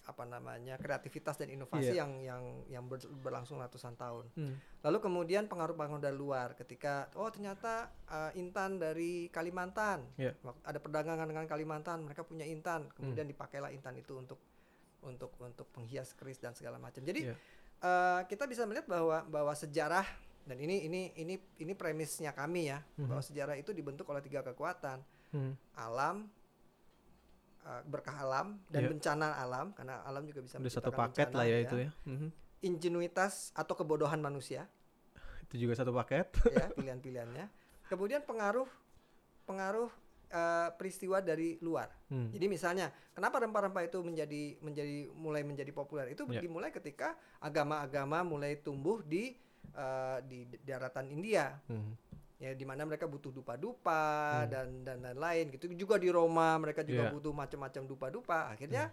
apa 0.02 0.26
namanya 0.26 0.74
kreativitas 0.76 1.38
dan 1.38 1.48
inovasi 1.48 1.94
Iya. 1.94 2.02
yang 2.02 2.12
yang 2.20 2.44
yang 2.68 2.84
ber- 2.84 3.06
berlangsung 3.22 3.58
ratusan 3.58 3.94
tahun 3.94 4.26
Hmm. 4.34 4.58
lalu 4.82 4.98
kemudian 5.00 5.46
pengaruh-pengaruh 5.46 6.02
dari 6.02 6.18
luar 6.18 6.54
ketika 6.54 7.14
oh 7.14 7.30
ternyata 7.30 7.88
uh, 8.06 8.34
intan 8.34 8.76
dari 8.76 9.30
Kalimantan. 9.30 10.10
Wak- 10.42 10.66
ada 10.66 10.80
perdagangan 10.80 11.24
dengan 11.24 11.46
Kalimantan 11.46 12.02
mereka 12.02 12.26
punya 12.26 12.44
intan 12.44 12.90
kemudian 12.92 13.24
Hmm. 13.24 13.34
dipakailah 13.34 13.70
intan 13.70 13.94
itu 13.94 14.18
untuk 14.18 14.42
untuk 15.00 15.32
untuk 15.40 15.70
penghias 15.70 16.12
keris 16.12 16.38
dan 16.38 16.52
segala 16.52 16.76
macam 16.76 17.00
jadi 17.00 17.32
Iya. 17.32 17.36
eh, 17.80 18.22
kita 18.26 18.44
bisa 18.44 18.66
melihat 18.66 18.90
bahwa 18.90 19.24
bahwa 19.24 19.54
sejarah 19.54 20.04
dan 20.44 20.58
ini 20.58 20.84
ini 20.84 21.14
ini 21.16 21.38
ini 21.56 21.72
premisnya 21.72 22.34
kami 22.34 22.68
ya 22.68 22.82
Mhm. 22.98 23.08
bahwa 23.08 23.22
sejarah 23.22 23.56
itu 23.56 23.70
dibentuk 23.70 24.10
oleh 24.10 24.20
tiga 24.20 24.42
kekuatan 24.42 25.00
Hmm. 25.30 25.54
alam 25.72 26.26
eh, 27.70 27.82
berkah 27.86 28.18
alam 28.18 28.58
dan 28.68 28.82
Iya. 28.82 28.90
bencana 28.90 29.38
alam 29.38 29.72
karena 29.72 30.02
alam 30.02 30.26
juga 30.26 30.42
bisa 30.42 30.58
Udah 30.58 30.74
satu 30.74 30.90
paket 30.92 31.28
bencana, 31.28 31.38
lah 31.38 31.46
ya 31.46 31.58
itu 31.62 31.76
ya. 31.80 31.90
Mhm. 32.04 32.30
ingenuitas 32.62 33.54
atau 33.54 33.72
kebodohan 33.74 34.20
manusia 34.20 34.66
Itu 35.46 35.56
juga 35.58 35.74
satu 35.76 35.92
paket. 35.92 36.34
ya 36.50 36.68
pilihan-pilihannya 36.72 37.46
kemudian 37.86 38.22
pengaruh 38.22 38.68
pengaruh 39.44 39.90
eh, 40.30 40.70
peristiwa 40.76 41.20
dari 41.20 41.58
luar 41.60 41.90
Hmm. 42.06 42.30
Jadi 42.30 42.46
misalnya, 42.48 42.90
kenapa 43.12 43.38
rempah-rempah 43.40 43.86
itu 43.86 44.02
menjadi 44.02 44.58
menjadi 44.60 45.14
mulai 45.14 45.42
menjadi 45.42 45.70
populer? 45.70 46.10
Itu 46.10 46.26
Ya. 46.28 46.42
dimulai 46.42 46.70
ketika 46.70 47.14
agama-agama 47.40 48.22
mulai 48.24 48.58
tumbuh 48.58 49.02
di 49.02 49.38
eh, 49.72 50.18
di 50.24 50.38
daratan 50.60 51.06
India, 51.08 51.54
Hmm. 51.66 51.94
Ya 52.40 52.56
di 52.56 52.64
mana 52.64 52.88
mereka 52.88 53.04
butuh 53.04 53.30
dupa-dupa 53.30 54.00
Hmm. 54.42 54.50
dan 54.50 54.68
dan 54.82 54.98
lain-lain 55.04 55.52
gitu. 55.54 55.68
Juga 55.76 56.00
di 56.00 56.08
Roma 56.08 56.56
mereka 56.56 56.82
juga 56.82 57.08
Ya. 57.08 57.12
butuh 57.12 57.36
macam-macam 57.36 57.84
dupa-dupa. 57.84 58.48
Akhirnya 58.48 58.90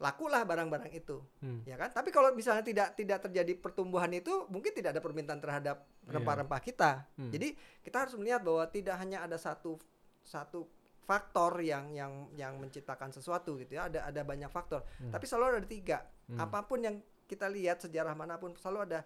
lakulah 0.00 0.48
barang-barang 0.48 0.96
itu, 0.96 1.20
Hmm. 1.44 1.60
ya 1.68 1.76
kan? 1.76 1.92
Tapi 1.92 2.08
kalau 2.08 2.32
misalnya 2.32 2.64
tidak 2.64 2.96
tidak 2.96 3.20
terjadi 3.20 3.52
pertumbuhan 3.60 4.08
itu, 4.10 4.48
mungkin 4.48 4.72
tidak 4.72 4.96
ada 4.96 5.04
permintaan 5.04 5.44
terhadap 5.44 5.84
Iya. 6.08 6.16
rempah-rempah 6.16 6.60
kita. 6.64 7.04
Hmm. 7.20 7.28
Jadi 7.28 7.52
kita 7.84 8.08
harus 8.08 8.16
melihat 8.16 8.40
bahwa 8.40 8.64
tidak 8.64 8.96
hanya 8.96 9.20
ada 9.20 9.36
satu 9.36 9.76
satu 10.24 10.64
faktor 11.04 11.60
yang 11.60 11.92
yang 11.92 12.32
yang 12.32 12.56
menciptakan 12.56 13.12
sesuatu 13.12 13.60
gitu 13.60 13.76
ya. 13.76 13.92
Ada 13.92 14.08
ada 14.08 14.24
banyak 14.24 14.48
faktor. 14.48 14.88
Hmm. 15.04 15.12
Tapi 15.12 15.24
selalu 15.28 15.60
ada 15.60 15.68
tiga. 15.68 15.98
Hmm. 16.32 16.48
Apa 16.48 16.64
pun 16.64 16.80
yang 16.80 16.96
kita 17.28 17.44
lihat 17.52 17.84
sejarah 17.84 18.16
mana 18.16 18.40
pun 18.40 18.56
selalu 18.56 18.88
ada 18.88 19.00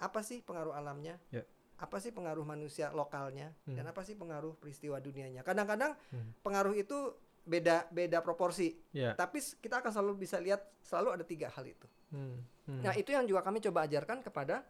apa 0.00 0.24
sih 0.24 0.40
pengaruh 0.40 0.72
alamnya? 0.72 1.20
Ya. 1.28 1.44
Apa 1.78 2.02
sih 2.02 2.10
pengaruh 2.10 2.42
manusia 2.42 2.90
lokalnya 2.90 3.54
Hmm. 3.64 3.78
dan 3.78 3.86
apa 3.86 4.02
sih 4.02 4.12
pengaruh 4.12 4.58
peristiwa 4.58 4.98
dunianya? 4.98 5.40
Kadang-kadang 5.40 5.94
Hmm. 6.10 6.34
pengaruh 6.42 6.74
itu 6.74 7.14
beda 7.46 7.88
beda 7.88 8.20
proporsi. 8.20 8.76
Ya. 8.90 9.14
Tapi 9.14 9.38
kita 9.40 9.80
akan 9.80 9.88
selalu 9.88 10.12
bisa 10.20 10.36
lihat 10.36 10.60
selalu 10.82 11.14
ada 11.14 11.24
tiga 11.24 11.48
hal 11.48 11.64
itu. 11.64 11.86
Hmm. 12.10 12.42
Hmm. 12.66 12.82
Nah, 12.82 12.92
itu 12.92 13.14
yang 13.14 13.24
juga 13.24 13.40
kami 13.40 13.62
coba 13.62 13.86
ajarkan 13.86 14.20
kepada 14.20 14.66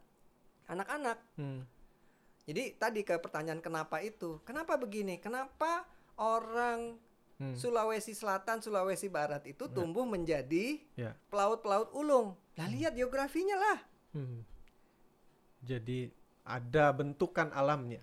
anak-anak. 0.67 1.19
Hmm. 1.35 1.65
Jadi 2.45 2.77
tadi 2.77 3.01
ke 3.03 3.17
pertanyaan 3.17 3.59
kenapa 3.59 4.01
itu? 4.01 4.41
Kenapa 4.45 4.77
begini? 4.77 5.17
Kenapa 5.19 5.85
orang 6.17 6.97
Hmm. 7.39 7.55
Sulawesi 7.55 8.19
Selatan, 8.19 8.59
Sulawesi 8.59 9.07
Barat 9.07 9.47
itu 9.47 9.65
Ya. 9.65 9.73
tumbuh 9.73 10.03
menjadi 10.03 10.83
Ya. 10.93 11.15
pelaut-pelaut 11.31 11.95
ulung? 11.95 12.35
Lah 12.59 12.67
lihat 12.67 12.99
geografinya 12.99 13.55
lah. 13.55 13.79
Hmm. 14.11 14.43
Jadi 15.63 16.11
ada 16.49 16.91
bentukan 16.97 17.53
alamnya. 17.53 18.01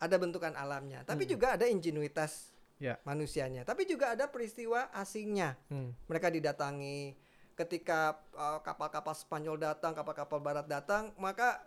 Ada 0.00 0.16
bentukan 0.16 0.54
alamnya, 0.56 1.04
tapi 1.04 1.26
Hmm. 1.26 1.32
juga 1.36 1.46
ada 1.58 1.66
ingenuitas 1.68 2.54
Ya. 2.78 2.96
manusianya. 3.02 3.66
Tapi 3.66 3.84
juga 3.84 4.14
ada 4.14 4.30
peristiwa 4.30 4.88
asingnya. 4.94 5.58
Hmm. 5.68 5.92
Mereka 6.06 6.30
didatangi 6.32 7.18
ketika 7.58 8.22
uh, 8.38 8.62
kapal-kapal 8.62 9.12
Spanyol 9.12 9.58
datang, 9.58 9.92
kapal-kapal 9.92 10.38
Barat 10.38 10.70
datang, 10.70 11.10
maka 11.18 11.58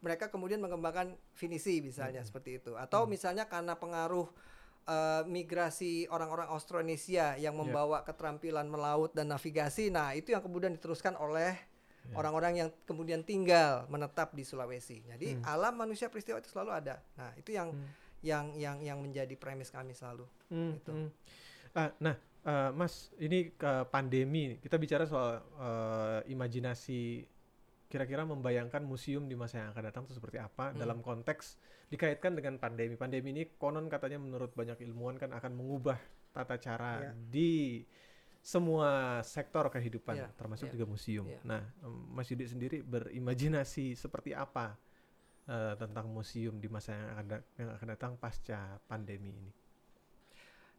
mereka 0.00 0.32
kemudian 0.32 0.60
mengembangkan 0.60 1.12
finisi 1.36 1.84
misalnya 1.84 2.24
Hmm. 2.24 2.28
seperti 2.32 2.60
itu. 2.64 2.72
Atau 2.74 3.04
misalnya 3.04 3.44
karena 3.44 3.76
pengaruh 3.76 4.28
uh, 4.84 5.24
migrasi 5.24 6.08
orang-orang 6.08 6.48
Austronesia 6.48 7.36
yang 7.36 7.56
Ya. 7.56 7.60
membawa 7.60 8.04
keterampilan 8.04 8.68
melaut 8.68 9.12
dan 9.12 9.28
navigasi. 9.28 9.88
Nah, 9.92 10.12
itu 10.12 10.32
yang 10.32 10.40
kemudian 10.40 10.72
diteruskan 10.72 11.16
oleh. 11.16 11.56
Orang-orang 12.12 12.52
yang 12.54 12.68
kemudian 12.84 13.24
tinggal 13.24 13.88
menetap 13.88 14.36
di 14.36 14.44
Sulawesi. 14.44 15.00
Jadi 15.02 15.34
Hmm. 15.34 15.42
alam 15.42 15.74
manusia 15.74 16.12
peristiwa 16.12 16.36
itu 16.36 16.52
selalu 16.52 16.70
ada. 16.76 17.00
Nah, 17.16 17.32
itu 17.34 17.50
yang 17.50 17.72
Hmm. 17.72 17.88
yang 18.20 18.44
yang 18.54 18.76
yang 18.80 18.98
menjadi 19.00 19.32
premis 19.34 19.68
kami 19.68 19.92
selalu. 19.92 20.28
Hmm, 20.48 20.76
Gitu. 20.76 20.92
hmm. 20.92 21.08
Ah, 21.74 21.90
nah, 21.98 22.14
eh, 22.44 22.70
Mas, 22.70 23.08
ini 23.16 23.50
ke 23.50 23.88
pandemi. 23.88 24.60
Kita 24.60 24.76
bicara 24.76 25.04
soal 25.04 25.40
eh, 25.40 26.20
imajinasi 26.28 27.24
kira-kira 27.84 28.26
membayangkan 28.26 28.82
museum 28.82 29.24
di 29.24 29.34
masa 29.34 29.62
yang 29.62 29.70
akan 29.70 29.84
datang 29.86 30.02
itu 30.04 30.14
seperti 30.14 30.36
apa 30.36 30.72
Hmm. 30.72 30.78
dalam 30.78 30.98
konteks 30.98 31.56
dikaitkan 31.88 32.34
dengan 32.34 32.58
pandemi. 32.58 32.94
Pandemi 32.94 33.30
ini 33.30 33.44
konon 33.54 33.86
katanya 33.86 34.18
menurut 34.18 34.50
banyak 34.50 34.82
ilmuwan 34.82 35.14
kan 35.14 35.30
akan 35.30 35.52
mengubah 35.54 35.96
tata 36.34 36.58
cara 36.58 36.98
Iya. 37.00 37.12
di 37.30 37.52
semua 38.44 39.24
sektor 39.24 39.72
kehidupan 39.72 40.20
Iya, 40.20 40.28
termasuk 40.36 40.68
iya, 40.68 40.72
juga 40.76 40.84
museum. 40.84 41.24
iya. 41.24 41.40
Nah, 41.48 41.64
Mas 42.12 42.28
Yudi 42.28 42.44
sendiri 42.44 42.84
berimajinasi 42.84 43.96
seperti 43.96 44.36
apa 44.36 44.76
eh, 45.48 45.72
tentang 45.80 46.12
museum 46.12 46.60
di 46.60 46.68
masa 46.68 46.92
yang 46.92 47.08
akan 47.16 47.24
yang 47.56 47.70
akan 47.72 47.86
datang 47.88 48.12
pasca 48.20 48.76
pandemi 48.84 49.32
ini? 49.32 49.52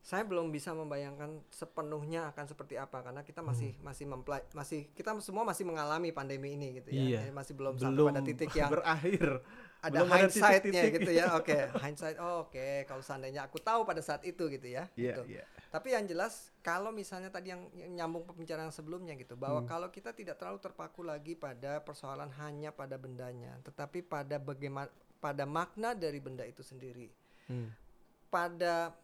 saya 0.06 0.22
belum 0.22 0.54
bisa 0.54 0.70
membayangkan 0.70 1.42
sepenuhnya 1.50 2.30
akan 2.30 2.46
seperti 2.46 2.78
apa 2.78 3.02
karena 3.02 3.26
kita 3.26 3.42
masih 3.42 3.74
masih 3.82 4.06
mempelaj 4.06 4.46
masih 4.54 4.86
kita 4.94 5.18
semua 5.18 5.42
masih 5.42 5.66
mengalami 5.66 6.14
pandemi 6.14 6.54
ini 6.54 6.78
gitu 6.78 6.94
ya 6.94 7.02
Iya. 7.02 7.20
Jadi 7.26 7.34
masih 7.34 7.54
belum, 7.58 7.74
sampai 7.74 7.90
Belum 7.90 8.08
pada 8.14 8.22
titik 8.22 8.54
yang 8.54 8.70
berakhir. 8.70 9.42
ada 9.82 9.98
belum 9.98 10.10
ada 10.14 10.30
titik-titik. 10.30 10.90
gitu 11.02 11.10
ya 11.10 11.26
oke 11.34 11.58
hindsight 11.82 12.22
oh, 12.22 12.46
oke 12.46 12.86
kalau 12.86 13.02
seandainya 13.02 13.50
aku 13.50 13.58
tahu 13.58 13.82
pada 13.82 14.06
saat 14.06 14.22
itu 14.22 14.46
gitu 14.46 14.70
ya 14.70 14.86
Iya, 14.94 15.18
gitu. 15.18 15.22
iya. 15.26 15.44
Tapi 15.76 15.92
yang 15.92 16.08
jelas 16.08 16.56
kalau 16.64 16.88
misalnya 16.96 17.28
tadi 17.28 17.52
yang, 17.52 17.68
nyambung 17.92 18.24
pembicaraan 18.24 18.72
sebelumnya 18.72 19.12
gitu 19.20 19.36
bahwa 19.36 19.60
Hmm. 19.60 19.68
kalau 19.68 19.92
kita 19.92 20.16
tidak 20.16 20.40
terlalu 20.40 20.64
terpaku 20.64 21.04
lagi 21.04 21.36
pada 21.36 21.84
persoalan 21.84 22.32
hanya 22.40 22.72
pada 22.72 22.96
bendanya 22.96 23.60
tetapi 23.68 24.00
pada 24.08 24.40
bagaimana 24.40 24.88
pada 25.20 25.44
makna 25.44 25.92
dari 25.92 26.24
benda 26.24 26.48
itu 26.48 26.64
sendiri 26.64 27.12
Hmm. 27.52 27.76
pada 28.32 28.96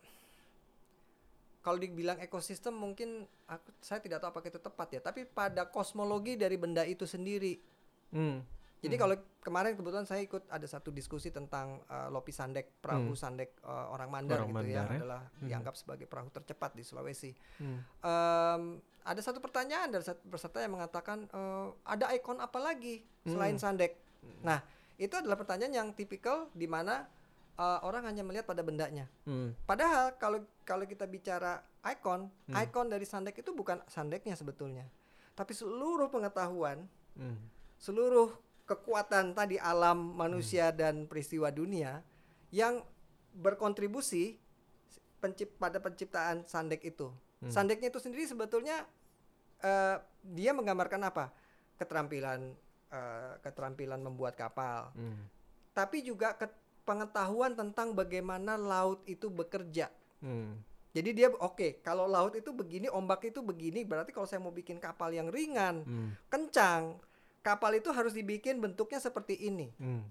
kalau 1.60 1.76
dibilang 1.76 2.18
ekosistem 2.24 2.72
mungkin 2.72 3.28
aku 3.46 3.68
saya 3.84 4.00
tidak 4.00 4.24
tahu 4.24 4.32
apakah 4.32 4.48
itu 4.48 4.62
tepat 4.64 4.88
ya 4.96 5.02
tapi 5.04 5.28
pada 5.28 5.68
kosmologi 5.68 6.40
dari 6.40 6.56
benda 6.56 6.88
itu 6.88 7.04
sendiri 7.04 7.60
Hmm. 8.16 8.40
Jadi 8.82 8.92
Hmm. 8.92 9.04
kalau 9.04 9.16
kemarin 9.40 9.74
kebetulan 9.74 10.04
saya 10.04 10.22
ikut 10.22 10.44
ada 10.48 10.66
satu 10.66 10.90
diskusi 10.90 11.30
tentang 11.30 11.80
uh, 11.86 12.10
Lopi 12.10 12.30
Sandek 12.30 12.78
perahu 12.78 13.14
Hmm. 13.14 13.20
Sandek 13.20 13.62
uh, 13.62 13.90
orang 13.90 14.10
Mandar 14.10 14.42
Orang 14.42 14.52
gitu 14.58 14.68
ya 14.68 14.82
Mandar 14.82 14.90
ya. 14.90 14.98
adalah 14.98 15.22
Hmm. 15.32 15.46
dianggap 15.46 15.74
sebagai 15.76 16.06
perahu 16.06 16.30
tercepat 16.30 16.74
di 16.74 16.82
Sulawesi 16.82 17.32
Hmm. 17.58 17.80
Em, 18.02 18.64
ada 19.02 19.18
satu 19.20 19.38
pertanyaan 19.38 19.90
dari 19.90 20.02
satu 20.02 20.22
peserta 20.28 20.60
yang 20.60 20.74
mengatakan 20.74 21.26
eh, 21.26 21.68
ada 21.84 22.06
ikon 22.12 22.38
apa 22.38 22.58
lagi 22.60 23.02
selain 23.24 23.56
Hmm. 23.56 23.64
Sandek 23.64 23.98
nah 24.42 24.62
itu 24.96 25.10
adalah 25.12 25.34
pertanyaan 25.36 25.74
yang 25.76 25.88
tipikal 25.92 26.50
di 26.52 26.66
mana 26.66 27.06
eh, 27.54 27.80
orang 27.82 28.06
hanya 28.06 28.22
melihat 28.22 28.46
pada 28.46 28.62
bendanya 28.62 29.06
Hmm. 29.24 29.54
Padahal 29.64 30.14
kalau 30.16 30.42
kalau 30.64 30.86
kita 30.86 31.06
bicara 31.06 31.62
ikon, 31.84 32.30
Hmm. 32.46 32.56
ikon 32.56 32.88
dari 32.88 33.04
Sandek 33.04 33.34
itu 33.36 33.52
bukan 33.52 33.82
Sandeknya 33.86 34.34
sebetulnya. 34.34 34.86
Tapi 35.32 35.50
seluruh 35.52 36.08
pengetahuan, 36.08 36.86
Hmm. 37.14 37.42
seluruh 37.76 38.30
kekuatan 38.72 39.36
tadi 39.36 39.60
alam 39.60 40.16
manusia 40.16 40.72
dan 40.72 41.04
peristiwa 41.04 41.52
dunia 41.52 42.00
yang 42.56 42.80
berkontribusi 43.36 44.40
pencip 45.20 45.60
pada 45.60 45.84
penciptaan 45.84 46.48
Sandek 46.48 46.88
itu. 46.88 47.12
Hmm. 47.44 47.52
Sandeknya 47.52 47.92
itu 47.92 48.00
sendiri 48.00 48.24
sebetulnya 48.24 48.88
eh, 49.60 50.00
dia 50.24 50.56
menggambarkan 50.56 51.02
apa? 51.04 51.36
Keterampilan 51.76 52.56
eh, 52.92 53.34
keterampilan 53.44 54.00
membuat 54.00 54.36
kapal, 54.36 54.92
Hmm. 54.96 55.28
tapi 55.72 56.04
juga 56.04 56.36
ke- 56.36 56.60
pengetahuan 56.84 57.54
tentang 57.54 57.94
bagaimana 57.94 58.58
laut 58.58 59.00
itu 59.06 59.30
bekerja. 59.30 59.88
Hmm. 60.20 60.60
Jadi 60.92 61.10
dia 61.16 61.32
oke, 61.32 61.80
kalau 61.80 62.04
laut 62.04 62.36
itu 62.36 62.52
begini, 62.52 62.92
ombak 62.92 63.32
itu 63.32 63.40
begini, 63.40 63.88
berarti 63.88 64.12
kalau 64.12 64.28
saya 64.28 64.44
mau 64.44 64.52
bikin 64.52 64.76
kapal 64.76 65.08
yang 65.16 65.32
ringan, 65.32 65.88
Hmm. 65.88 66.10
kencang, 66.28 67.00
kapal 67.42 67.74
itu 67.74 67.90
harus 67.90 68.14
dibikin 68.14 68.58
bentuknya 68.58 68.98
seperti 68.98 69.38
ini. 69.38 69.74
Hmm. 69.78 70.06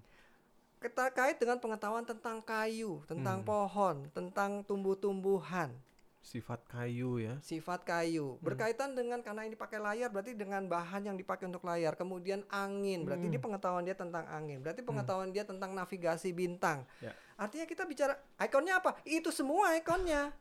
Terkait 0.81 1.37
dengan 1.37 1.61
pengetahuan 1.61 2.03
tentang 2.03 2.41
kayu, 2.41 3.05
tentang 3.05 3.45
Hmm. 3.45 3.49
pohon, 3.49 3.97
tentang 4.11 4.65
tumbuh-tumbuhan, 4.65 5.77
Sifat 6.21 6.61
kayu 6.69 7.17
ya. 7.17 7.37
sifat 7.41 7.81
kayu, 7.81 8.37
berkaitan 8.41 8.93
dengan 8.93 9.21
karena 9.21 9.45
ini 9.45 9.57
pakai 9.57 9.77
layar, 9.77 10.09
berarti 10.09 10.33
dengan 10.33 10.65
bahan 10.65 11.09
yang 11.09 11.17
dipakai 11.17 11.49
untuk 11.49 11.65
layar. 11.65 11.97
Kemudian 11.97 12.45
angin, 12.49 13.05
berarti 13.05 13.29
Hmm. 13.29 13.33
dia 13.33 13.41
pengetahuan 13.41 13.85
dia 13.85 13.97
tentang 13.97 14.25
angin, 14.29 14.61
berarti 14.61 14.81
pengetahuan 14.81 15.33
dia 15.33 15.45
tentang 15.45 15.73
navigasi 15.73 16.33
bintang. 16.33 16.85
Ya. 17.01 17.13
Artinya 17.37 17.65
kita 17.65 17.85
bicara 17.85 18.17
ikonnya 18.37 18.81
apa? 18.81 19.01
Itu 19.05 19.29
semua 19.29 19.77
ikonnya. 19.77 20.33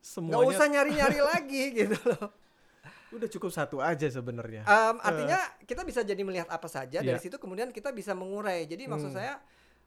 Semuanya 0.00 0.44
usah 0.46 0.66
nyari-nyari 0.66 1.20
lagi 1.34 1.62
gitu 1.74 1.96
loh. 2.04 2.28
Udah 3.10 3.28
cukup 3.28 3.48
satu 3.48 3.78
aja 3.78 4.04
sebenarnya. 4.06 4.62
Em, 4.62 4.96
artinya 5.00 5.36
kita 5.62 5.80
bisa 5.80 6.00
jadi 6.00 6.20
melihat 6.20 6.46
apa 6.46 6.66
saja 6.66 6.98
dari 6.98 7.08
Iya. 7.10 7.20
situ 7.20 7.36
kemudian 7.36 7.70
kita 7.70 7.88
bisa 7.90 8.12
mengurai. 8.12 8.64
Jadi 8.64 8.84
maksud 8.84 9.08
Hmm. 9.08 9.16
saya 9.16 9.34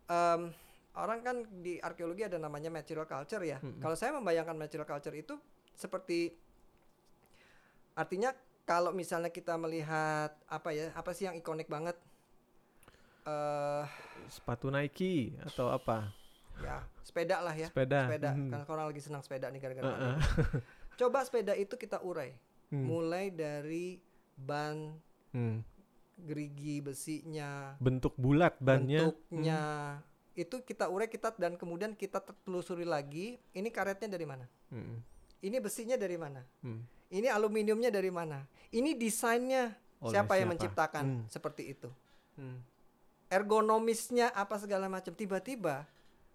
em, 0.03 0.49
orang 0.93 1.19
kan 1.19 1.35
di 1.55 1.77
arkeologi 1.77 2.23
ada 2.23 2.35
namanya 2.35 2.67
material 2.67 3.05
culture 3.05 3.39
ya. 3.41 3.57
Mm-mm. 3.57 3.77
Kalau 3.77 3.93
saya 3.93 4.11
membayangkan 4.11 4.53
material 4.53 4.83
culture 4.83 5.13
itu 5.13 5.37
seperti 5.71 6.33
artinya 7.93 8.31
kalau 8.63 8.91
misalnya 8.91 9.29
kita 9.29 9.55
melihat 9.55 10.31
apa 10.45 10.69
ya 10.69 10.91
apa 10.91 11.11
sih 11.11 11.25
yang 11.25 11.35
ikonik 11.35 11.67
banget 11.67 11.95
eh 13.23 13.85
Sepatu 14.27 14.67
Nike 14.67 15.35
atau 15.41 15.69
apa? 15.69 16.09
ya 16.57 16.77
sepeda 17.01 17.41
lah 17.41 17.53
ya 17.53 17.67
Sepeda. 17.67 18.05
sepeda 18.05 18.29
Hmm. 18.31 18.51
kan 18.51 18.61
orang 18.67 18.85
lagi 18.87 19.01
senang 19.01 19.19
sepeda 19.19 19.49
nih 19.49 19.57
gara-gara 19.59 19.81
Uh-uh. 19.83 19.97
pandemi. 19.97 20.61
coba 20.99 21.19
sepeda 21.21 21.53
itu 21.55 21.73
kita 21.75 21.97
urai 21.99 22.37
Hmm. 22.71 22.87
mulai 22.87 23.27
dari 23.29 23.99
ban 24.33 24.95
Hmm. 25.31 25.59
gerigi 26.17 26.79
besinya 26.79 27.75
Bentuk 27.77 28.15
bulat 28.15 28.55
bannya. 28.57 29.11
bentuknya 29.11 29.61
itu 30.31 30.55
kita 30.61 30.87
urai 30.87 31.05
kita 31.05 31.35
dan 31.35 31.55
kemudian 31.55 31.91
kita 31.91 32.23
telusuri 32.41 32.83
lagi 32.83 33.35
ini 33.51 33.67
karetnya 33.67 34.07
dari 34.07 34.23
mana 34.23 34.47
Hmm. 34.67 35.03
ini 35.39 35.57
besinya 35.59 35.95
dari 35.95 36.15
mana 36.15 36.39
Hmm. 36.61 36.79
ini 37.09 37.27
aluminiumnya 37.27 37.89
dari 37.89 38.07
mana 38.07 38.43
ini 38.69 38.93
desainnya 38.93 39.75
Oleh 39.99 40.11
siapa, 40.13 40.35
yang 40.35 40.47
siapa? 40.47 40.51
menciptakan 40.55 41.03
Hmm. 41.05 41.23
seperti 41.27 41.63
itu 41.69 41.89
Hmm. 42.33 42.63
ergonomisnya 43.27 44.31
apa 44.31 44.55
segala 44.57 44.87
macam 44.87 45.11
tiba-tiba 45.11 45.83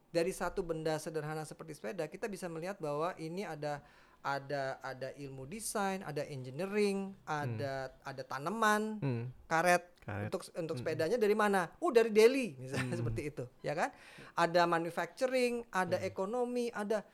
dari 0.08 0.32
satu 0.32 0.60
benda 0.60 0.96
sederhana 0.96 1.44
seperti 1.44 1.72
sepeda 1.72 2.04
kita 2.06 2.24
bisa 2.26 2.46
melihat 2.46 2.76
bahwa 2.76 3.12
ini 3.16 3.44
ada 3.44 3.80
ada 4.26 4.82
ada 4.82 5.14
ilmu 5.14 5.46
desain 5.46 6.02
ada 6.02 6.26
engineering 6.26 7.14
ada 7.22 7.94
ada 8.02 8.22
tanaman 8.26 8.98
Hmm. 8.98 9.24
karet 9.46 9.86
Karet. 10.02 10.26
untuk 10.26 10.42
untuk 10.50 10.74
Mm-mm. 10.74 10.82
sepedanya 10.82 11.14
dari 11.14 11.34
mana? 11.34 11.70
Oh 11.78 11.94
dari 11.94 12.10
Delhi 12.10 12.58
misalnya 12.58 12.94
Mm. 12.94 13.00
seperti 13.02 13.22
itu, 13.26 13.44
ya 13.62 13.74
kan? 13.74 13.90
Ada 14.34 14.66
manufacturing, 14.66 15.62
ada 15.70 15.98
Mm. 15.98 16.06
ekonomi, 16.06 16.66
ada 16.70 17.06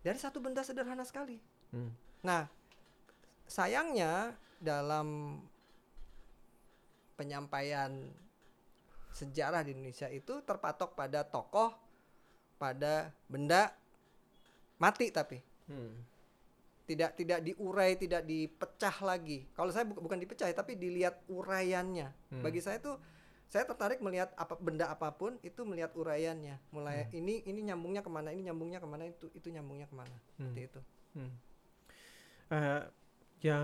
dari 0.00 0.16
satu 0.16 0.40
benda 0.40 0.60
sederhana 0.60 1.04
sekali. 1.04 1.36
Hmm. 1.68 1.88
Nah, 2.20 2.48
sayangnya 3.44 4.32
dalam 4.56 5.36
penyampaian 7.14 7.92
sejarah 9.12 9.62
di 9.62 9.72
Indonesia 9.72 10.08
itu 10.08 10.40
terpatok 10.42 10.92
pada 10.92 11.22
tokoh, 11.22 11.72
pada 12.56 13.12
benda 13.28 13.72
mati 14.76 15.08
tapi 15.08 15.40
Hmm. 15.64 15.92
Tidak 16.84 17.16
tidak 17.16 17.40
diurai, 17.40 17.96
tidak 17.96 18.22
dipecah 18.22 18.96
lagi. 19.00 19.48
Kalau 19.52 19.70
saya 19.70 19.84
bu- 19.84 19.98
bukan 19.98 20.16
dipecah, 20.16 20.46
ya, 20.46 20.54
tapi 20.54 20.76
dilihat 20.76 21.24
uraiannya. 21.26 22.08
Hmm. 22.30 22.42
Bagi 22.44 22.60
saya 22.60 22.76
tuh 22.78 23.00
saya 23.44 23.64
tertarik 23.64 24.00
melihat 24.00 24.32
apa 24.34 24.56
benda 24.56 24.88
apa 24.88 25.08
pun 25.10 25.38
itu 25.40 25.62
melihat 25.62 25.94
uraiannya. 25.94 26.58
Mulai 26.70 27.08
ini 27.12 27.40
ini 27.44 27.60
nyambungnya 27.62 28.00
ke 28.00 28.10
mana, 28.10 28.30
ini 28.30 28.44
nyambungnya 28.44 28.78
ke 28.78 28.88
mana, 28.88 29.04
itu 29.04 29.30
itu 29.32 29.48
nyambungnya 29.48 29.86
ke 29.86 29.94
mana. 29.94 30.16
Hmm. 30.36 30.52
Seperti 30.52 30.60
itu. 30.66 30.80
Hmm. 31.14 31.32
Eh, 32.50 32.82
ya 33.40 33.58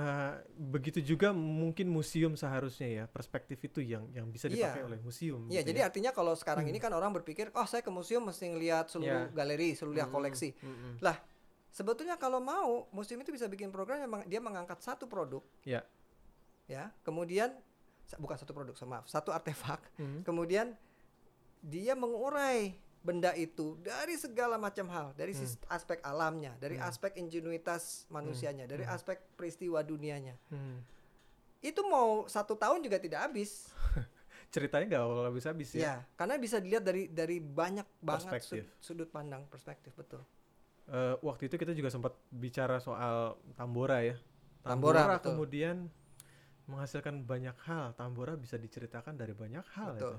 begitu 0.52 1.00
juga 1.00 1.32
mungkin 1.32 1.88
museum 1.88 2.36
seharusnya 2.36 2.84
ya 2.86 3.04
perspektif 3.06 3.56
itu 3.60 3.80
yang 3.80 4.08
yang 4.12 4.28
bisa 4.28 4.44
Iya. 4.44 4.76
dipakai 4.76 4.82
oleh 4.84 4.98
museum. 5.00 5.48
Iya, 5.48 5.60
gitu 5.60 5.68
jadi 5.72 5.80
ya. 5.80 5.86
artinya 5.88 6.10
kalau 6.12 6.36
sekarang 6.36 6.68
Hmm. 6.68 6.72
ini 6.72 6.78
kan 6.78 6.92
orang 6.92 7.12
berpikir, 7.12 7.48
oh 7.52 7.64
saya 7.64 7.80
ke 7.80 7.88
museum 7.88 8.20
mesti 8.22 8.44
ngelihat 8.48 8.88
seluruh 8.88 9.28
Iya. 9.28 9.36
galeri, 9.36 9.72
seluruh 9.72 10.04
Hmm, 10.04 10.12
koleksi. 10.12 10.52
hmm, 10.52 10.64
hmm. 10.76 10.94
Lah, 11.00 11.16
sebetulnya 11.70 12.14
kalau 12.14 12.38
mau 12.38 12.86
museum 12.90 13.18
itu 13.18 13.30
bisa 13.30 13.46
bikin 13.46 13.70
program 13.70 13.98
yang 13.98 14.10
meng- 14.10 14.26
dia 14.26 14.38
mengangkat 14.38 14.78
satu 14.78 15.06
produk, 15.06 15.42
Ya. 15.62 15.86
ya, 16.66 16.90
kemudian 17.00 17.54
bukan 18.16 18.36
satu 18.36 18.50
produk, 18.50 18.74
maaf, 18.84 19.06
satu 19.06 19.30
artefak, 19.30 19.78
Hmm. 19.94 20.20
kemudian 20.20 20.74
dia 21.60 21.94
mengurai 21.94 22.74
benda 23.00 23.32
itu 23.32 23.78
dari 23.78 24.12
segala 24.14 24.56
macam 24.56 24.84
hal, 24.86 25.14
dari 25.14 25.32
sis- 25.32 25.56
aspek 25.66 26.02
alamnya, 26.02 26.52
dari 26.56 26.74
Hmm. 26.74 26.84
aspek 26.84 27.16
ingenuitas 27.16 28.04
manusianya, 28.08 28.66
dari 28.66 28.82
Hmm. 28.82 28.92
aspek 28.92 29.22
peristiwa 29.34 29.80
dunianya. 29.80 30.36
Hmm. 30.48 30.82
Itu 31.60 31.80
mau 31.82 32.26
satu 32.26 32.54
tahun 32.54 32.80
juga 32.80 32.96
tidak 32.96 33.20
habis, 33.22 33.68
Ceritanya 34.50 34.82
nggak 34.84 35.02
bakal 35.06 35.24
habis-habis 35.26 35.70
ya. 35.70 35.80
ya, 35.80 35.94
karena 36.12 36.34
bisa 36.34 36.58
dilihat 36.58 36.82
dari 36.82 37.06
dari 37.06 37.38
banyak 37.38 37.86
banget 38.00 38.34
Perspektif. 38.34 38.64
sudut 38.78 39.06
pandang 39.06 39.46
perspektif 39.46 39.94
betul. 39.94 40.26
Eh, 40.90 41.14
waktu 41.22 41.46
itu 41.46 41.54
kita 41.54 41.70
juga 41.70 41.86
sempat 41.86 42.18
bicara 42.34 42.82
soal 42.82 43.38
Tambora 43.54 44.02
ya. 44.02 44.18
Tambora, 44.66 45.06
betul. 45.16 45.32
kemudian 45.32 45.86
menghasilkan 46.66 47.22
banyak 47.22 47.54
hal. 47.62 47.94
Tambora 47.94 48.34
bisa 48.34 48.58
diceritakan 48.58 49.14
dari 49.14 49.30
banyak 49.30 49.62
hal 49.78 49.94
Betul. 49.94 50.14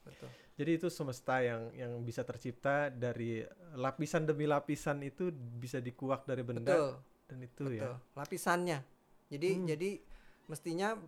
Betul. 0.00 0.28
Jadi 0.60 0.70
itu 0.76 0.88
semesta 0.90 1.40
yang 1.40 1.70
yang 1.72 1.92
bisa 2.02 2.26
tercipta 2.26 2.90
dari 2.90 3.46
lapisan 3.78 4.26
demi 4.26 4.44
lapisan 4.50 4.98
itu 5.00 5.30
bisa 5.32 5.78
dikuak 5.78 6.26
dari 6.26 6.42
benda 6.42 6.66
Betul. 6.66 6.90
dan 7.30 7.38
itu 7.46 7.64
Betul. 7.70 7.78
ya. 7.78 7.94
Lapisannya. 8.18 8.78
Jadi 9.30 9.48
Hmm. 9.54 9.64
jadi 9.70 9.90
mestinya 10.50 10.98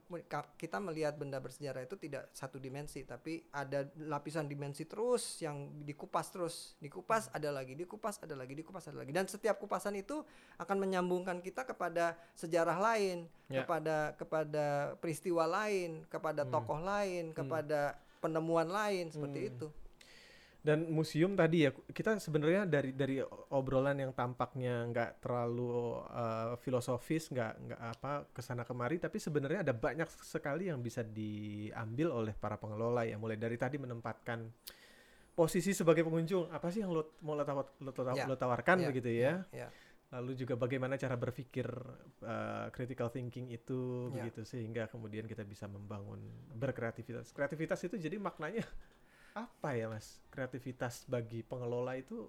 kita 0.55 0.79
melihat 0.79 1.19
benda 1.19 1.43
bersejarah 1.43 1.83
itu 1.83 1.99
tidak 1.99 2.31
satu 2.31 2.63
dimensi 2.63 3.03
tapi 3.03 3.43
ada 3.51 3.91
lapisan 3.99 4.47
dimensi 4.47 4.87
terus 4.87 5.43
yang 5.43 5.83
dikupas 5.83 6.31
terus 6.31 6.79
dikupas 6.79 7.27
Hmm. 7.27 7.43
ada 7.43 7.51
lagi 7.51 7.75
dikupas 7.75 8.23
ada 8.23 8.39
lagi 8.39 8.55
dikupas 8.55 8.87
ada 8.87 9.03
lagi 9.03 9.11
dan 9.11 9.27
setiap 9.27 9.59
kupasan 9.59 9.99
itu 9.99 10.23
akan 10.57 10.77
menyambungkan 10.79 11.43
kita 11.43 11.67
kepada 11.67 12.15
sejarah 12.39 12.79
lain 12.79 13.27
Ya. 13.51 13.67
kepada 13.67 14.15
kepada 14.15 14.95
peristiwa 14.97 15.45
lain 15.45 16.07
kepada 16.07 16.47
Hmm. 16.47 16.53
tokoh 16.55 16.79
lain 16.79 17.25
Hmm. 17.31 17.37
kepada 17.37 17.99
penemuan 18.23 18.71
lain 18.71 19.11
seperti 19.11 19.39
Hmm. 19.43 19.51
itu 19.51 19.67
Dan 20.63 20.87
museum 20.89 21.35
tadi 21.35 21.67
ya 21.67 21.75
kita 21.75 22.23
sebenarnya 22.23 22.63
dari 22.71 22.95
dari 22.95 23.19
obrolan 23.51 23.99
yang 23.99 24.15
tampaknya 24.15 24.87
nggak 24.87 25.19
terlalu 25.19 25.99
uh, 26.07 26.55
filosofis, 26.57 27.35
nggak 27.35 27.53
nggak 27.67 27.81
apa 27.83 28.13
ke 28.31 28.39
sana 28.41 28.63
kemari, 28.63 29.03
tapi 29.03 29.19
sebenarnya 29.19 29.67
ada 29.67 29.75
banyak 29.75 30.07
sekali 30.23 30.71
yang 30.71 30.79
bisa 30.79 31.03
diambil 31.03 32.15
oleh 32.15 32.31
para 32.33 32.55
pengelola 32.57 33.03
ya. 33.03 33.19
Mulai 33.19 33.35
dari 33.35 33.59
tadi 33.59 33.75
menempatkan 33.75 34.47
posisi 35.35 35.75
sebagai 35.75 36.07
pengunjung, 36.07 36.47
apa 36.49 36.71
sih 36.71 36.87
yang 36.87 36.95
lo 36.95 37.19
mau 37.27 37.35
lo, 37.35 37.43
tawar- 37.43 37.75
lo, 37.81 37.91
taw- 37.91 38.15
Ya. 38.15 38.29
lo 38.29 38.37
tawarkan 38.37 38.85
Ya, 38.85 38.87
begitu 38.87 39.11
ya? 39.11 39.43
ya 39.51 39.67
Lalu 40.13 40.45
juga 40.45 40.61
bagaimana 40.61 41.01
cara 41.01 41.17
berpikir 41.17 41.65
uh, 42.21 42.69
critical 42.69 43.09
thinking 43.09 43.49
itu 43.49 44.13
Ya. 44.13 44.23
begitu 44.23 44.45
sehingga 44.45 44.85
kemudian 44.87 45.25
kita 45.25 45.41
bisa 45.43 45.65
membangun 45.67 46.21
berkreativitas. 46.53 47.33
Kreativitas 47.33 47.81
itu 47.83 47.97
jadi 47.97 48.21
maknanya 48.21 48.61
apa 49.33 49.77
ya 49.77 49.89
mas? 49.89 50.21
Kreativitas 50.29 51.05
bagi 51.09 51.45
pengelola 51.45 51.97
itu 51.97 52.29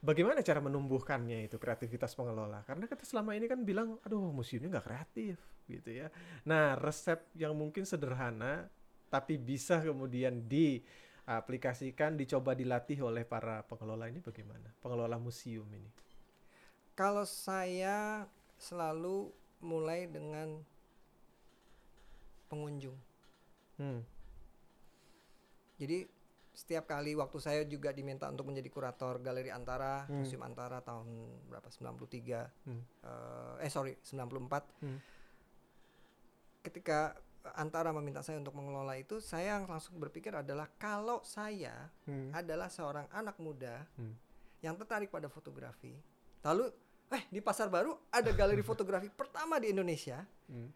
bagaimana 0.00 0.40
cara 0.40 0.60
menumbuhkannya 0.64 1.48
itu 1.48 1.56
kreativitas 1.60 2.16
pengelola? 2.16 2.64
Karena 2.64 2.88
kita 2.88 3.04
selama 3.04 3.36
ini 3.36 3.46
kan 3.48 3.60
bilang, 3.64 4.00
aduh 4.04 4.32
museumnya 4.32 4.80
nggak 4.80 4.86
kreatif 4.86 5.36
gitu 5.68 6.04
ya. 6.04 6.08
Nah 6.48 6.76
resep 6.76 7.20
yang 7.36 7.52
mungkin 7.54 7.84
sederhana 7.84 8.68
tapi 9.12 9.36
bisa 9.36 9.82
kemudian 9.82 10.46
diaplikasikan, 10.46 12.16
dicoba 12.16 12.54
dilatih 12.54 13.02
oleh 13.04 13.26
para 13.26 13.66
pengelola 13.66 14.08
ini 14.08 14.22
bagaimana? 14.22 14.70
Pengelola 14.80 15.18
museum 15.18 15.66
ini. 15.72 15.90
Kalau 16.94 17.24
saya 17.24 18.28
selalu 18.60 19.32
mulai 19.60 20.08
dengan 20.08 20.60
pengunjung. 22.48 22.96
Hmm. 23.80 24.04
Jadi 25.80 26.04
setiap 26.52 26.84
kali 26.84 27.16
waktu 27.16 27.38
saya 27.40 27.62
juga 27.64 27.88
diminta 27.88 28.28
untuk 28.28 28.52
menjadi 28.52 28.68
kurator 28.68 29.16
Galeri 29.18 29.48
Antara, 29.48 30.04
Hmm. 30.04 30.20
Museum 30.20 30.44
Antara 30.44 30.84
tahun 30.84 31.08
berapa 31.48 31.72
93. 31.72 32.52
Hmm. 32.68 32.84
eh, 33.00 33.64
eh 33.64 33.70
sorry, 33.72 33.96
94. 34.04 34.68
Hmm. 34.84 35.00
Ketika 36.60 37.16
Antara 37.56 37.88
meminta 37.88 38.20
saya 38.20 38.36
untuk 38.36 38.52
mengelola 38.52 39.00
itu, 39.00 39.16
saya 39.16 39.56
yang 39.56 39.64
langsung 39.64 39.96
berpikir 39.96 40.28
adalah 40.36 40.68
kalau 40.76 41.24
saya 41.24 41.88
Hmm. 42.04 42.28
adalah 42.36 42.68
seorang 42.68 43.08
anak 43.08 43.40
muda 43.40 43.88
Hmm. 43.96 44.12
yang 44.60 44.76
tertarik 44.76 45.08
pada 45.08 45.32
fotografi. 45.32 45.96
Lalu 46.44 46.68
eh 47.10 47.24
di 47.32 47.40
Pasar 47.40 47.72
Baru 47.72 47.96
ada 48.12 48.28
galeri 48.36 48.60
fotografi 48.70 49.08
pertama 49.08 49.56
di 49.56 49.72
Indonesia. 49.72 50.20
Hmm. 50.52 50.68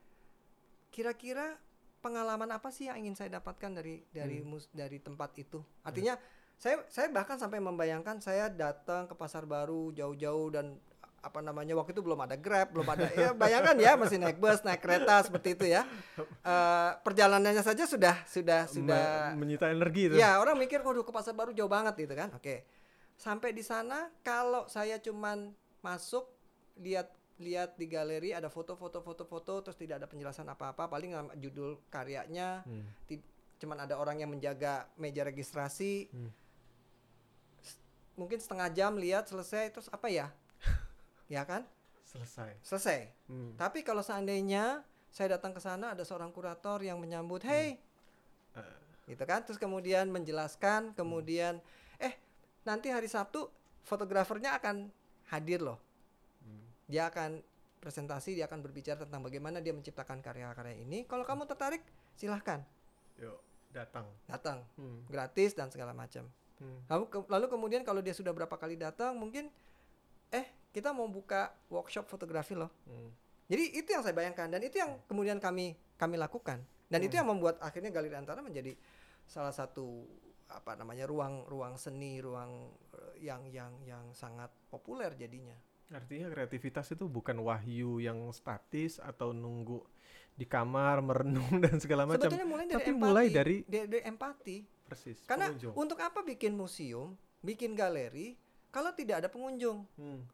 Pengalaman 2.04 2.50
apa 2.50 2.68
sih 2.68 2.86
yang 2.86 3.00
ingin 3.00 3.16
saya 3.16 3.32
dapatkan 3.32 3.72
dari 3.72 4.04
dari 4.06 4.38
Hmm. 4.38 4.52
mus- 4.52 4.68
dari 4.70 4.98
tempat 4.98 5.32
itu 5.34 5.64
artinya 5.80 6.20
saya 6.54 6.84
saya 6.86 7.08
bahkan 7.08 7.34
sampai 7.34 7.58
membayangkan 7.58 8.20
saya 8.20 8.46
datang 8.46 9.06
ke 9.06 9.14
pasar 9.14 9.42
baru 9.44 9.88
jauh-jauh 9.90 10.52
dan 10.52 10.76
apa 11.18 11.40
namanya 11.40 11.72
waktu 11.72 11.90
itu 11.90 12.04
belum 12.04 12.20
ada 12.20 12.36
grab 12.36 12.68
belum 12.68 12.84
ada 12.86 13.08
ya 13.10 13.32
bayangkan 13.34 13.72
ya 13.76 13.96
masih 13.96 14.20
naik 14.20 14.36
bus 14.36 14.60
naik 14.60 14.78
kereta 14.78 15.24
seperti 15.24 15.56
itu 15.56 15.64
ya 15.66 15.88
Eh, 16.44 16.90
perjalanannya 17.00 17.58
saja 17.60 17.84
sudah 17.84 18.20
sudah 18.26 18.68
sudah 18.68 19.32
Me- 19.32 19.40
menyita 19.40 19.66
energi 19.66 20.06
itu. 20.06 20.14
Ya 20.14 20.36
orang 20.36 20.54
mikir 20.54 20.78
waduh 20.78 21.00
ke 21.00 21.08
pasar 21.08 21.32
baru 21.32 21.50
jauh 21.50 21.66
banget 21.66 21.96
gitu 21.98 22.12
kan. 22.12 22.28
Oke. 22.30 22.68
Sampai 23.16 23.50
di 23.50 23.64
sana 23.64 24.12
kalau 24.20 24.68
saya 24.68 25.00
cuman 25.00 25.56
masuk 25.80 26.28
lihat 26.76 27.08
lihat 27.36 27.74
di 27.74 27.86
galeri 27.86 28.30
ada 28.30 28.46
foto-foto 28.46 29.02
foto-foto 29.02 29.58
terus 29.60 29.74
tidak 29.74 29.98
ada 29.98 30.06
penjelasan 30.06 30.46
apa-apa 30.46 30.86
paling 30.86 31.10
judul 31.36 31.82
karyanya 31.88 32.62
Hmm. 32.62 32.86
cuman 33.58 33.82
ada 33.82 33.96
orang 33.96 34.18
yang 34.18 34.30
menjaga 34.30 34.86
meja 34.94 35.22
registrasi 35.22 36.06
Hmm. 36.08 36.30
Mungkin 38.14 38.38
setengah 38.38 38.70
jam 38.70 38.94
lihat 38.94 39.26
selesai 39.26 39.74
terus 39.74 39.90
apa 39.90 40.06
ya 40.06 40.30
ya 41.34 41.42
kan 41.42 41.66
Selesai. 42.06 42.54
selesai 42.62 43.00
Hmm. 43.26 43.58
tapi 43.58 43.82
kalau 43.82 44.00
seandainya 44.00 44.86
saya 45.10 45.34
datang 45.34 45.50
ke 45.50 45.58
sana 45.58 45.94
ada 45.94 46.06
seorang 46.06 46.30
kurator 46.30 46.78
yang 46.78 46.98
menyambut 46.98 47.42
hey 47.42 47.78
Eh, 48.54 48.62
gitu 49.10 49.26
kan 49.26 49.42
terus 49.42 49.58
kemudian 49.58 50.06
menjelaskan 50.06 50.94
kemudian 50.94 51.58
eh 51.98 52.14
nanti 52.62 52.94
hari 52.94 53.10
Sabtu 53.10 53.50
fotografernya 53.82 54.54
akan 54.54 54.86
hadir 55.28 55.58
loh 55.58 55.76
hmm. 55.76 55.83
Dia 56.86 57.06
akan 57.06 57.40
presentasi 57.78 58.34
dia 58.34 58.44
akan 58.44 58.60
berbicara 58.60 58.96
tentang 58.98 59.20
bagaimana 59.20 59.58
dia 59.58 59.70
menciptakan 59.70 60.18
karya-karya 60.18 60.78
ini 60.78 61.04
kalau 61.04 61.22
kamu 61.22 61.44
tertarik 61.44 61.84
silahkan 62.14 62.64
Yuk, 63.16 63.38
datang. 63.70 64.08
datang 64.26 64.58
Hmm. 64.74 65.04
gratis 65.06 65.52
dan 65.52 65.68
segala 65.68 65.92
macam 65.92 66.24
Hmm. 66.56 66.80
lalu 66.86 67.04
ke- 67.08 67.28
lalu 67.28 67.46
kemudian 67.48 67.82
kalau 67.82 68.00
dia 68.00 68.12
sudah 68.12 68.30
berapa 68.30 68.54
kali 68.54 68.74
datang 68.74 69.12
mungkin 69.14 69.50
eh 70.30 70.46
kita 70.70 70.90
mau 70.90 71.06
buka 71.06 71.52
workshop 71.68 72.06
fotografi 72.06 72.54
loh 72.54 72.70
Hmm. 72.84 73.10
jadi 73.46 73.64
itu 73.74 73.88
yang 73.88 74.00
saya 74.00 74.12
bayangkan 74.12 74.48
dan 74.48 74.60
itu 74.60 74.76
yang 74.76 74.96
kemudian 75.04 75.36
kami 75.36 75.74
kami 75.94 76.16
lakukan 76.16 76.58
dan 76.86 77.00
itu 77.00 77.12
Hmm. 77.12 77.20
yang 77.20 77.28
membuat 77.30 77.60
akhirnya 77.60 77.90
galeri 77.90 78.14
antara 78.14 78.40
menjadi 78.40 78.72
salah 79.24 79.52
satu 79.52 80.04
apa 80.46 80.72
namanya 80.74 81.04
ruang-ruang 81.04 81.74
seni 81.74 82.20
ruang 82.20 82.68
eh, 82.92 83.24
yang 83.24 83.44
yang 83.46 83.72
yang 83.82 84.04
sangat 84.10 84.48
populer 84.68 85.10
jadinya 85.12 85.56
Artinya 85.92 86.32
kreativitas 86.32 86.88
itu 86.90 87.04
bukan 87.06 87.36
wahyu 87.40 88.00
yang 88.00 88.18
statis 88.30 88.96
atau 88.98 89.30
nunggu 89.30 89.84
di 90.34 90.42
kamar 90.44 90.98
merenung 90.98 91.46
dan 91.64 91.78
segala 91.78 92.02
macam. 92.04 92.26
sebetulnya 92.26 92.48
mulai 92.48 92.66
dari 92.66 92.74
Tapi 92.74 92.90
empati 92.90 93.04
mulai 93.06 93.26
dari 93.30 93.56
dari, 93.62 93.86
dari 93.86 94.02
empati 94.02 94.56
persis 94.84 95.18
karena 95.24 95.46
pengunjung. 95.54 95.74
untuk 95.78 95.98
apa 96.02 96.20
bikin 96.20 96.52
museum 96.52 97.14
bikin 97.38 97.78
galeri 97.78 98.34
kalau 98.68 98.90
tidak 98.90 99.22
ada 99.22 99.28
pengunjung 99.30 99.86
Hmm. 99.94 100.26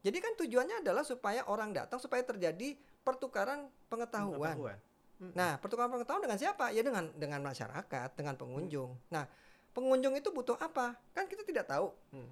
jadi 0.00 0.14
kan 0.22 0.38
tujuannya 0.38 0.86
adalah 0.86 1.02
supaya 1.02 1.42
orang 1.50 1.74
datang 1.74 1.98
supaya 1.98 2.22
terjadi 2.22 2.78
pertukaran 3.02 3.66
pengetahuan 3.90 4.54
Pengetahuan. 4.54 4.78
Hmm. 5.18 5.30
Nah, 5.34 5.54
pertukaran 5.58 5.90
pengetahuan 5.90 6.22
dengan 6.22 6.38
siapa? 6.38 6.74
Ya 6.74 6.82
dengan 6.82 7.06
dengan 7.14 7.46
masyarakat, 7.46 8.08
dengan 8.18 8.34
pengunjung. 8.34 8.90
Nah, 9.06 9.22
pengunjung 9.70 10.18
itu 10.18 10.34
butuh 10.34 10.58
apa? 10.58 10.98
Kan 11.14 11.30
kita 11.30 11.46
tidak 11.46 11.70
tahu. 11.70 11.94
Hmm. 12.10 12.26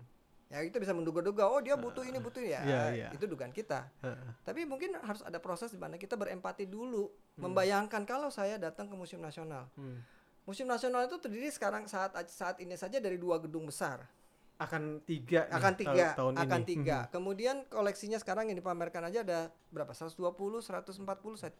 Ya 0.50 0.66
kita 0.66 0.82
bisa 0.82 0.90
menduga-duga, 0.90 1.46
oh 1.46 1.62
dia 1.62 1.78
butuh 1.78 2.02
ini, 2.02 2.18
butuh 2.18 2.42
ya. 2.42 2.58
Iya, 2.60 2.82
iya. 2.90 3.08
Itu 3.14 3.30
dugaan 3.30 3.54
kita. 3.54 3.86
Heeh. 4.02 4.30
Tapi 4.42 4.66
mungkin 4.66 4.98
harus 4.98 5.22
ada 5.22 5.38
proses 5.38 5.70
di 5.70 5.78
mana 5.78 5.94
kita 5.94 6.18
berempati 6.18 6.66
dulu, 6.66 7.06
Hmm. 7.38 7.46
membayangkan 7.46 8.02
kalau 8.02 8.28
saya 8.28 8.58
datang 8.58 8.90
ke 8.90 8.94
Museum 8.94 9.22
Nasional. 9.22 9.70
Hmm. 9.78 10.02
Museum 10.42 10.66
Nasional 10.66 11.06
itu 11.06 11.16
terdiri 11.16 11.46
sekarang 11.48 11.86
saat 11.86 12.10
saat 12.26 12.58
ini 12.58 12.74
saja 12.74 12.98
dari 12.98 13.14
dua 13.14 13.38
gedung 13.38 13.62
besar. 13.64 14.02
Akan 14.58 14.98
tiga 15.00 15.46
nih 15.46 15.54
Akan 15.54 15.72
tahun- 15.72 15.80
tiga, 15.86 16.06
tahun 16.12 16.34
akan 16.36 16.60
ini. 16.60 16.68
tiga. 16.68 16.98
Hmm. 17.00 17.10
Kemudian 17.14 17.56
koleksinya 17.64 18.18
sekarang 18.18 18.50
yang 18.50 18.58
dipamerkan 18.58 19.06
aja 19.06 19.22
ada 19.22 19.40
berapa? 19.70 19.94
120, 19.94 20.58
140 20.60 21.38
saya 21.38 21.54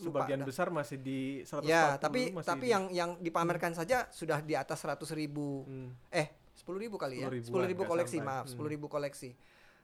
lupa 0.00 0.24
Sebagian 0.24 0.48
besar 0.48 0.72
masih 0.72 0.96
di 0.96 1.44
140 1.44 1.68
Ya, 1.68 2.00
tapi 2.00 2.32
masih 2.32 2.48
tapi 2.48 2.66
di- 2.66 2.72
yang 2.72 2.84
yang 2.88 3.10
dipamerkan 3.20 3.76
saja 3.76 4.08
sudah 4.08 4.40
di 4.40 4.56
atas 4.56 4.80
100 4.80 5.12
ribu. 5.12 5.68
Hmm. 5.68 5.92
Eh, 6.08 6.39
10 6.60 6.76
ribu 6.76 6.96
kali 6.96 7.20
ya. 7.20 7.26
10 7.26 7.48
10 7.48 7.64
ribu 7.66 7.82
koleksi, 7.84 8.18
sampai. 8.20 8.28
maaf, 8.28 8.44
Hmm. 8.46 8.52
10 8.54 8.68
ribu 8.68 8.86
koleksi. 8.86 9.30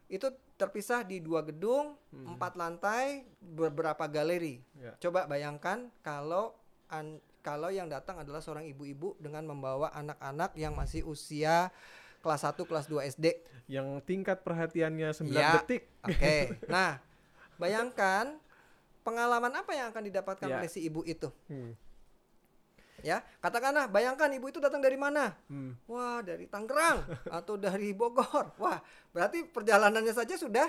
Itu 0.07 0.29
terpisah 0.55 1.03
di 1.03 1.19
dua 1.19 1.43
gedung, 1.43 1.97
Hmm. 2.13 2.37
empat 2.37 2.55
lantai, 2.55 3.25
beberapa 3.41 4.07
galeri. 4.07 4.61
Ya. 4.77 4.95
Coba 5.01 5.25
bayangkan 5.25 5.89
kalau 6.01 6.55
an- 6.87 7.19
kalau 7.41 7.71
yang 7.71 7.87
datang 7.87 8.19
adalah 8.19 8.39
seorang 8.39 8.67
ibu-ibu 8.67 9.15
dengan 9.17 9.47
membawa 9.47 9.91
anak-anak 9.93 10.55
yang 10.55 10.75
masih 10.75 11.03
usia 11.03 11.71
kelas 12.19 12.43
1, 12.43 12.67
kelas 12.67 12.87
2 12.87 13.03
SD. 13.03 13.39
Yang 13.67 14.03
tingkat 14.03 14.43
perhatiannya 14.43 15.11
9 15.11 15.31
Ya. 15.33 15.55
detik. 15.57 15.87
Oke. 16.03 16.37
nah, 16.69 16.99
bayangkan 17.57 18.39
pengalaman 19.01 19.55
apa 19.55 19.73
yang 19.73 19.91
akan 19.91 20.03
didapatkan 20.05 20.47
Ya. 20.47 20.59
oleh 20.59 20.67
si 20.67 20.83
ibu 20.83 21.03
itu? 21.03 21.31
Hmm. 21.47 21.79
Ya, 23.07 23.23
katakanlah 23.39 23.87
bayangkan 23.87 24.27
ibu 24.29 24.51
itu 24.51 24.59
datang 24.59 24.83
dari 24.83 24.99
mana? 24.99 25.31
Hmm. 25.47 25.79
Wah, 25.87 26.19
dari 26.21 26.45
Tangerang 26.45 27.07
atau 27.31 27.55
dari 27.71 27.95
Bogor. 27.95 28.51
Wah, 28.59 28.83
berarti 29.15 29.47
perjalanannya 29.47 30.11
saja 30.11 30.35
sudah 30.35 30.67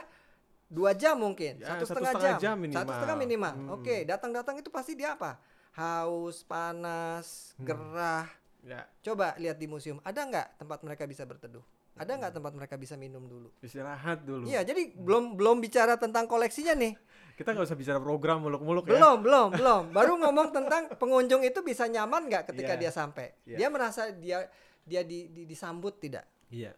dua 0.67 0.91
jam 0.93 1.15
mungkin 1.15 1.57
Ya, 1.57 1.73
satu 1.73 1.87
satu 1.87 1.97
setengah 1.97 2.11
setengah 2.13 2.37
jam, 2.37 2.57
jam 2.59 2.75
satu 2.75 2.91
setengah 2.91 3.17
minimal 3.17 3.53
Hmm. 3.55 3.69
oke 3.71 3.95
datang-datang 4.03 4.59
itu 4.59 4.67
pasti 4.67 4.93
dia 4.93 5.15
apa 5.15 5.39
haus 5.73 6.43
panas 6.43 7.55
Hmm. 7.55 7.65
gerah 7.65 8.27
Ya, 8.59 8.83
coba 9.01 9.31
lihat 9.39 9.55
di 9.55 9.63
museum 9.63 10.03
ada 10.03 10.19
nggak 10.19 10.59
tempat 10.59 10.83
mereka 10.83 11.07
bisa 11.07 11.23
berteduh 11.23 11.63
ada 11.95 12.11
nggak 12.11 12.35
tempat 12.35 12.51
mereka 12.51 12.75
bisa 12.75 12.93
minum 12.93 13.23
dulu 13.23 13.47
istirahat 13.57 14.21
dulu. 14.21 14.43
iya 14.43 14.59
jadi 14.61 14.91
belum 14.91 15.33
belum 15.33 15.63
bicara 15.63 15.95
tentang 15.95 16.27
koleksinya 16.27 16.75
nih 16.75 16.99
Kita 17.37 17.53
nggak 17.53 17.63
usah 17.63 17.77
bicara 17.77 18.01
program 18.01 18.41
muluk-muluk 18.41 18.83
ya. 18.83 18.97
belum 18.97 19.17
belum 19.21 19.47
belum 19.53 19.83
baru 19.93 20.13
ngomong 20.17 20.47
tentang 20.49 20.89
pengunjung 20.91 21.45
itu 21.45 21.61
bisa 21.61 21.85
nyaman 21.85 22.25
nggak 22.25 22.49
ketika 22.49 22.73
Iya. 22.73 22.81
dia 22.81 22.91
sampai 22.91 23.27
Iya. 23.45 23.57
dia 23.57 23.67
merasa 23.69 24.09
dia 24.09 24.49
dia 24.81 25.05
di, 25.05 25.29
di- 25.29 25.45
disambut 25.45 26.01
tidak 26.01 26.25
Iya. 26.49 26.73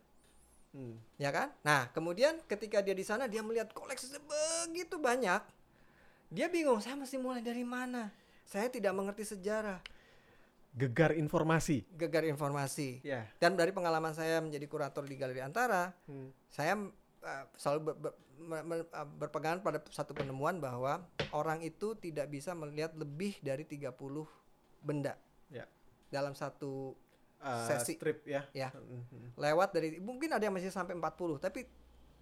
Hmm. 0.70 0.99
ya 1.16 1.32
kan? 1.32 1.49
Nah, 1.62 1.88
kemudian 1.89 2.43
ketika 2.43 2.78
dia 2.80 2.91
di 2.91 3.01
sana 3.01 3.26
dia 3.26 3.39
melihat 3.39 3.72
koleksi 3.72 4.12
begitu 4.20 4.99
banyak, 4.99 5.41
dia 6.28 6.45
bingung 6.45 6.78
saya 6.78 6.93
mesti 6.93 7.16
mulai 7.16 7.39
dari 7.39 7.64
mana. 7.64 8.12
Saya 8.43 8.68
tidak 8.68 8.91
mengerti 8.91 9.26
sejarah, 9.26 9.82
Gegar 10.72 11.14
informasi. 11.14 11.82
gegar 11.91 12.22
informasi. 12.24 13.01
Ya. 13.01 13.26
Dan 13.38 13.53
dari 13.53 13.70
pengalaman 13.70 14.12
saya 14.12 14.38
menjadi 14.38 14.66
kurator 14.66 15.01
di 15.01 15.16
Galeri 15.16 15.41
Antara, 15.41 15.89
Hmm. 16.05 16.30
saya 16.47 16.78
uh, 17.22 17.43
selalu 17.53 17.80
ber- 17.86 17.97
ber- 17.99 18.17
me- 18.61 18.88
uh, 18.88 19.07
berpegangan 19.15 19.59
pada 19.59 19.80
satu 19.88 20.11
penemuan 20.11 20.57
bahwa 20.57 21.03
orang 21.32 21.61
itu 21.61 21.93
tidak 21.93 22.28
bisa 22.28 22.51
melihat 22.51 22.91
lebih 22.93 23.38
dari 23.39 23.63
30 23.63 23.91
benda 24.80 25.15
Ya. 25.47 25.65
dalam 26.09 26.34
satu 26.34 26.95
Uh, 27.39 27.63
Sesi. 27.65 27.95
strip 27.95 28.28
ya. 28.28 28.43
Ya. 28.51 28.67
Hmm, 28.76 28.99
hmm. 29.07 29.39
lewat 29.39 29.72
dari 29.72 29.95
mungkin 29.95 30.28
ada 30.28 30.43
yang 30.43 30.51
masih 30.51 30.67
sampai 30.67 30.91
40 30.91 31.39
tapi 31.39 31.63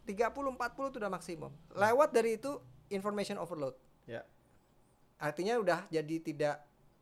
30 0.06 0.30
40 0.54 0.54
itu 0.88 0.98
udah 1.02 1.10
maksimum 1.10 1.50
lewat 1.74 2.14
dari 2.14 2.38
itu 2.38 2.62
information 2.88 3.42
overload 3.42 3.74
Ya. 4.06 4.22
artinya 5.18 5.58
udah 5.58 5.90
jadi 5.90 6.16
tidak 6.22 6.62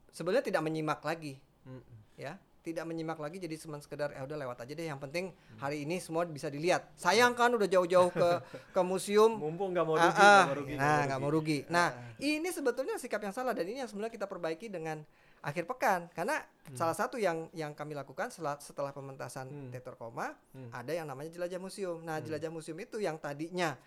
sebenarnya 0.10 0.48
tidak 0.48 0.64
menyimak 0.64 1.04
lagi 1.04 1.44
Hmm. 1.68 1.84
ya 2.16 2.40
tidak 2.66 2.82
menyimak 2.84 3.16
lagi 3.16 3.38
jadi 3.38 3.54
cuma 3.56 3.78
sekedar 3.78 4.10
ya 4.10 4.26
udah 4.26 4.34
lewat 4.36 4.58
aja 4.58 4.74
deh 4.74 4.90
yang 4.90 4.98
penting 4.98 5.30
hari 5.56 5.86
ini 5.86 6.02
semua 6.02 6.26
bisa 6.26 6.50
dilihat 6.50 6.90
sayang 6.96 7.32
kan 7.32 7.54
udah 7.54 7.70
jauh-jauh 7.70 8.10
ke 8.10 8.30
ke 8.76 8.82
museum 8.82 9.38
Mumpung 9.38 9.70
nggak 9.70 9.86
mau 9.86 9.94
Ah, 9.94 10.10
rugi, 10.10 10.18
ah, 10.20 10.44
mau 10.44 10.58
rugi, 10.58 10.74
nah 10.74 11.00
nggak 11.06 11.20
mau 11.22 11.30
rugi 11.30 11.60
nah 11.70 11.94
Ah. 11.94 12.18
ini 12.18 12.50
sebetulnya 12.50 12.98
sikap 12.98 13.22
yang 13.22 13.30
salah 13.32 13.54
dan 13.54 13.64
ini 13.64 13.78
yang 13.78 13.88
sebenarnya 13.88 14.12
kita 14.12 14.26
perbaiki 14.26 14.66
dengan 14.68 15.06
akhir 15.40 15.70
pekan 15.70 16.10
karena 16.10 16.42
Hmm. 16.66 16.74
salah 16.74 16.98
satu 16.98 17.22
yang 17.22 17.46
yang 17.54 17.72
kami 17.72 17.94
lakukan 17.94 18.34
setelah 18.34 18.58
setelah 18.58 18.90
pementasan 18.90 19.46
Hmm. 19.46 19.70
teater 19.70 19.94
koma 19.94 20.34
Hmm. 20.52 20.74
ada 20.74 20.90
yang 20.90 21.06
namanya 21.06 21.30
jelajah 21.30 21.62
museum 21.62 22.02
nah 22.02 22.18
jelajah 22.18 22.50
museum 22.50 22.74
itu 22.76 22.98
yang 22.98 23.16
tadinya 23.16 23.78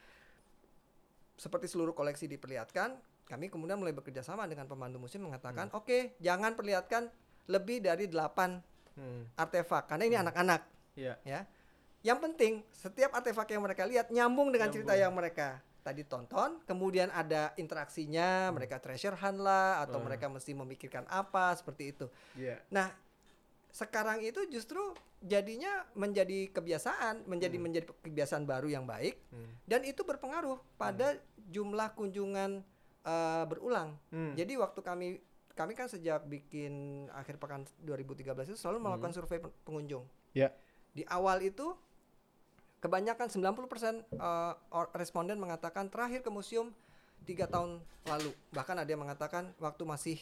seperti 1.34 1.66
seluruh 1.66 1.90
koleksi 1.92 2.26
diperlihatkan 2.26 2.94
kami 3.24 3.46
kemudian 3.46 3.76
mulai 3.76 3.92
bekerja 3.92 4.22
sama 4.22 4.46
dengan 4.46 4.64
pemandu 4.64 4.96
museum 4.96 5.26
mengatakan 5.26 5.66
Hmm. 5.66 5.78
oke 5.78 6.14
jangan 6.18 6.54
perlihatkan 6.54 7.10
lebih 7.48 7.80
dari 7.80 8.06
8 8.06 8.60
Hmm. 8.94 9.24
artefak 9.34 9.86
karena 9.86 10.04
ini 10.04 10.16
Hmm. 10.18 10.24
anak-anak 10.26 10.62
Ya. 10.94 11.14
ya. 11.22 11.46
Yang 12.02 12.18
penting 12.20 12.52
setiap 12.70 13.10
artefak 13.12 13.46
yang 13.48 13.62
mereka 13.62 13.82
lihat 13.82 14.10
nyambung 14.10 14.50
dengan 14.50 14.68
cerita 14.68 14.92
Nyambung. 14.92 15.02
yang 15.02 15.12
mereka 15.14 15.48
tadi 15.78 16.02
tonton, 16.02 16.60
kemudian 16.62 17.08
ada 17.08 17.54
interaksinya, 17.56 18.50
mereka 18.50 18.76
treasure 18.76 19.14
hunt 19.14 19.40
lah 19.40 19.80
atau 19.80 19.96
Hmm. 19.98 20.06
mereka 20.06 20.26
mesti 20.26 20.52
memikirkan 20.52 21.06
apa 21.08 21.54
seperti 21.54 21.94
itu. 21.94 22.06
Ya. 22.34 22.60
Nah, 22.68 22.92
sekarang 23.70 24.20
itu 24.20 24.42
justru 24.48 24.80
jadinya 25.20 25.86
menjadi 25.94 26.50
kebiasaan, 26.50 27.24
menjadi 27.24 27.56
Hmm. 27.56 27.64
menjadi 27.64 27.86
kebiasaan 28.02 28.44
baru 28.44 28.68
yang 28.68 28.84
baik 28.84 29.16
Hmm. 29.30 29.54
dan 29.64 29.80
itu 29.82 30.02
berpengaruh 30.02 30.58
pada 30.74 31.16
jumlah 31.48 31.94
kunjungan 31.94 32.60
eh, 33.00 33.44
berulang. 33.48 33.96
Hmm. 34.12 34.36
Jadi 34.36 34.52
waktu 34.54 34.84
kami 34.84 35.16
kami 35.58 35.74
kan 35.74 35.90
sejak 35.90 36.22
bikin 36.24 36.72
akhir 37.10 37.34
pekan 37.36 37.66
2013 37.82 38.22
itu 38.46 38.54
selalu 38.54 38.78
melakukan 38.78 39.10
survei 39.10 39.42
pen- 39.42 39.54
pengunjung. 39.66 40.06
Ya. 40.30 40.54
Di 40.94 41.02
awal 41.04 41.42
itu 41.42 41.74
kebanyakan 42.78 43.26
90% 43.26 44.06
eh, 44.06 44.54
or- 44.70 44.90
responden 44.94 45.34
mengatakan 45.36 45.90
terakhir 45.90 46.22
ke 46.22 46.30
museum 46.30 46.70
tiga 47.26 47.50
tahun 47.50 47.82
lalu. 48.06 48.30
Bahkan 48.54 48.76
ada 48.78 48.86
yang 48.86 49.02
mengatakan 49.02 49.50
waktu 49.58 49.82
masih 49.82 50.18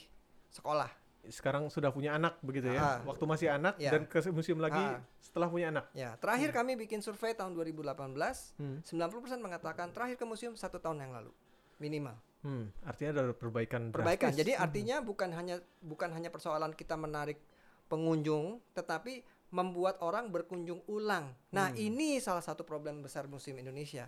sekolah. 0.49 0.89
Sekarang 1.27 1.67
sudah 1.69 1.91
punya 1.91 2.15
anak 2.15 2.39
begitu 2.41 2.71
Ah. 2.73 3.03
ya. 3.03 3.05
Waktu 3.05 3.25
masih 3.27 3.49
anak 3.51 3.77
Ya. 3.77 3.93
dan 3.93 4.07
ke 4.07 4.25
museum 4.31 4.57
lagi 4.57 4.79
Ah. 4.79 5.03
setelah 5.21 5.51
punya 5.51 5.69
anak. 5.69 5.91
Ya, 5.93 6.15
terakhir 6.17 6.55
kami 6.55 6.79
bikin 6.79 7.03
survei 7.03 7.35
tahun 7.35 7.53
2018, 7.53 8.57
Hmm. 8.57 8.79
90% 8.81 9.37
mengatakan 9.37 9.93
terakhir 9.93 10.17
ke 10.17 10.25
museum 10.25 10.55
satu 10.55 10.79
tahun 10.79 11.03
yang 11.03 11.13
lalu 11.13 11.35
minimal. 11.77 12.17
Hmm. 12.47 12.71
Artinya 12.87 13.11
ada 13.11 13.35
perbaikan. 13.35 13.91
Perbaikan. 13.91 14.31
drastis. 14.31 14.39
Jadi 14.47 14.53
artinya 14.55 15.03
bukan 15.03 15.35
hanya 15.35 15.59
bukan 15.83 16.15
hanya 16.15 16.31
persoalan 16.31 16.71
kita 16.71 16.95
menarik 16.95 17.43
pengunjung, 17.91 18.63
tetapi 18.71 19.27
membuat 19.51 19.99
orang 19.99 20.31
berkunjung 20.31 20.83
ulang. 20.87 21.35
Nah, 21.51 21.71
Hmm. 21.71 21.79
ini 21.79 22.19
salah 22.19 22.43
satu 22.43 22.63
problem 22.63 23.03
besar 23.03 23.27
museum 23.27 23.59
Indonesia. 23.59 24.07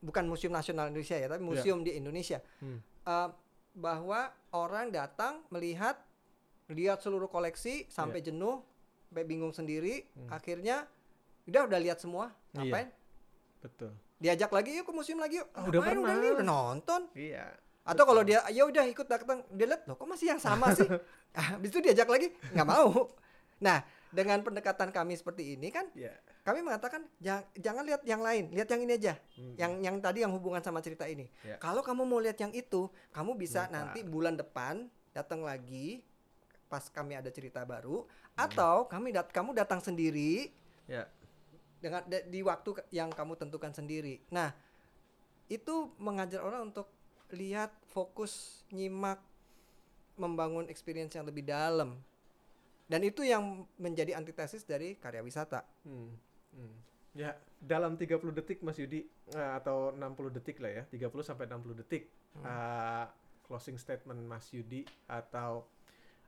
Bukan 0.00 0.24
museum 0.24 0.50
nasional 0.50 0.88
Indonesia 0.88 1.16
ya, 1.16 1.28
tapi 1.28 1.44
Ya. 1.44 1.48
museum 1.48 1.84
di 1.84 1.92
Indonesia. 1.92 2.40
Hmm. 2.60 2.80
Eh, 3.04 3.28
bahwa 3.76 4.32
orang 4.50 4.88
datang 4.88 5.44
melihat 5.48 6.00
lihat 6.68 7.00
seluruh 7.00 7.28
koleksi 7.28 7.84
sampai 7.88 8.20
jenuh, 8.20 8.60
sampai 9.08 9.24
bingung 9.24 9.52
sendiri. 9.52 10.04
Hmm. 10.16 10.28
akhirnya 10.28 10.84
udah 11.48 11.64
udah 11.64 11.80
lihat 11.80 11.96
semua, 11.96 12.28
Iya. 12.52 12.60
ngapain? 12.60 12.88
Betul. 13.60 13.92
Diajak 14.18 14.50
lagi 14.50 14.74
yuk 14.74 14.84
ke 14.84 14.92
museum 14.92 15.18
lagi 15.18 15.38
yuk. 15.38 15.48
Ah, 15.52 15.64
udah 15.64 15.80
pernah. 15.80 16.10
nih, 16.12 16.30
udah 16.34 16.44
nonton. 16.44 17.06
Iya. 17.12 17.54
Atau 17.82 18.04
kalau 18.04 18.20
dia 18.20 18.42
ya 18.48 18.62
udah 18.62 18.84
ikut 18.84 19.06
datang, 19.06 19.46
dia 19.48 19.64
lihat 19.64 19.86
loh 19.86 19.94
kok 19.94 20.04
masih 20.04 20.28
yang 20.28 20.38
sama 20.38 20.70
sih. 20.72 20.84
Ah, 21.30 21.54
Habis 21.54 21.70
itu 21.70 21.78
diajak 21.78 22.08
lagi 22.08 22.32
nggak 22.50 22.66
mau. 22.66 23.12
Nah, 23.60 23.78
dengan 24.08 24.40
pendekatan 24.40 24.88
kami 24.88 25.12
seperti 25.12 25.54
ini 25.54 25.68
kan 25.68 25.84
Iya. 25.92 26.16
kami 26.40 26.64
mengatakan 26.64 27.04
"Ja- 27.18 27.44
jangan 27.52 27.84
lihat 27.84 28.00
yang 28.02 28.18
lain, 28.18 28.48
lihat 28.50 28.64
yang 28.66 28.80
ini 28.80 28.92
aja. 28.94 29.14
Hmm. 29.34 29.52
Yang 29.54 29.72
yang 29.78 29.96
tadi 30.00 30.18
yang 30.20 30.32
hubungan 30.32 30.58
sama 30.58 30.80
cerita 30.80 31.04
ini. 31.04 31.28
Ya. 31.42 31.58
Kalau 31.58 31.80
kamu 31.80 32.02
mau 32.02 32.16
lihat 32.16 32.38
yang 32.38 32.50
itu, 32.50 32.88
kamu 33.10 33.36
bisa 33.36 33.68
nanti 33.68 34.00
bulan 34.02 34.34
depan 34.34 34.88
datang 35.10 35.42
lagi 35.42 36.00
pas 36.66 36.84
kami 36.86 37.12
ada 37.14 37.28
cerita 37.28 37.60
baru 37.62 38.04
Hmm. 38.04 38.40
atau 38.42 38.84
kami 38.86 39.08
dat 39.10 39.28
kamu 39.28 39.52
datang 39.52 39.78
sendiri 39.78 40.48
Ya. 40.84 41.04
Dengan 41.78 42.02
di 42.06 42.40
waktu 42.42 42.82
yang 42.90 43.10
kamu 43.10 43.38
tentukan 43.38 43.70
sendiri. 43.70 44.18
Nah, 44.34 44.50
itu 45.48 45.94
mengajar 45.96 46.42
orang 46.42 46.74
untuk 46.74 46.90
lihat, 47.32 47.72
fokus, 47.88 48.64
nyimak, 48.72 49.20
membangun 50.18 50.66
experience 50.66 51.14
yang 51.14 51.24
lebih 51.28 51.46
dalam. 51.46 51.96
Dan 52.88 53.04
itu 53.04 53.20
yang 53.20 53.68
menjadi 53.76 54.16
antitesis 54.16 54.64
dari 54.64 54.96
karya 54.96 55.20
wisata. 55.20 55.62
Hmm. 55.84 56.16
Hmm. 56.56 56.74
Ya, 57.12 57.36
dalam 57.60 58.00
30 58.00 58.32
detik 58.32 58.64
Mas 58.64 58.80
Yudi 58.80 59.04
eh, 59.32 59.52
atau 59.60 59.92
60 59.92 60.36
detik 60.40 60.58
lah 60.60 60.72
ya, 60.72 60.82
30 60.88 61.24
sampai 61.24 61.46
60 61.48 61.80
detik 61.84 62.04
Hmm. 62.28 62.44
eh, 62.44 63.06
closing 63.48 63.80
statement 63.80 64.20
Mas 64.28 64.52
Yudi 64.52 64.84
atau 65.08 65.64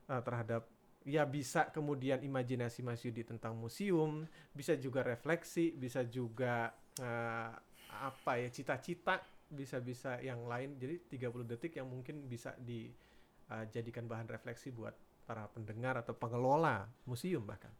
eh, 0.09 0.21
terhadap 0.25 0.65
ya 1.05 1.25
bisa 1.25 1.73
kemudian 1.73 2.21
imajinasi 2.21 2.85
Mas 2.85 3.01
Yudi 3.01 3.25
tentang 3.25 3.57
museum, 3.57 4.25
bisa 4.53 4.77
juga 4.77 5.01
refleksi, 5.01 5.73
bisa 5.73 6.05
juga 6.05 6.73
eh, 7.01 7.51
apa 7.91 8.31
ya 8.37 8.49
cita-cita, 8.49 9.21
bisa-bisa 9.49 10.21
yang 10.21 10.45
lain. 10.45 10.77
Jadi 10.77 11.17
30 11.17 11.51
detik 11.51 11.77
yang 11.77 11.89
mungkin 11.89 12.25
bisa 12.29 12.55
dijadikan 12.61 14.07
bahan 14.07 14.29
refleksi 14.29 14.71
buat 14.71 14.93
para 15.27 15.47
pendengar 15.51 15.99
atau 16.01 16.15
pengelola 16.17 16.87
museum 17.07 17.43
bahkan. 17.45 17.71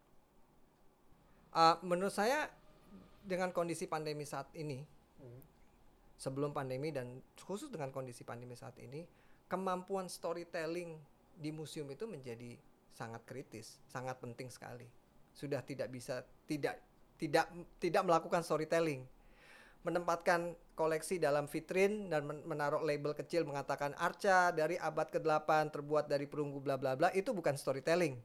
Uh, 1.51 1.75
menurut 1.83 2.15
saya 2.15 2.47
dengan 3.27 3.51
kondisi 3.51 3.83
pandemi 3.83 4.23
saat 4.23 4.47
ini, 4.55 4.87
sebelum 6.21 6.53
pandemi 6.53 6.93
dan 6.93 7.17
khusus 7.41 7.73
dengan 7.73 7.89
kondisi 7.89 8.21
pandemi 8.21 8.53
saat 8.53 8.77
ini, 8.77 9.03
kemampuan 9.49 10.05
storytelling 10.05 11.01
di 11.33 11.49
museum 11.49 11.89
itu 11.89 12.05
menjadi 12.05 12.55
sangat 12.91 13.23
kritis, 13.23 13.79
sangat 13.87 14.19
penting 14.19 14.51
sekali. 14.51 14.87
Sudah 15.31 15.63
tidak 15.63 15.89
bisa 15.89 16.23
tidak 16.45 16.79
tidak 17.15 17.47
tidak 17.79 18.03
melakukan 18.03 18.43
storytelling. 18.43 19.07
Menempatkan 19.81 20.53
koleksi 20.77 21.17
dalam 21.17 21.49
vitrin 21.49 22.09
dan 22.09 22.25
men- 22.25 22.45
menaruh 22.45 22.85
label 22.85 23.17
kecil 23.17 23.45
mengatakan 23.45 23.97
arca 23.97 24.53
dari 24.53 24.77
abad 24.77 25.09
ke-8 25.09 25.73
terbuat 25.73 26.05
dari 26.05 26.29
perunggu 26.29 26.61
bla 26.61 26.77
bla 26.77 26.93
bla 26.93 27.09
itu 27.17 27.33
bukan 27.33 27.57
storytelling. 27.57 28.17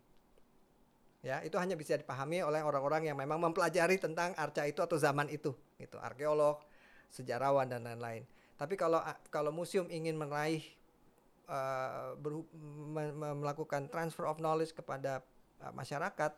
Ya, 1.24 1.42
itu 1.42 1.56
hanya 1.58 1.74
bisa 1.74 1.96
dipahami 1.96 2.44
oleh 2.44 2.62
orang-orang 2.62 3.10
yang 3.10 3.18
memang 3.18 3.40
mempelajari 3.40 3.98
tentang 3.98 4.30
arca 4.38 4.62
itu 4.62 4.78
atau 4.78 4.94
zaman 4.94 5.26
itu, 5.26 5.50
gitu. 5.74 5.98
Arkeolog, 5.98 6.62
sejarawan 7.10 7.66
dan 7.66 7.82
lain-lain. 7.82 8.22
Tapi 8.54 8.78
kalau 8.78 9.02
kalau 9.32 9.50
museum 9.50 9.90
ingin 9.90 10.14
meraih 10.14 10.62
uh, 11.46 12.14
melakukan 13.34 13.90
transfer 13.90 14.26
of 14.26 14.38
knowledge 14.38 14.74
kepada 14.74 15.22
uh, 15.62 15.72
masyarakat, 15.72 16.32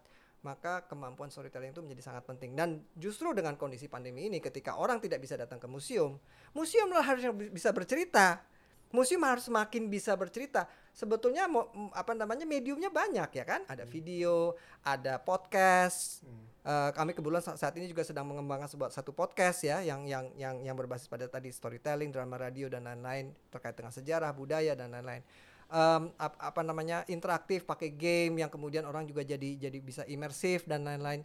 maka 0.45 0.87
kemampuan 0.87 1.33
storytelling 1.33 1.75
itu 1.75 1.83
menjadi 1.83 2.13
sangat 2.13 2.25
penting. 2.29 2.55
Dan 2.55 2.87
justru 2.95 3.35
dengan 3.35 3.59
kondisi 3.59 3.91
pandemi 3.91 4.31
ini 4.31 4.39
ketika 4.39 4.79
orang 4.79 5.03
tidak 5.03 5.19
bisa 5.19 5.35
datang 5.35 5.59
ke 5.59 5.67
museum 5.67 6.17
museum 6.55 6.89
lah 6.93 7.05
harusnya 7.05 7.35
bi- 7.35 7.51
bisa 7.51 7.75
bercerita. 7.75 8.41
Museum 8.89 9.21
harus 9.21 9.45
semakin 9.45 9.93
bisa 9.93 10.17
bercerita 10.17 10.65
sebetulnya 10.99 11.47
apa 11.95 12.13
namanya 12.19 12.43
mediumnya 12.43 12.91
banyak 12.91 13.31
ya 13.31 13.45
kan? 13.47 13.63
Ada 13.71 13.87
video 13.87 14.59
ada 14.83 15.23
podcast. 15.23 16.27
Eh, 16.69 16.91
kami 16.93 17.15
kebetulan 17.15 17.41
sa- 17.41 17.55
saat 17.55 17.73
ini 17.79 17.87
juga 17.87 18.03
sedang 18.03 18.27
mengembangkan 18.27 18.67
sebuah 18.67 18.91
satu 18.91 19.15
podcast 19.15 19.63
ya 19.63 19.79
yang 19.81 20.05
yang 20.05 20.29
yang 20.35 20.59
yang 20.61 20.75
berbasis 20.77 21.07
pada 21.07 21.25
tadi 21.31 21.49
storytelling 21.55 22.11
drama 22.11 22.35
radio 22.37 22.67
dan 22.67 22.85
lain-lain 22.85 23.31
terkait 23.49 23.79
dengan 23.79 23.95
sejarah 23.95 24.35
budaya 24.35 24.75
dan 24.75 24.91
lain-lain. 24.91 25.23
Em, 25.69 26.03
ap- 26.19 26.37
apa 26.37 26.61
namanya 26.67 27.07
interaktif 27.09 27.63
pakai 27.65 27.95
game 27.95 28.43
yang 28.43 28.51
kemudian 28.51 28.83
orang 28.85 29.07
juga 29.07 29.23
jadi 29.23 29.55
jadi 29.57 29.79
bisa 29.81 30.03
imersif 30.11 30.67
dan 30.67 30.83
lain-lain. 30.85 31.23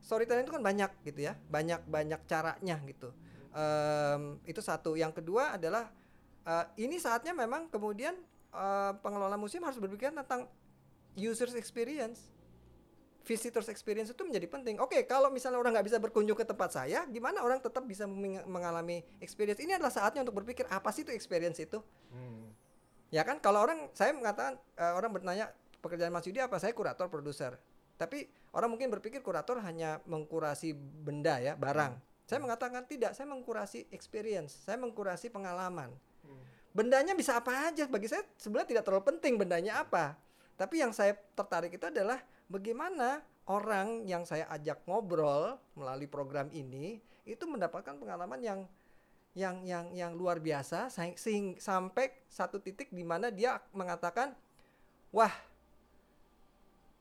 Storytelling 0.00 0.48
itu 0.48 0.54
kan 0.56 0.64
banyak 0.64 0.90
gitu 1.06 1.28
ya. 1.28 1.36
Banyak 1.52 1.84
banyak 1.86 2.20
caranya 2.26 2.80
gitu. 2.88 3.12
Em, 3.52 4.40
itu 4.48 4.58
satu. 4.64 4.96
Yang 4.96 5.22
kedua 5.22 5.54
adalah 5.60 5.92
eh, 6.40 6.66
ini 6.82 6.96
saatnya 6.96 7.36
memang 7.36 7.68
kemudian 7.68 8.16
eh, 8.54 8.92
pengelola 9.00 9.34
museum 9.38 9.64
harus 9.66 9.78
berpikir 9.78 10.14
tentang 10.14 10.46
users 11.18 11.54
experience 11.58 12.30
visitors 13.20 13.68
experience 13.68 14.10
itu 14.10 14.22
menjadi 14.24 14.48
penting. 14.48 14.80
Oke, 14.80 15.04
kalau 15.04 15.28
misalnya 15.28 15.60
orang 15.60 15.76
nggak 15.76 15.86
bisa 15.92 15.98
berkunjung 16.00 16.36
ke 16.36 16.42
tempat 16.42 16.72
saya, 16.72 17.04
gimana 17.06 17.44
orang 17.44 17.60
tetap 17.60 17.84
bisa 17.84 18.08
meng- 18.08 18.42
mengalami 18.48 19.04
experience? 19.20 19.60
Ini 19.60 19.76
adalah 19.76 19.92
saatnya 19.92 20.24
untuk 20.24 20.40
berpikir 20.40 20.64
apa 20.72 20.88
sih 20.90 21.04
itu 21.04 21.12
experience 21.12 21.60
itu? 21.60 21.84
Hmm. 22.10 22.50
Ya 23.12 23.22
kan? 23.22 23.38
Kalau 23.38 23.60
orang 23.60 23.92
saya 23.92 24.16
mengatakan 24.16 24.56
eh, 24.56 24.92
orang 24.96 25.12
bertanya 25.12 25.52
pekerjaan 25.84 26.12
Mas 26.12 26.24
Yudi 26.24 26.40
apa? 26.40 26.56
Saya 26.56 26.72
kurator 26.72 27.12
produser. 27.12 27.60
Tapi 28.00 28.24
orang 28.56 28.72
mungkin 28.72 28.88
berpikir 28.88 29.20
kurator 29.20 29.60
hanya 29.60 30.00
mengkurasi 30.08 30.72
benda 30.74 31.36
ya, 31.36 31.52
barang. 31.52 32.00
Saya 32.24 32.40
mengatakan 32.40 32.86
tidak, 32.88 33.12
saya 33.12 33.28
mengkurasi 33.28 33.90
experience, 33.92 34.64
saya 34.64 34.80
mengkurasi 34.80 35.28
pengalaman. 35.28 35.92
Bendanya 36.70 37.18
bisa 37.18 37.38
apa 37.38 37.70
aja? 37.70 37.86
Bagi 37.90 38.06
saya 38.06 38.22
sebenarnya 38.38 38.78
tidak 38.78 38.84
terlalu 38.86 39.04
penting 39.14 39.34
bendanya 39.34 39.82
apa. 39.82 40.14
Tapi 40.54 40.78
yang 40.78 40.94
saya 40.94 41.16
tertarik 41.34 41.74
itu 41.74 41.82
adalah 41.88 42.22
bagaimana 42.46 43.24
orang 43.48 44.06
yang 44.06 44.22
saya 44.22 44.46
ajak 44.52 44.84
ngobrol 44.86 45.58
melalui 45.74 46.06
program 46.06 46.46
ini 46.54 47.02
itu 47.26 47.42
mendapatkan 47.48 47.96
pengalaman 47.98 48.38
yang 48.38 48.60
yang 49.34 49.62
yang 49.62 49.86
yang 49.94 50.12
luar 50.14 50.42
biasa 50.42 50.90
sa- 50.90 51.16
sehing- 51.18 51.58
sampai 51.58 52.10
satu 52.26 52.58
titik 52.58 52.90
di 52.90 53.06
mana 53.06 53.30
dia 53.30 53.62
mengatakan 53.70 54.34
wah 55.14 55.30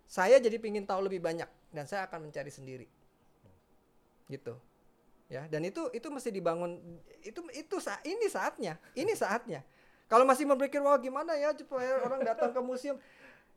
saya 0.10 0.38
jadi 0.42 0.58
pingin 0.58 0.86
tahu 0.86 1.06
lebih 1.06 1.22
banyak 1.22 1.50
dan 1.70 1.86
saya 1.86 2.10
akan 2.10 2.30
mencari 2.30 2.50
sendiri. 2.50 2.88
Gitu 4.30 4.69
ya 5.30 5.46
dan 5.46 5.62
itu 5.62 5.94
itu 5.94 6.10
mesti 6.10 6.34
dibangun 6.34 6.82
itu 7.22 7.40
itu 7.54 7.78
sa- 7.78 8.02
ini 8.02 8.26
saatnya 8.26 8.82
ini 8.98 9.14
saatnya. 9.14 9.62
Kalau 10.10 10.26
masih 10.26 10.50
berpikir 10.50 10.82
wah 10.82 10.98
gimana 10.98 11.38
ya 11.38 11.54
supaya 11.54 12.02
orang 12.02 12.26
datang 12.26 12.50
ke 12.50 12.58
museum. 12.60 12.98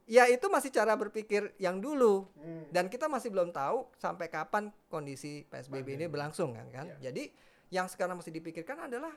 Ya 0.05 0.29
itu 0.29 0.45
masih 0.53 0.69
cara 0.69 0.93
berpikir 0.93 1.57
yang 1.57 1.81
dulu. 1.81 2.29
Dan 2.69 2.93
kita 2.93 3.09
masih 3.09 3.33
belum 3.33 3.57
tahu 3.57 3.89
sampai 3.97 4.29
kapan 4.29 4.69
kondisi 4.93 5.49
PSBB 5.49 5.97
ini 5.97 6.07
berlangsung 6.13 6.53
kan 6.53 6.69
kan? 6.69 6.87
Jadi 7.01 7.33
yang 7.73 7.89
sekarang 7.89 8.21
mesti 8.21 8.29
dipikirkan 8.29 8.85
adalah 8.85 9.17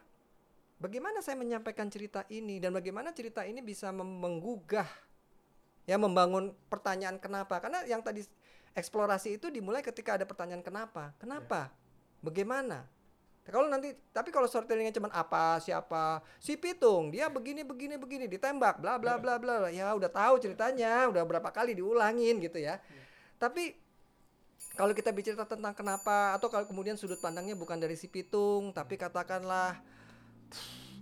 bagaimana 0.79 1.19
saya 1.19 1.35
menyampaikan 1.35 1.91
cerita 1.91 2.23
ini 2.31 2.63
dan 2.63 2.71
bagaimana 2.71 3.11
cerita 3.11 3.43
ini 3.43 3.59
bisa 3.59 3.91
menggugah 3.91 4.87
ya 5.83 5.99
membangun 5.99 6.55
pertanyaan 6.71 7.19
kenapa. 7.19 7.59
Karena 7.59 7.83
yang 7.83 7.99
tadi 7.99 8.23
eksplorasi 8.71 9.43
itu 9.43 9.51
dimulai 9.51 9.83
ketika 9.83 10.15
ada 10.15 10.23
pertanyaan 10.23 10.63
kenapa. 10.63 11.11
Kenapa 11.19 11.67
bagaimana? 12.25 12.89
Kalau 13.45 13.69
nanti 13.69 13.93
tapi 14.09 14.33
kalau 14.33 14.49
storytellingnya 14.49 14.97
cuma 14.97 15.13
apa 15.13 15.61
siapa? 15.61 16.25
Si 16.41 16.57
pitung 16.57 17.13
dia 17.13 17.29
begini 17.29 17.61
begini 17.61 17.93
begini 17.93 18.25
ditembak 18.25 18.81
bla 18.81 18.97
bla 18.97 19.21
bla 19.21 19.37
bla. 19.37 19.69
Ya 19.69 19.93
udah 19.93 20.09
tahu 20.09 20.41
ceritanya 20.41 21.05
udah 21.13 21.21
berapa 21.21 21.53
kali 21.53 21.77
diulangin 21.77 22.41
gitu 22.41 22.57
ya. 22.57 22.81
Tapi 23.37 23.77
kalau 24.73 24.97
kita 24.97 25.13
bicara 25.13 25.45
tentang 25.45 25.77
kenapa 25.77 26.33
atau 26.33 26.49
kalau 26.49 26.65
kemudian 26.65 26.97
sudut 26.97 27.21
pandangnya 27.21 27.53
bukan 27.53 27.77
dari 27.77 27.93
si 27.93 28.09
pitung 28.09 28.73
tapi 28.73 28.97
katakanlah 28.97 29.77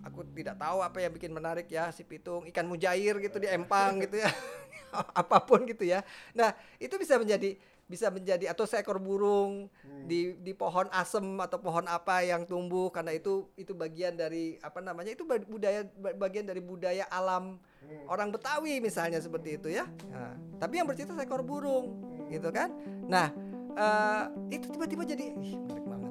aku 0.04 0.28
tidak 0.36 0.60
tahu 0.60 0.84
apa 0.84 1.00
yang 1.00 1.16
bikin 1.16 1.32
menarik 1.32 1.72
ya 1.72 1.90
si 1.96 2.04
pitung 2.04 2.44
ikan 2.52 2.68
mujair 2.68 3.18
gitu 3.24 3.40
di 3.40 3.48
empang 3.48 4.04
gitu 4.04 4.20
ya. 4.20 4.30
Apa 5.26 5.42
pun 5.42 5.66
gitu 5.66 5.88
ya. 5.88 6.06
Nah 6.38 6.54
itu 6.78 6.94
bisa 7.02 7.18
menjadi 7.18 7.58
bisa 7.84 8.08
menjadi 8.10 8.50
atau 8.50 8.64
seekor 8.64 8.98
burung 8.98 9.68
di 10.08 10.36
di 10.40 10.56
pohon 10.56 10.88
asem 10.92 11.24
atau 11.40 11.60
pohon 11.60 11.84
apa 11.88 12.24
yang 12.24 12.48
tumbuh 12.48 12.90
karena 12.90 13.12
itu 13.16 13.48
itu 13.60 13.76
bagian 13.76 14.16
dari 14.16 14.56
apa 14.64 14.80
namanya 14.80 15.12
itu 15.14 15.24
budaya 15.28 15.84
ba- 16.00 16.16
bagian 16.16 16.48
dari 16.48 16.64
budaya 16.64 17.06
alam 17.12 17.60
orang 18.08 18.32
Betawi 18.32 18.80
misalnya 18.80 19.20
seperti 19.20 19.60
itu 19.60 19.68
ya. 19.68 19.84
Nah, 20.10 20.34
tapi 20.58 20.80
yang 20.80 20.88
bercerita 20.88 21.14
seekor 21.14 21.44
burung 21.44 22.00
gitu 22.32 22.50
kan? 22.50 22.72
Nah 23.08 23.28
eh, 23.76 24.24
itu 24.54 24.66
tiba-tiba 24.72 25.04
jadi 25.04 25.36
ih 25.36 25.56
menarik 25.60 25.86
banget 25.86 26.03